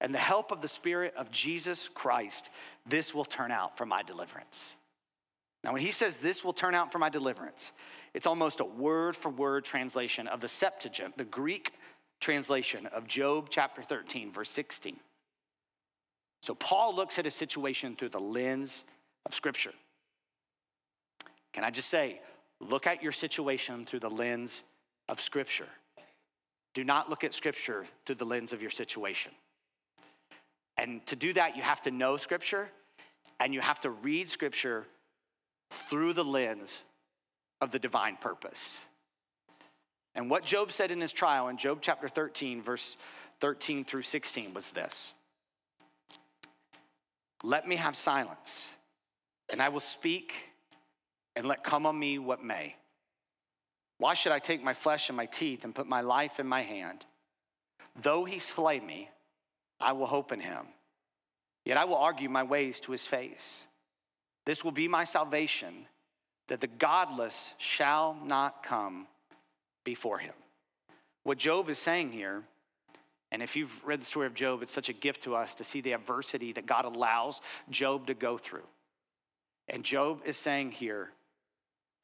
and 0.00 0.14
the 0.14 0.18
help 0.18 0.52
of 0.52 0.60
the 0.60 0.68
Spirit 0.68 1.14
of 1.16 1.30
Jesus 1.30 1.88
Christ, 1.88 2.50
this 2.86 3.14
will 3.14 3.24
turn 3.24 3.50
out 3.50 3.78
for 3.78 3.86
my 3.86 4.02
deliverance. 4.02 4.74
Now, 5.64 5.72
when 5.72 5.82
he 5.82 5.90
says 5.90 6.18
this 6.18 6.44
will 6.44 6.52
turn 6.52 6.74
out 6.74 6.92
for 6.92 6.98
my 6.98 7.08
deliverance, 7.08 7.72
it's 8.14 8.26
almost 8.26 8.60
a 8.60 8.64
word 8.64 9.16
for 9.16 9.30
word 9.30 9.64
translation 9.64 10.28
of 10.28 10.40
the 10.40 10.48
Septuagint, 10.48 11.16
the 11.16 11.24
Greek 11.24 11.72
translation 12.20 12.86
of 12.86 13.06
Job 13.06 13.48
chapter 13.50 13.82
13, 13.82 14.32
verse 14.32 14.50
16. 14.50 14.96
So, 16.42 16.54
Paul 16.54 16.94
looks 16.94 17.18
at 17.18 17.26
a 17.26 17.30
situation 17.30 17.96
through 17.96 18.10
the 18.10 18.20
lens 18.20 18.84
of 19.24 19.34
Scripture. 19.34 19.72
Can 21.52 21.64
I 21.64 21.70
just 21.70 21.88
say, 21.88 22.20
look 22.60 22.86
at 22.86 23.02
your 23.02 23.12
situation 23.12 23.86
through 23.86 24.00
the 24.00 24.10
lens 24.10 24.62
of 25.08 25.20
Scripture? 25.20 25.68
Do 26.74 26.84
not 26.84 27.08
look 27.10 27.24
at 27.24 27.34
Scripture 27.34 27.86
through 28.04 28.16
the 28.16 28.26
lens 28.26 28.52
of 28.52 28.60
your 28.60 28.70
situation. 28.70 29.32
And 30.78 31.04
to 31.06 31.16
do 31.16 31.32
that, 31.34 31.56
you 31.56 31.62
have 31.62 31.80
to 31.82 31.90
know 31.90 32.16
Scripture 32.16 32.68
and 33.40 33.52
you 33.54 33.60
have 33.60 33.80
to 33.80 33.90
read 33.90 34.30
Scripture 34.30 34.86
through 35.70 36.12
the 36.12 36.24
lens 36.24 36.82
of 37.60 37.70
the 37.70 37.78
divine 37.78 38.16
purpose. 38.16 38.78
And 40.14 40.30
what 40.30 40.44
Job 40.44 40.72
said 40.72 40.90
in 40.90 41.00
his 41.00 41.12
trial 41.12 41.48
in 41.48 41.56
Job 41.56 41.78
chapter 41.80 42.08
13, 42.08 42.62
verse 42.62 42.96
13 43.40 43.84
through 43.84 44.02
16 44.02 44.54
was 44.54 44.70
this 44.70 45.12
Let 47.42 47.68
me 47.68 47.76
have 47.76 47.96
silence, 47.96 48.68
and 49.50 49.60
I 49.60 49.68
will 49.68 49.80
speak, 49.80 50.34
and 51.34 51.46
let 51.46 51.62
come 51.62 51.86
on 51.86 51.98
me 51.98 52.18
what 52.18 52.42
may. 52.42 52.76
Why 53.98 54.14
should 54.14 54.32
I 54.32 54.38
take 54.38 54.62
my 54.62 54.74
flesh 54.74 55.08
in 55.08 55.16
my 55.16 55.26
teeth 55.26 55.64
and 55.64 55.74
put 55.74 55.86
my 55.86 56.02
life 56.02 56.38
in 56.38 56.46
my 56.46 56.62
hand? 56.62 57.04
Though 58.02 58.24
he 58.24 58.38
slay 58.38 58.78
me, 58.78 59.08
I 59.80 59.92
will 59.92 60.06
hope 60.06 60.32
in 60.32 60.40
him. 60.40 60.66
Yet 61.64 61.76
I 61.76 61.84
will 61.84 61.96
argue 61.96 62.28
my 62.28 62.42
ways 62.42 62.80
to 62.80 62.92
his 62.92 63.06
face. 63.06 63.62
This 64.44 64.62
will 64.62 64.72
be 64.72 64.88
my 64.88 65.04
salvation, 65.04 65.86
that 66.48 66.60
the 66.60 66.68
godless 66.68 67.52
shall 67.58 68.16
not 68.24 68.62
come 68.62 69.08
before 69.84 70.18
him. 70.18 70.34
What 71.24 71.38
Job 71.38 71.68
is 71.68 71.78
saying 71.78 72.12
here, 72.12 72.44
and 73.32 73.42
if 73.42 73.56
you've 73.56 73.84
read 73.84 74.00
the 74.00 74.06
story 74.06 74.28
of 74.28 74.34
Job, 74.34 74.62
it's 74.62 74.72
such 74.72 74.88
a 74.88 74.92
gift 74.92 75.24
to 75.24 75.34
us 75.34 75.56
to 75.56 75.64
see 75.64 75.80
the 75.80 75.92
adversity 75.92 76.52
that 76.52 76.66
God 76.66 76.84
allows 76.84 77.40
Job 77.68 78.06
to 78.06 78.14
go 78.14 78.38
through. 78.38 78.66
And 79.68 79.82
Job 79.82 80.20
is 80.24 80.36
saying 80.36 80.70
here, 80.70 81.10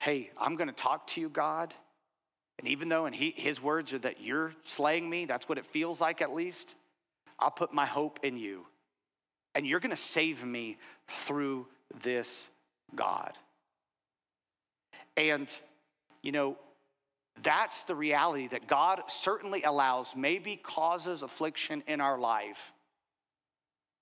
hey, 0.00 0.30
I'm 0.36 0.56
going 0.56 0.68
to 0.68 0.74
talk 0.74 1.06
to 1.08 1.20
you, 1.20 1.28
God. 1.28 1.72
And 2.58 2.66
even 2.66 2.88
though 2.88 3.06
and 3.06 3.14
he, 3.14 3.32
his 3.36 3.62
words 3.62 3.92
are 3.92 4.00
that 4.00 4.20
you're 4.20 4.52
slaying 4.64 5.08
me, 5.08 5.26
that's 5.26 5.48
what 5.48 5.58
it 5.58 5.66
feels 5.66 6.00
like 6.00 6.20
at 6.20 6.34
least. 6.34 6.74
I'll 7.42 7.50
put 7.50 7.72
my 7.72 7.86
hope 7.86 8.20
in 8.22 8.36
you. 8.36 8.66
And 9.54 9.66
you're 9.66 9.80
going 9.80 9.90
to 9.90 9.96
save 9.96 10.44
me 10.44 10.78
through 11.24 11.66
this 12.02 12.48
God. 12.94 13.32
And, 15.16 15.48
you 16.22 16.32
know, 16.32 16.56
that's 17.42 17.82
the 17.82 17.94
reality 17.94 18.48
that 18.48 18.66
God 18.66 19.02
certainly 19.08 19.62
allows, 19.62 20.14
maybe 20.16 20.56
causes 20.56 21.22
affliction 21.22 21.82
in 21.86 22.00
our 22.00 22.18
life 22.18 22.72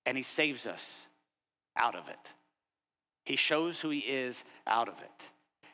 and 0.05 0.17
he 0.17 0.23
saves 0.23 0.65
us 0.65 1.05
out 1.77 1.95
of 1.95 2.07
it. 2.07 2.17
He 3.25 3.35
shows 3.35 3.79
who 3.79 3.89
he 3.89 3.99
is 3.99 4.43
out 4.65 4.87
of 4.87 4.99
it. 4.99 5.29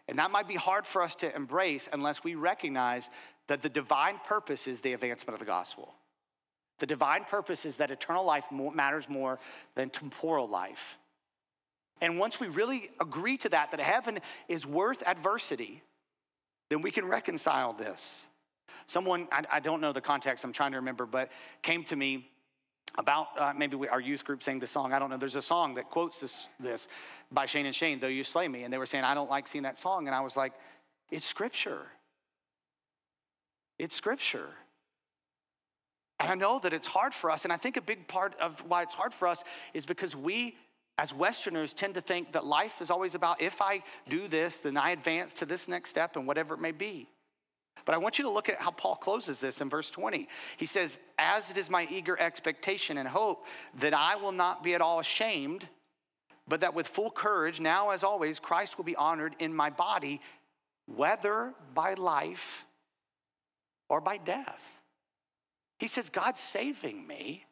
And 0.07 0.19
that 0.19 0.31
might 0.31 0.47
be 0.47 0.55
hard 0.55 0.85
for 0.85 1.01
us 1.01 1.15
to 1.15 1.35
embrace 1.35 1.89
unless 1.91 2.23
we 2.23 2.35
recognize 2.35 3.09
that 3.47 3.61
the 3.61 3.69
divine 3.69 4.19
purpose 4.25 4.67
is 4.67 4.81
the 4.81 4.93
advancement 4.93 5.33
of 5.33 5.39
the 5.39 5.45
gospel. 5.45 5.93
The 6.79 6.85
divine 6.85 7.23
purpose 7.23 7.65
is 7.65 7.77
that 7.77 7.91
eternal 7.91 8.23
life 8.25 8.45
matters 8.51 9.09
more 9.09 9.39
than 9.75 9.89
temporal 9.89 10.47
life. 10.47 10.97
And 12.01 12.19
once 12.19 12.39
we 12.39 12.47
really 12.47 12.91
agree 13.01 13.37
to 13.37 13.49
that, 13.49 13.71
that 13.71 13.79
heaven 13.79 14.19
is 14.47 14.65
worth 14.65 15.01
adversity, 15.05 15.81
then 16.69 16.81
we 16.81 16.91
can 16.91 17.05
reconcile 17.05 17.73
this. 17.73 18.25
Someone, 18.85 19.27
I, 19.31 19.43
I 19.53 19.59
don't 19.59 19.81
know 19.81 19.91
the 19.91 20.01
context, 20.01 20.43
I'm 20.43 20.53
trying 20.53 20.71
to 20.71 20.77
remember, 20.77 21.05
but 21.05 21.31
came 21.61 21.83
to 21.85 21.95
me 21.95 22.29
about 22.97 23.27
uh, 23.37 23.53
maybe 23.55 23.75
we, 23.75 23.87
our 23.87 23.99
youth 23.99 24.23
group 24.23 24.43
sang 24.43 24.59
the 24.59 24.67
song. 24.67 24.93
I 24.93 24.99
don't 24.99 25.09
know. 25.09 25.17
There's 25.17 25.35
a 25.35 25.41
song 25.41 25.75
that 25.75 25.89
quotes 25.89 26.19
this, 26.19 26.47
this 26.59 26.87
by 27.31 27.45
Shane 27.45 27.65
and 27.65 27.75
Shane, 27.75 27.99
Though 27.99 28.07
You 28.07 28.23
Slay 28.23 28.47
Me. 28.47 28.63
And 28.63 28.73
they 28.73 28.77
were 28.77 28.85
saying, 28.85 29.03
I 29.03 29.13
don't 29.13 29.29
like 29.29 29.47
seeing 29.47 29.63
that 29.63 29.77
song. 29.77 30.07
And 30.07 30.15
I 30.15 30.21
was 30.21 30.37
like, 30.37 30.53
it's 31.11 31.25
scripture. 31.25 31.81
It's 33.77 33.95
scripture. 33.95 34.49
And 36.19 36.31
I 36.31 36.35
know 36.35 36.59
that 36.59 36.73
it's 36.73 36.87
hard 36.87 37.13
for 37.13 37.29
us. 37.29 37.43
And 37.43 37.53
I 37.53 37.57
think 37.57 37.77
a 37.77 37.81
big 37.81 38.07
part 38.07 38.33
of 38.39 38.59
why 38.67 38.81
it's 38.81 38.93
hard 38.93 39.13
for 39.13 39.27
us 39.27 39.43
is 39.73 39.85
because 39.85 40.15
we, 40.15 40.55
as 40.97 41.13
Westerners, 41.13 41.73
tend 41.73 41.93
to 41.93 42.01
think 42.01 42.31
that 42.31 42.45
life 42.45 42.81
is 42.81 42.89
always 42.89 43.13
about 43.13 43.41
if 43.41 43.61
I 43.61 43.83
do 44.09 44.27
this, 44.27 44.57
then 44.57 44.77
I 44.77 44.91
advance 44.91 45.33
to 45.33 45.45
this 45.45 45.67
next 45.67 45.89
step 45.89 46.15
and 46.15 46.25
whatever 46.25 46.55
it 46.55 46.59
may 46.59 46.71
be. 46.71 47.07
But 47.85 47.93
I 47.95 47.99
want 47.99 48.17
you 48.17 48.25
to 48.25 48.31
look 48.31 48.49
at 48.49 48.59
how 48.59 48.71
Paul 48.71 48.95
closes 48.95 49.39
this 49.39 49.61
in 49.61 49.69
verse 49.69 49.89
20. 49.89 50.27
He 50.57 50.65
says, 50.65 50.99
As 51.19 51.51
it 51.51 51.57
is 51.57 51.69
my 51.69 51.87
eager 51.89 52.19
expectation 52.19 52.97
and 52.97 53.07
hope 53.07 53.45
that 53.79 53.93
I 53.93 54.15
will 54.15 54.31
not 54.31 54.63
be 54.63 54.73
at 54.73 54.81
all 54.81 54.99
ashamed, 54.99 55.67
but 56.47 56.61
that 56.61 56.73
with 56.73 56.87
full 56.87 57.11
courage, 57.11 57.59
now 57.59 57.91
as 57.91 58.03
always, 58.03 58.39
Christ 58.39 58.77
will 58.77 58.85
be 58.85 58.95
honored 58.95 59.35
in 59.39 59.53
my 59.53 59.69
body, 59.69 60.19
whether 60.87 61.53
by 61.73 61.93
life 61.93 62.65
or 63.87 64.01
by 64.01 64.17
death. 64.17 64.76
He 65.77 65.87
says, 65.87 66.09
God's 66.09 66.39
saving 66.39 67.05
me, 67.05 67.45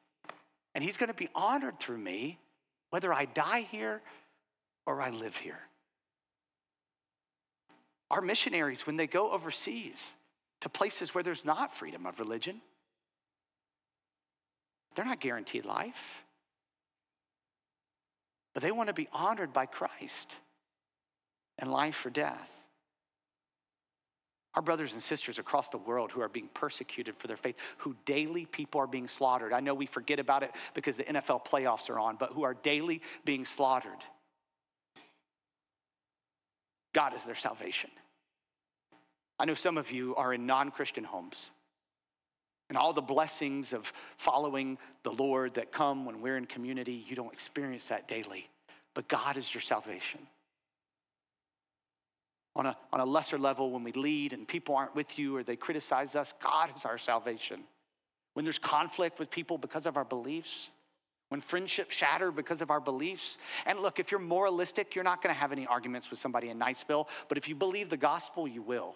and 0.73 0.83
He's 0.83 0.97
going 0.97 1.09
to 1.09 1.13
be 1.13 1.29
honored 1.35 1.79
through 1.79 1.99
me, 1.99 2.39
whether 2.89 3.13
I 3.13 3.25
die 3.25 3.61
here 3.69 4.01
or 4.85 5.01
I 5.01 5.09
live 5.09 5.35
here. 5.35 5.59
Our 8.09 8.21
missionaries, 8.21 8.85
when 8.85 8.97
they 8.97 9.07
go 9.07 9.31
overseas 9.31 10.13
to 10.61 10.69
places 10.69 11.13
where 11.13 11.23
there's 11.23 11.45
not 11.45 11.75
freedom 11.75 12.05
of 12.05 12.19
religion, 12.19 12.61
they're 14.95 15.05
not 15.05 15.19
guaranteed 15.19 15.65
life. 15.65 16.23
But 18.53 18.63
they 18.63 18.71
want 18.71 18.87
to 18.87 18.93
be 18.93 19.09
honored 19.11 19.51
by 19.51 19.65
Christ 19.65 20.33
and 21.59 21.69
life 21.69 22.05
or 22.05 22.09
death. 22.09 22.54
Our 24.55 24.61
brothers 24.61 24.93
and 24.93 25.03
sisters 25.03 25.37
across 25.37 25.67
the 25.67 25.77
world 25.77 26.11
who 26.11 26.21
are 26.21 26.29
being 26.29 26.49
persecuted 26.53 27.15
for 27.17 27.27
their 27.27 27.37
faith, 27.37 27.55
who 27.79 27.95
daily 28.05 28.45
people 28.45 28.79
are 28.79 28.87
being 28.87 29.07
slaughtered. 29.07 29.51
I 29.51 29.59
know 29.59 29.73
we 29.73 29.85
forget 29.85 30.19
about 30.19 30.43
it 30.43 30.51
because 30.73 30.95
the 30.95 31.03
NFL 31.03 31.45
playoffs 31.45 31.89
are 31.89 31.99
on, 31.99 32.15
but 32.15 32.31
who 32.31 32.43
are 32.43 32.53
daily 32.53 33.01
being 33.25 33.43
slaughtered. 33.45 33.91
God 36.93 37.13
is 37.13 37.25
their 37.25 37.35
salvation. 37.35 37.89
I 39.37 39.43
know 39.43 39.53
some 39.53 39.77
of 39.77 39.91
you 39.91 40.15
are 40.15 40.33
in 40.33 40.45
non 40.45 40.71
Christian 40.71 41.03
homes. 41.03 41.51
And 42.69 42.77
all 42.77 42.93
the 42.93 43.01
blessings 43.01 43.73
of 43.73 43.91
following 44.17 44.77
the 45.03 45.11
Lord 45.11 45.55
that 45.55 45.71
come 45.71 46.05
when 46.05 46.21
we're 46.21 46.37
in 46.37 46.45
community, 46.45 47.05
you 47.07 47.15
don't 47.15 47.31
experience 47.31 47.89
that 47.89 48.07
daily. 48.07 48.49
But 48.95 49.07
God 49.07 49.37
is 49.37 49.53
your 49.53 49.61
salvation. 49.61 50.21
On 52.55 52.65
a, 52.65 52.77
on 52.93 53.01
a 53.01 53.05
lesser 53.05 53.37
level, 53.37 53.71
when 53.71 53.83
we 53.83 53.91
lead 53.91 54.31
and 54.31 54.47
people 54.47 54.75
aren't 54.75 54.95
with 54.95 55.19
you 55.19 55.35
or 55.35 55.43
they 55.43 55.57
criticize 55.57 56.15
us, 56.15 56.33
God 56.41 56.69
is 56.75 56.85
our 56.85 56.97
salvation. 56.97 57.61
When 58.33 58.45
there's 58.45 58.59
conflict 58.59 59.19
with 59.19 59.29
people 59.29 59.57
because 59.57 59.85
of 59.85 59.97
our 59.97 60.05
beliefs, 60.05 60.71
when 61.29 61.41
friendships 61.41 61.95
shatter 61.95 62.31
because 62.31 62.61
of 62.61 62.69
our 62.71 62.79
beliefs. 62.79 63.37
And 63.65 63.79
look, 63.79 63.99
if 63.99 64.11
you're 64.11 64.19
moralistic, 64.19 64.95
you're 64.95 65.03
not 65.03 65.21
going 65.21 65.33
to 65.33 65.39
have 65.39 65.51
any 65.51 65.67
arguments 65.67 66.09
with 66.09 66.19
somebody 66.19 66.49
in 66.49 66.59
Niceville, 66.59 67.07
but 67.27 67.37
if 67.37 67.49
you 67.49 67.55
believe 67.55 67.89
the 67.89 67.97
gospel, 67.97 68.47
you 68.47 68.61
will. 68.61 68.95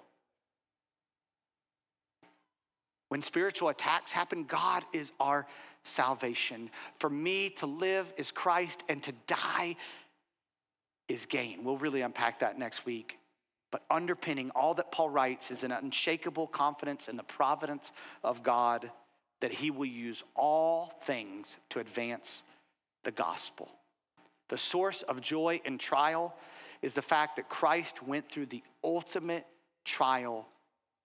When 3.09 3.21
spiritual 3.21 3.69
attacks 3.69 4.13
happen, 4.13 4.45
God 4.45 4.85
is 4.93 5.11
our 5.19 5.47
salvation. 5.83 6.69
For 6.99 7.09
me, 7.09 7.49
to 7.57 7.65
live 7.65 8.13
is 8.17 8.31
Christ, 8.31 8.83
and 8.87 9.01
to 9.03 9.11
die 9.27 9.75
is 11.07 11.25
gain. 11.25 11.63
We'll 11.63 11.77
really 11.77 12.01
unpack 12.01 12.39
that 12.39 12.57
next 12.57 12.85
week. 12.85 13.18
But 13.71 13.83
underpinning 13.89 14.51
all 14.55 14.73
that 14.75 14.91
Paul 14.91 15.09
writes 15.09 15.51
is 15.51 15.63
an 15.63 15.71
unshakable 15.71 16.47
confidence 16.47 17.07
in 17.07 17.17
the 17.17 17.23
providence 17.23 17.91
of 18.23 18.41
God 18.41 18.91
that 19.41 19.53
he 19.53 19.71
will 19.71 19.85
use 19.85 20.23
all 20.35 20.93
things 21.01 21.57
to 21.69 21.79
advance 21.79 22.43
the 23.03 23.11
gospel. 23.11 23.69
The 24.49 24.57
source 24.57 25.03
of 25.03 25.21
joy 25.21 25.61
in 25.63 25.77
trial 25.77 26.35
is 26.81 26.93
the 26.93 27.01
fact 27.01 27.35
that 27.35 27.49
Christ 27.49 28.01
went 28.03 28.29
through 28.29 28.47
the 28.47 28.63
ultimate 28.83 29.45
trial 29.85 30.47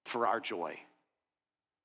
for 0.04 0.26
our 0.26 0.40
joy. 0.40 0.78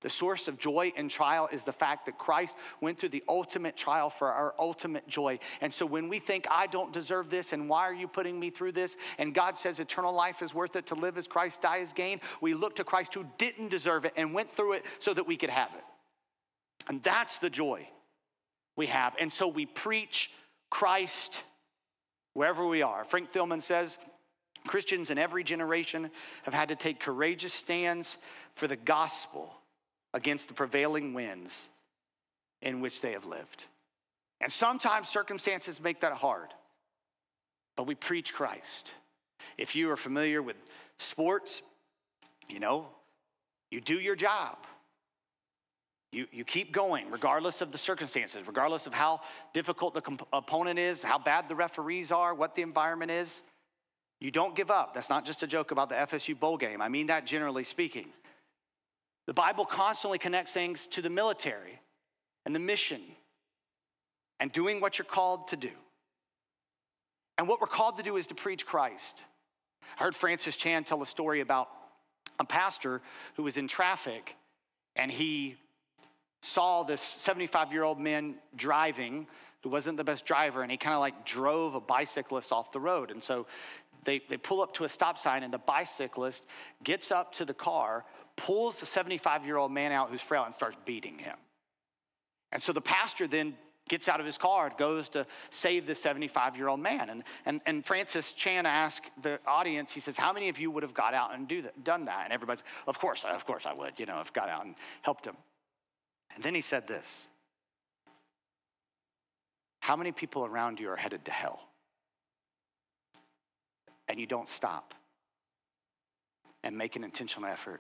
The 0.02 0.10
source 0.10 0.47
of 0.47 0.58
joy 0.58 0.93
and 0.95 1.10
trial 1.10 1.50
is 1.52 1.66
the 1.66 1.74
fact 1.74 2.06
that 2.06 2.18
Christ 2.18 2.56
went 2.80 2.97
through 2.97 3.10
the 3.10 3.24
ultimate 3.28 3.76
trial 3.76 4.10
for 4.10 4.32
our 4.32 4.56
ultimate 4.58 5.06
joy. 5.10 5.39
And 5.60 5.74
so 5.74 5.86
when 5.86 6.08
we 6.08 6.20
think, 6.20 6.47
I 6.50 6.68
don't 6.68 6.93
deserve 6.93 7.30
this, 7.30 7.52
and 7.52 7.68
why 7.68 7.82
are 7.82 7.93
you 7.93 8.08
putting 8.08 8.39
me 8.39 8.50
through 8.50 8.72
this? 8.72 8.95
And 9.18 9.34
God 9.34 9.58
says 9.58 9.80
eternal 9.80 10.14
life 10.14 10.41
is 10.41 10.54
worth 10.54 10.78
it 10.78 10.86
to 10.88 10.95
live 10.95 11.18
as 11.18 11.28
Christ, 11.28 11.62
die 11.62 11.80
as 11.80 11.91
gain, 11.91 12.22
we 12.39 12.54
look 12.54 12.78
to 12.78 12.86
Christ 12.86 13.14
who 13.14 13.26
didn't 13.38 13.70
deserve 13.70 14.06
it 14.06 14.14
and 14.16 14.34
went 14.34 14.56
through 14.56 14.74
it 14.74 14.86
so 15.00 15.14
that 15.14 15.28
we 15.28 15.36
could 15.36 15.50
have 15.50 15.72
it. 15.78 15.84
And 16.88 17.04
that's 17.04 17.38
the 17.38 17.50
joy 17.50 17.88
we 18.78 18.88
have. 18.88 19.16
And 19.20 19.32
so 19.32 19.50
we 19.50 19.66
preach 19.66 20.32
Christ 20.70 21.43
wherever 22.34 22.66
we 22.66 22.84
are. 22.84 23.04
Frank 23.04 23.34
Thielman 23.34 23.62
says, 23.62 23.97
Christians 24.66 25.10
in 25.10 25.18
every 25.18 25.43
generation 25.43 26.10
have 26.43 26.54
had 26.54 26.70
to 26.70 26.76
take 26.76 27.02
courageous 27.02 27.54
stands 27.54 28.18
for 28.56 28.68
the 28.68 28.76
gospel 28.78 29.59
against 30.14 30.47
the 30.47 30.53
prevailing 30.53 31.14
winds 31.14 31.68
in 32.62 32.82
which 32.82 33.01
they 33.01 33.14
have 33.14 33.26
lived. 33.26 33.66
And 34.41 34.51
sometimes 34.51 35.10
circumstances 35.10 35.82
make 35.82 36.01
that 36.01 36.14
hard, 36.14 36.49
but 37.76 37.88
we 37.88 37.95
preach 37.95 38.34
Christ. 38.34 38.89
If 39.57 39.76
you 39.76 39.91
are 39.91 39.97
familiar 39.97 40.41
with 40.41 40.55
sports, 40.97 41.62
you 42.47 42.60
know, 42.60 42.88
you 43.72 43.82
do 43.82 43.95
your 43.95 44.16
job. 44.16 44.57
You, 46.12 46.26
you 46.32 46.43
keep 46.43 46.72
going 46.72 47.12
regardless 47.12 47.62
of 47.62 47.72
the 47.72 47.78
circumstances, 47.78 48.41
regardless 48.47 48.88
of 48.88 48.93
how 48.93 49.22
difficult 49.53 49.93
the 49.93 50.01
comp- 50.01 50.28
opponent 50.34 50.80
is, 50.80 51.03
how 51.03 51.20
bad 51.20 51.47
the 51.47 51.55
referees 51.55 52.12
are, 52.12 52.34
what 52.34 52.55
the 52.55 52.64
environment 52.64 53.12
is. 53.12 53.43
You 54.20 54.32
don't 54.32 54.55
give 54.55 54.72
up. 54.72 54.93
That's 54.93 55.10
not 55.10 55.24
just 55.24 55.43
a 55.43 55.47
joke 55.47 55.72
about 55.72 55.89
the 55.89 55.95
FSU 55.95 56.38
bowl 56.38 56.57
game. 56.57 56.82
I 56.82 56.89
mean 56.89 57.07
that 57.07 57.26
generally 57.26 57.64
speaking. 57.64 58.07
The 59.30 59.34
Bible 59.36 59.64
constantly 59.64 60.18
connects 60.18 60.54
things 60.54 60.88
to 60.88 61.04
the 61.04 61.10
military 61.12 61.80
and 62.48 62.56
the 62.56 62.60
mission 62.60 63.00
and 64.40 64.52
doing 64.52 64.82
what 64.82 64.98
you're 64.98 65.06
called 65.06 65.50
to 65.50 65.56
do. 65.56 65.70
And 67.38 67.48
what 67.48 67.62
we're 67.62 67.68
called 67.68 67.98
to 67.98 68.04
do 68.04 68.18
is 68.18 68.26
to 68.26 68.34
preach 68.34 68.66
Christ. 68.66 69.24
I 70.00 70.04
heard 70.04 70.16
Francis 70.16 70.58
Chan 70.58 70.86
tell 70.86 71.04
a 71.04 71.06
story 71.06 71.42
about 71.42 71.70
a 72.40 72.44
pastor 72.44 73.04
who 73.36 73.44
was 73.44 73.58
in 73.58 73.68
traffic 73.68 74.36
and 74.96 75.12
he 75.12 75.58
saw 76.42 76.82
this 76.82 77.00
75 77.00 77.72
year 77.72 77.84
old 77.84 78.00
man 78.00 78.34
driving 78.56 79.28
who 79.62 79.70
wasn't 79.70 79.98
the 79.98 80.04
best 80.04 80.26
driver 80.26 80.64
and 80.64 80.72
he 80.72 80.78
kind 80.78 80.96
of 80.96 81.02
like 81.02 81.24
drove 81.24 81.76
a 81.76 81.80
bicyclist 81.80 82.52
off 82.52 82.72
the 82.72 82.80
road. 82.80 83.12
And 83.12 83.22
so 83.22 83.46
they, 84.06 84.22
they 84.28 84.38
pull 84.38 84.62
up 84.62 84.74
to 84.76 84.86
a 84.86 84.90
stop 84.90 85.20
sign 85.20 85.44
and 85.44 85.54
the 85.54 85.60
bicyclist 85.60 86.48
gets 86.84 87.12
up 87.12 87.34
to 87.36 87.46
the 87.46 87.54
car, 87.54 88.06
pulls 88.40 88.80
the 88.80 88.86
75 88.86 89.46
year 89.46 89.58
old 89.58 89.72
man 89.72 89.92
out 89.92 90.10
who's 90.10 90.22
frail 90.22 90.44
and 90.44 90.54
starts 90.54 90.78
beating 90.86 91.18
him. 91.18 91.36
And 92.52 92.62
so 92.62 92.74
the 92.74 92.82
pastor 92.82 93.28
then 93.28 93.56
gets 93.88 94.08
out 94.08 94.20
of 94.20 94.26
his 94.26 94.38
car 94.38 94.68
and 94.68 94.78
goes 94.78 95.10
to 95.10 95.26
save 95.50 95.88
the 95.88 95.96
75 95.96 96.56
year 96.56 96.68
old 96.68 96.80
man. 96.80 97.10
And, 97.10 97.24
and, 97.46 97.62
and 97.66 97.86
Francis 97.86 98.32
Chan 98.32 98.66
asked 98.66 99.10
the 99.22 99.40
audience, 99.46 99.92
he 99.92 100.00
says, 100.00 100.16
How 100.18 100.32
many 100.32 100.50
of 100.50 100.60
you 100.60 100.72
would 100.72 100.84
have 100.84 100.94
got 100.94 101.14
out 101.14 101.34
and 101.34 101.48
do 101.48 101.62
that, 101.64 101.84
done 101.84 102.06
that? 102.06 102.22
And 102.26 102.34
everybody's, 102.34 102.64
Of 102.88 103.00
course, 103.00 103.26
of 103.26 103.46
course 103.46 103.66
I 103.66 103.74
would, 103.74 104.00
you 104.00 104.06
know, 104.06 104.16
have 104.16 104.34
got 104.34 104.50
out 104.50 104.66
and 104.66 104.76
helped 105.02 105.26
him. 105.26 105.36
And 106.34 106.44
then 106.44 106.56
he 106.56 106.62
said 106.62 106.88
this 106.88 107.28
How 109.80 109.96
many 109.96 110.12
people 110.12 110.46
around 110.46 110.80
you 110.80 110.90
are 110.90 110.96
headed 110.96 111.26
to 111.26 111.32
hell? 111.32 111.60
And 114.08 114.20
you 114.20 114.26
don't 114.26 114.50
stop 114.50 114.96
and 116.64 116.76
make 116.76 116.96
an 116.96 117.04
intentional 117.04 117.48
effort 117.48 117.80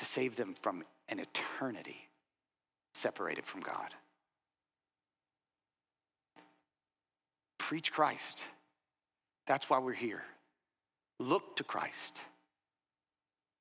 to 0.00 0.04
save 0.04 0.36
them 0.36 0.54
from 0.60 0.84
an 1.08 1.20
eternity 1.20 2.08
separated 2.92 3.46
from 3.46 3.60
God. 3.60 3.94
preach 7.70 7.92
Christ. 7.92 8.40
That's 9.46 9.70
why 9.70 9.78
we're 9.78 9.92
here. 9.92 10.24
Look 11.20 11.54
to 11.54 11.62
Christ. 11.62 12.18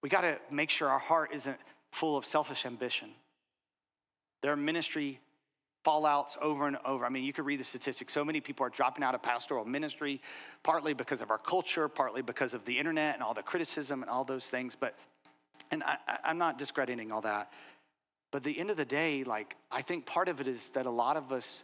We 0.01 0.09
got 0.09 0.21
to 0.21 0.39
make 0.49 0.71
sure 0.71 0.89
our 0.89 0.97
heart 0.97 1.29
isn't 1.31 1.57
full 1.91 2.17
of 2.17 2.25
selfish 2.25 2.65
ambition. 2.65 3.09
There 4.41 4.51
are 4.51 4.57
ministry 4.57 5.19
fallouts 5.85 6.39
over 6.41 6.65
and 6.65 6.77
over. 6.85 7.05
I 7.05 7.09
mean, 7.09 7.23
you 7.23 7.31
could 7.31 7.45
read 7.45 7.59
the 7.59 7.63
statistics. 7.63 8.11
So 8.11 8.25
many 8.25 8.41
people 8.41 8.65
are 8.65 8.71
dropping 8.71 9.03
out 9.03 9.13
of 9.13 9.21
pastoral 9.21 9.63
ministry, 9.63 10.21
partly 10.63 10.95
because 10.95 11.21
of 11.21 11.29
our 11.29 11.37
culture, 11.37 11.87
partly 11.87 12.23
because 12.23 12.55
of 12.55 12.65
the 12.65 12.79
internet 12.79 13.13
and 13.13 13.21
all 13.21 13.35
the 13.35 13.43
criticism 13.43 14.01
and 14.01 14.09
all 14.09 14.23
those 14.23 14.49
things. 14.49 14.75
But, 14.75 14.97
and 15.71 15.83
I, 15.83 15.97
I'm 16.23 16.37
not 16.37 16.57
discrediting 16.57 17.11
all 17.11 17.21
that. 17.21 17.51
But 18.31 18.43
the 18.43 18.59
end 18.59 18.69
of 18.69 18.77
the 18.77 18.85
day, 18.85 19.23
like, 19.23 19.55
I 19.71 19.81
think 19.81 20.05
part 20.05 20.27
of 20.27 20.39
it 20.39 20.47
is 20.47 20.69
that 20.71 20.85
a 20.85 20.91
lot 20.91 21.17
of 21.17 21.31
us 21.31 21.63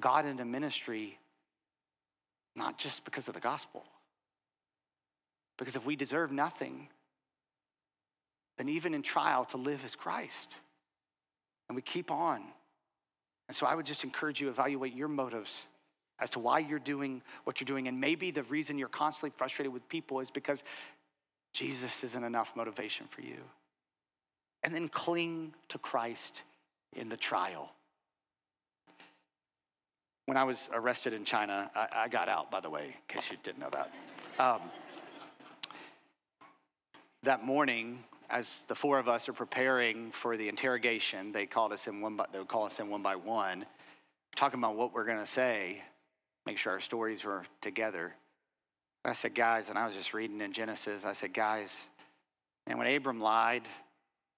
got 0.00 0.26
into 0.26 0.44
ministry 0.44 1.18
not 2.54 2.78
just 2.78 3.04
because 3.04 3.28
of 3.28 3.34
the 3.34 3.40
gospel. 3.40 3.84
Because 5.58 5.76
if 5.76 5.84
we 5.84 5.96
deserve 5.96 6.32
nothing, 6.32 6.88
then 8.58 8.68
even 8.68 8.94
in 8.94 9.02
trial, 9.02 9.44
to 9.46 9.56
live 9.56 9.82
as 9.84 9.96
Christ. 9.96 10.56
And 11.68 11.76
we 11.76 11.82
keep 11.82 12.10
on. 12.10 12.42
And 13.48 13.56
so 13.56 13.66
I 13.66 13.74
would 13.74 13.86
just 13.86 14.04
encourage 14.04 14.40
you 14.40 14.48
evaluate 14.48 14.94
your 14.94 15.08
motives 15.08 15.66
as 16.20 16.30
to 16.30 16.38
why 16.38 16.58
you're 16.60 16.78
doing 16.78 17.22
what 17.44 17.60
you're 17.60 17.66
doing. 17.66 17.88
And 17.88 18.00
maybe 18.00 18.30
the 18.30 18.44
reason 18.44 18.78
you're 18.78 18.88
constantly 18.88 19.32
frustrated 19.36 19.72
with 19.72 19.88
people 19.88 20.20
is 20.20 20.30
because 20.30 20.62
Jesus 21.52 22.02
isn't 22.04 22.24
enough 22.24 22.52
motivation 22.56 23.06
for 23.08 23.20
you. 23.20 23.38
And 24.62 24.74
then 24.74 24.88
cling 24.88 25.54
to 25.68 25.78
Christ 25.78 26.42
in 26.94 27.08
the 27.08 27.16
trial. 27.16 27.72
When 30.26 30.36
I 30.36 30.44
was 30.44 30.70
arrested 30.72 31.12
in 31.12 31.24
China, 31.24 31.70
I, 31.74 31.88
I 31.92 32.08
got 32.08 32.28
out, 32.28 32.50
by 32.50 32.60
the 32.60 32.70
way, 32.70 32.84
in 32.84 32.92
case 33.14 33.30
you 33.30 33.36
didn't 33.42 33.58
know 33.58 33.70
that. 33.72 33.92
Um, 34.38 34.60
that 37.24 37.44
morning, 37.44 38.02
as 38.30 38.64
the 38.68 38.74
four 38.74 38.98
of 38.98 39.08
us 39.08 39.28
are 39.28 39.32
preparing 39.32 40.10
for 40.10 40.36
the 40.36 40.48
interrogation, 40.48 41.32
they 41.32 41.46
called 41.46 41.72
us 41.72 41.86
in 41.86 42.00
one 42.00 42.16
by, 42.16 42.26
they 42.32 42.38
would 42.38 42.48
call 42.48 42.64
us 42.64 42.80
in 42.80 42.88
one 42.88 43.02
by 43.02 43.16
one, 43.16 43.66
talking 44.36 44.58
about 44.58 44.76
what 44.76 44.94
we're 44.94 45.04
going 45.04 45.18
to 45.18 45.26
say, 45.26 45.82
make 46.46 46.56
sure 46.56 46.72
our 46.72 46.80
stories 46.80 47.24
were 47.24 47.44
together. 47.60 48.14
I 49.04 49.12
said, 49.14 49.34
guys, 49.34 49.68
and 49.68 49.78
I 49.78 49.86
was 49.86 49.96
just 49.96 50.14
reading 50.14 50.40
in 50.40 50.52
Genesis, 50.52 51.04
I 51.04 51.12
said, 51.12 51.34
guys, 51.34 51.88
and 52.66 52.78
when 52.78 52.86
Abram 52.86 53.20
lied, 53.20 53.66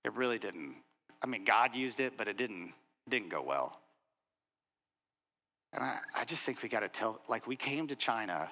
it 0.05 0.15
really 0.15 0.39
didn't. 0.39 0.77
I 1.23 1.27
mean, 1.27 1.45
God 1.45 1.75
used 1.75 2.01
it, 2.01 2.15
but 2.17 2.29
it 2.29 2.37
didn't 2.37 2.73
didn't 3.09 3.29
go 3.29 3.43
well. 3.43 3.79
And 5.73 5.83
I, 5.83 5.99
I 6.15 6.25
just 6.25 6.45
think 6.45 6.63
we 6.63 6.69
got 6.69 6.81
to 6.81 6.89
tell, 6.89 7.21
like, 7.29 7.47
we 7.47 7.57
came 7.57 7.89
to 7.89 7.97
China 7.97 8.49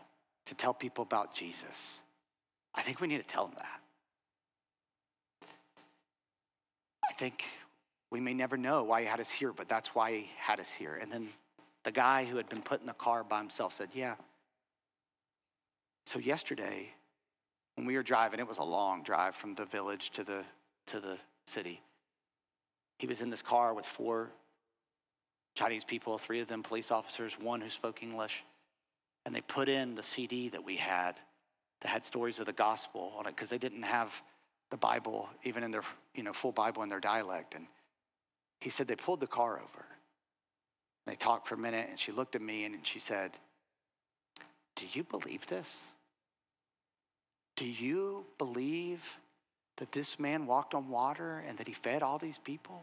to 0.46 0.54
tell 0.54 0.74
people 0.74 1.02
about 1.02 1.34
Jesus. 1.34 2.00
I 2.74 2.82
think 2.82 3.00
we 3.00 3.06
need 3.06 3.18
to 3.18 3.22
tell 3.22 3.46
them 3.46 3.56
that. 3.56 3.80
I 7.08 7.12
think 7.14 7.44
we 8.10 8.20
may 8.20 8.34
never 8.34 8.56
know 8.56 8.82
why 8.82 9.02
he 9.02 9.06
had 9.06 9.20
us 9.20 9.30
here, 9.30 9.52
but 9.52 9.68
that's 9.68 9.94
why 9.94 10.12
he 10.12 10.30
had 10.36 10.58
us 10.60 10.72
here. 10.72 10.98
And 11.00 11.10
then 11.10 11.28
the 11.84 11.92
guy 11.92 12.24
who 12.24 12.36
had 12.36 12.48
been 12.48 12.62
put 12.62 12.80
in 12.80 12.86
the 12.86 12.92
car 12.92 13.24
by 13.24 13.38
himself 13.38 13.74
said, 13.74 13.88
Yeah. 13.94 14.16
So 16.06 16.18
yesterday, 16.18 16.90
when 17.76 17.86
we 17.86 17.96
were 17.96 18.02
driving, 18.02 18.40
it 18.40 18.48
was 18.48 18.58
a 18.58 18.64
long 18.64 19.02
drive 19.02 19.34
from 19.34 19.54
the 19.54 19.64
village 19.64 20.10
to 20.10 20.24
the, 20.24 20.44
to 20.88 21.00
the 21.00 21.18
city. 21.46 21.80
He 22.98 23.06
was 23.06 23.20
in 23.20 23.30
this 23.30 23.42
car 23.42 23.74
with 23.74 23.86
four 23.86 24.30
Chinese 25.54 25.84
people, 25.84 26.18
three 26.18 26.40
of 26.40 26.48
them 26.48 26.62
police 26.62 26.90
officers, 26.90 27.36
one 27.40 27.60
who 27.60 27.68
spoke 27.68 28.02
English. 28.02 28.44
And 29.24 29.34
they 29.34 29.40
put 29.40 29.68
in 29.68 29.94
the 29.94 30.02
CD 30.02 30.48
that 30.50 30.64
we 30.64 30.76
had 30.76 31.16
that 31.80 31.88
had 31.88 32.04
stories 32.04 32.38
of 32.38 32.46
the 32.46 32.52
gospel 32.52 33.12
on 33.18 33.26
it 33.26 33.36
because 33.36 33.50
they 33.50 33.58
didn't 33.58 33.82
have 33.82 34.22
the 34.70 34.76
Bible, 34.76 35.28
even 35.44 35.62
in 35.62 35.70
their 35.70 35.82
you 36.14 36.22
know, 36.22 36.32
full 36.32 36.52
Bible 36.52 36.82
in 36.82 36.88
their 36.88 37.00
dialect. 37.00 37.54
And 37.54 37.66
he 38.60 38.70
said 38.70 38.88
they 38.88 38.96
pulled 38.96 39.20
the 39.20 39.26
car 39.26 39.56
over. 39.56 39.84
They 41.06 41.16
talked 41.16 41.48
for 41.48 41.56
a 41.56 41.58
minute, 41.58 41.88
and 41.90 41.98
she 41.98 42.12
looked 42.12 42.36
at 42.36 42.42
me 42.42 42.64
and 42.64 42.86
she 42.86 43.00
said, 43.00 43.32
Do 44.76 44.86
you 44.92 45.04
believe 45.04 45.46
this? 45.46 45.84
Do 47.56 47.66
you 47.66 48.24
believe 48.38 49.18
that 49.76 49.92
this 49.92 50.18
man 50.18 50.46
walked 50.46 50.74
on 50.74 50.88
water 50.88 51.42
and 51.46 51.58
that 51.58 51.66
he 51.66 51.72
fed 51.72 52.02
all 52.02 52.18
these 52.18 52.38
people? 52.38 52.82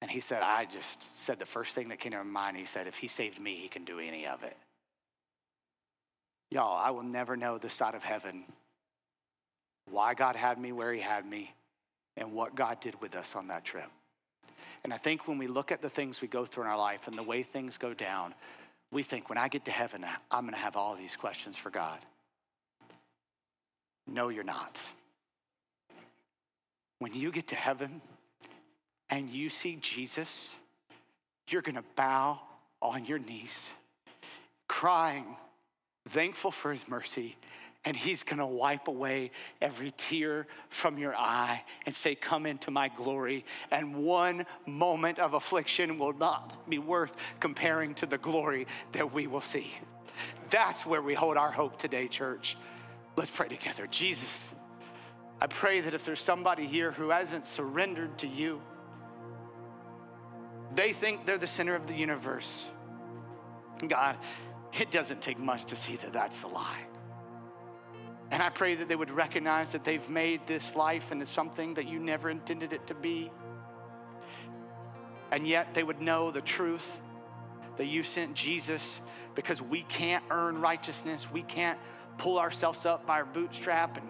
And 0.00 0.10
he 0.10 0.20
said, 0.20 0.42
I 0.42 0.64
just 0.64 1.16
said 1.18 1.38
the 1.40 1.46
first 1.46 1.74
thing 1.74 1.88
that 1.88 1.98
came 1.98 2.12
to 2.12 2.18
my 2.18 2.24
mind. 2.24 2.56
He 2.56 2.64
said, 2.64 2.86
If 2.86 2.96
he 2.96 3.08
saved 3.08 3.40
me, 3.40 3.56
he 3.56 3.68
can 3.68 3.84
do 3.84 3.98
any 3.98 4.26
of 4.26 4.44
it. 4.44 4.56
Y'all, 6.50 6.78
I 6.78 6.90
will 6.90 7.02
never 7.02 7.36
know 7.36 7.58
the 7.58 7.68
side 7.68 7.94
of 7.94 8.04
heaven 8.04 8.44
why 9.90 10.14
God 10.14 10.36
had 10.36 10.58
me 10.58 10.72
where 10.72 10.92
He 10.92 11.00
had 11.00 11.26
me, 11.26 11.54
and 12.16 12.32
what 12.32 12.54
God 12.54 12.80
did 12.80 13.00
with 13.00 13.14
us 13.16 13.34
on 13.34 13.48
that 13.48 13.64
trip. 13.64 13.90
And 14.84 14.92
I 14.92 14.96
think 14.96 15.26
when 15.26 15.38
we 15.38 15.46
look 15.46 15.72
at 15.72 15.82
the 15.82 15.88
things 15.88 16.20
we 16.20 16.28
go 16.28 16.44
through 16.44 16.64
in 16.64 16.68
our 16.68 16.78
life 16.78 17.08
and 17.08 17.16
the 17.16 17.22
way 17.22 17.42
things 17.42 17.78
go 17.78 17.94
down, 17.94 18.34
we 18.90 19.02
think 19.02 19.28
when 19.28 19.38
I 19.38 19.48
get 19.48 19.64
to 19.66 19.70
heaven, 19.70 20.04
I'm 20.30 20.44
going 20.44 20.54
to 20.54 20.60
have 20.60 20.76
all 20.76 20.94
these 20.94 21.16
questions 21.16 21.56
for 21.56 21.70
God. 21.70 21.98
No, 24.06 24.28
you're 24.30 24.44
not. 24.44 24.76
When 26.98 27.14
you 27.14 27.30
get 27.30 27.48
to 27.48 27.54
heaven 27.54 28.00
and 29.10 29.28
you 29.28 29.50
see 29.50 29.76
Jesus, 29.80 30.54
you're 31.48 31.62
going 31.62 31.76
to 31.76 31.84
bow 31.96 32.40
on 32.80 33.04
your 33.04 33.18
knees, 33.18 33.68
crying, 34.68 35.36
thankful 36.08 36.50
for 36.50 36.72
his 36.72 36.88
mercy 36.88 37.36
and 37.88 37.96
he's 37.96 38.22
going 38.22 38.38
to 38.38 38.44
wipe 38.44 38.86
away 38.86 39.30
every 39.62 39.94
tear 39.96 40.46
from 40.68 40.98
your 40.98 41.16
eye 41.16 41.64
and 41.86 41.96
say, 41.96 42.14
Come 42.14 42.44
into 42.44 42.70
my 42.70 42.88
glory. 42.88 43.46
And 43.70 44.04
one 44.04 44.44
moment 44.66 45.18
of 45.18 45.32
affliction 45.32 45.98
will 45.98 46.12
not 46.12 46.68
be 46.68 46.78
worth 46.78 47.12
comparing 47.40 47.94
to 47.94 48.04
the 48.04 48.18
glory 48.18 48.66
that 48.92 49.14
we 49.14 49.26
will 49.26 49.40
see. 49.40 49.72
That's 50.50 50.84
where 50.84 51.00
we 51.00 51.14
hold 51.14 51.38
our 51.38 51.50
hope 51.50 51.80
today, 51.80 52.08
church. 52.08 52.58
Let's 53.16 53.30
pray 53.30 53.48
together. 53.48 53.86
Jesus, 53.86 54.52
I 55.40 55.46
pray 55.46 55.80
that 55.80 55.94
if 55.94 56.04
there's 56.04 56.20
somebody 56.20 56.66
here 56.66 56.92
who 56.92 57.08
hasn't 57.08 57.46
surrendered 57.46 58.18
to 58.18 58.28
you, 58.28 58.60
they 60.74 60.92
think 60.92 61.24
they're 61.24 61.38
the 61.38 61.46
center 61.46 61.74
of 61.74 61.86
the 61.86 61.94
universe. 61.94 62.66
God, 63.86 64.18
it 64.78 64.90
doesn't 64.90 65.22
take 65.22 65.38
much 65.38 65.64
to 65.66 65.76
see 65.76 65.96
that 65.96 66.12
that's 66.12 66.42
a 66.42 66.48
lie. 66.48 66.87
And 68.30 68.42
I 68.42 68.50
pray 68.50 68.74
that 68.74 68.88
they 68.88 68.96
would 68.96 69.10
recognize 69.10 69.70
that 69.70 69.84
they've 69.84 70.08
made 70.10 70.46
this 70.46 70.74
life 70.74 71.12
into 71.12 71.26
something 71.26 71.74
that 71.74 71.88
you 71.88 71.98
never 71.98 72.28
intended 72.28 72.72
it 72.72 72.86
to 72.88 72.94
be. 72.94 73.30
And 75.30 75.46
yet 75.46 75.74
they 75.74 75.82
would 75.82 76.00
know 76.00 76.30
the 76.30 76.40
truth 76.40 76.86
that 77.76 77.86
you 77.86 78.02
sent 78.02 78.34
Jesus 78.34 79.00
because 79.34 79.62
we 79.62 79.82
can't 79.82 80.24
earn 80.30 80.60
righteousness. 80.60 81.26
We 81.32 81.42
can't 81.42 81.78
pull 82.18 82.38
ourselves 82.38 82.84
up 82.84 83.06
by 83.06 83.14
our 83.14 83.24
bootstrap 83.24 83.96
and 83.96 84.08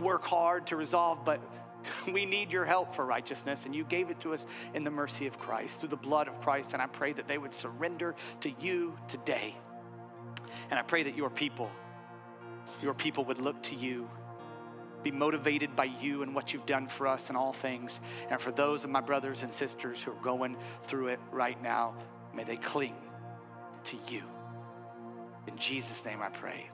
work 0.00 0.24
hard 0.24 0.68
to 0.68 0.76
resolve, 0.76 1.24
but 1.24 1.40
we 2.12 2.26
need 2.26 2.52
your 2.52 2.64
help 2.64 2.94
for 2.94 3.04
righteousness, 3.04 3.66
and 3.66 3.74
you 3.74 3.84
gave 3.84 4.10
it 4.10 4.20
to 4.20 4.34
us 4.34 4.44
in 4.74 4.84
the 4.84 4.90
mercy 4.90 5.26
of 5.26 5.38
Christ, 5.38 5.80
through 5.80 5.88
the 5.88 5.96
blood 5.96 6.28
of 6.28 6.40
Christ. 6.42 6.74
And 6.74 6.82
I 6.82 6.86
pray 6.86 7.12
that 7.12 7.26
they 7.26 7.38
would 7.38 7.54
surrender 7.54 8.14
to 8.40 8.52
you 8.60 8.96
today. 9.08 9.56
And 10.70 10.78
I 10.78 10.82
pray 10.82 11.02
that 11.04 11.16
your 11.16 11.30
people 11.30 11.70
your 12.82 12.94
people 12.94 13.24
would 13.26 13.40
look 13.40 13.62
to 13.64 13.76
you, 13.76 14.08
be 15.02 15.10
motivated 15.10 15.74
by 15.76 15.84
you 15.84 16.22
and 16.22 16.34
what 16.34 16.52
you've 16.52 16.66
done 16.66 16.88
for 16.88 17.06
us 17.06 17.30
in 17.30 17.36
all 17.36 17.52
things. 17.52 18.00
And 18.28 18.40
for 18.40 18.50
those 18.50 18.84
of 18.84 18.90
my 18.90 19.00
brothers 19.00 19.42
and 19.42 19.52
sisters 19.52 20.02
who 20.02 20.12
are 20.12 20.22
going 20.22 20.56
through 20.84 21.08
it 21.08 21.20
right 21.30 21.60
now, 21.62 21.94
may 22.34 22.44
they 22.44 22.56
cling 22.56 22.96
to 23.84 23.96
you. 24.08 24.22
In 25.46 25.56
Jesus' 25.56 26.04
name 26.04 26.20
I 26.22 26.28
pray. 26.28 26.70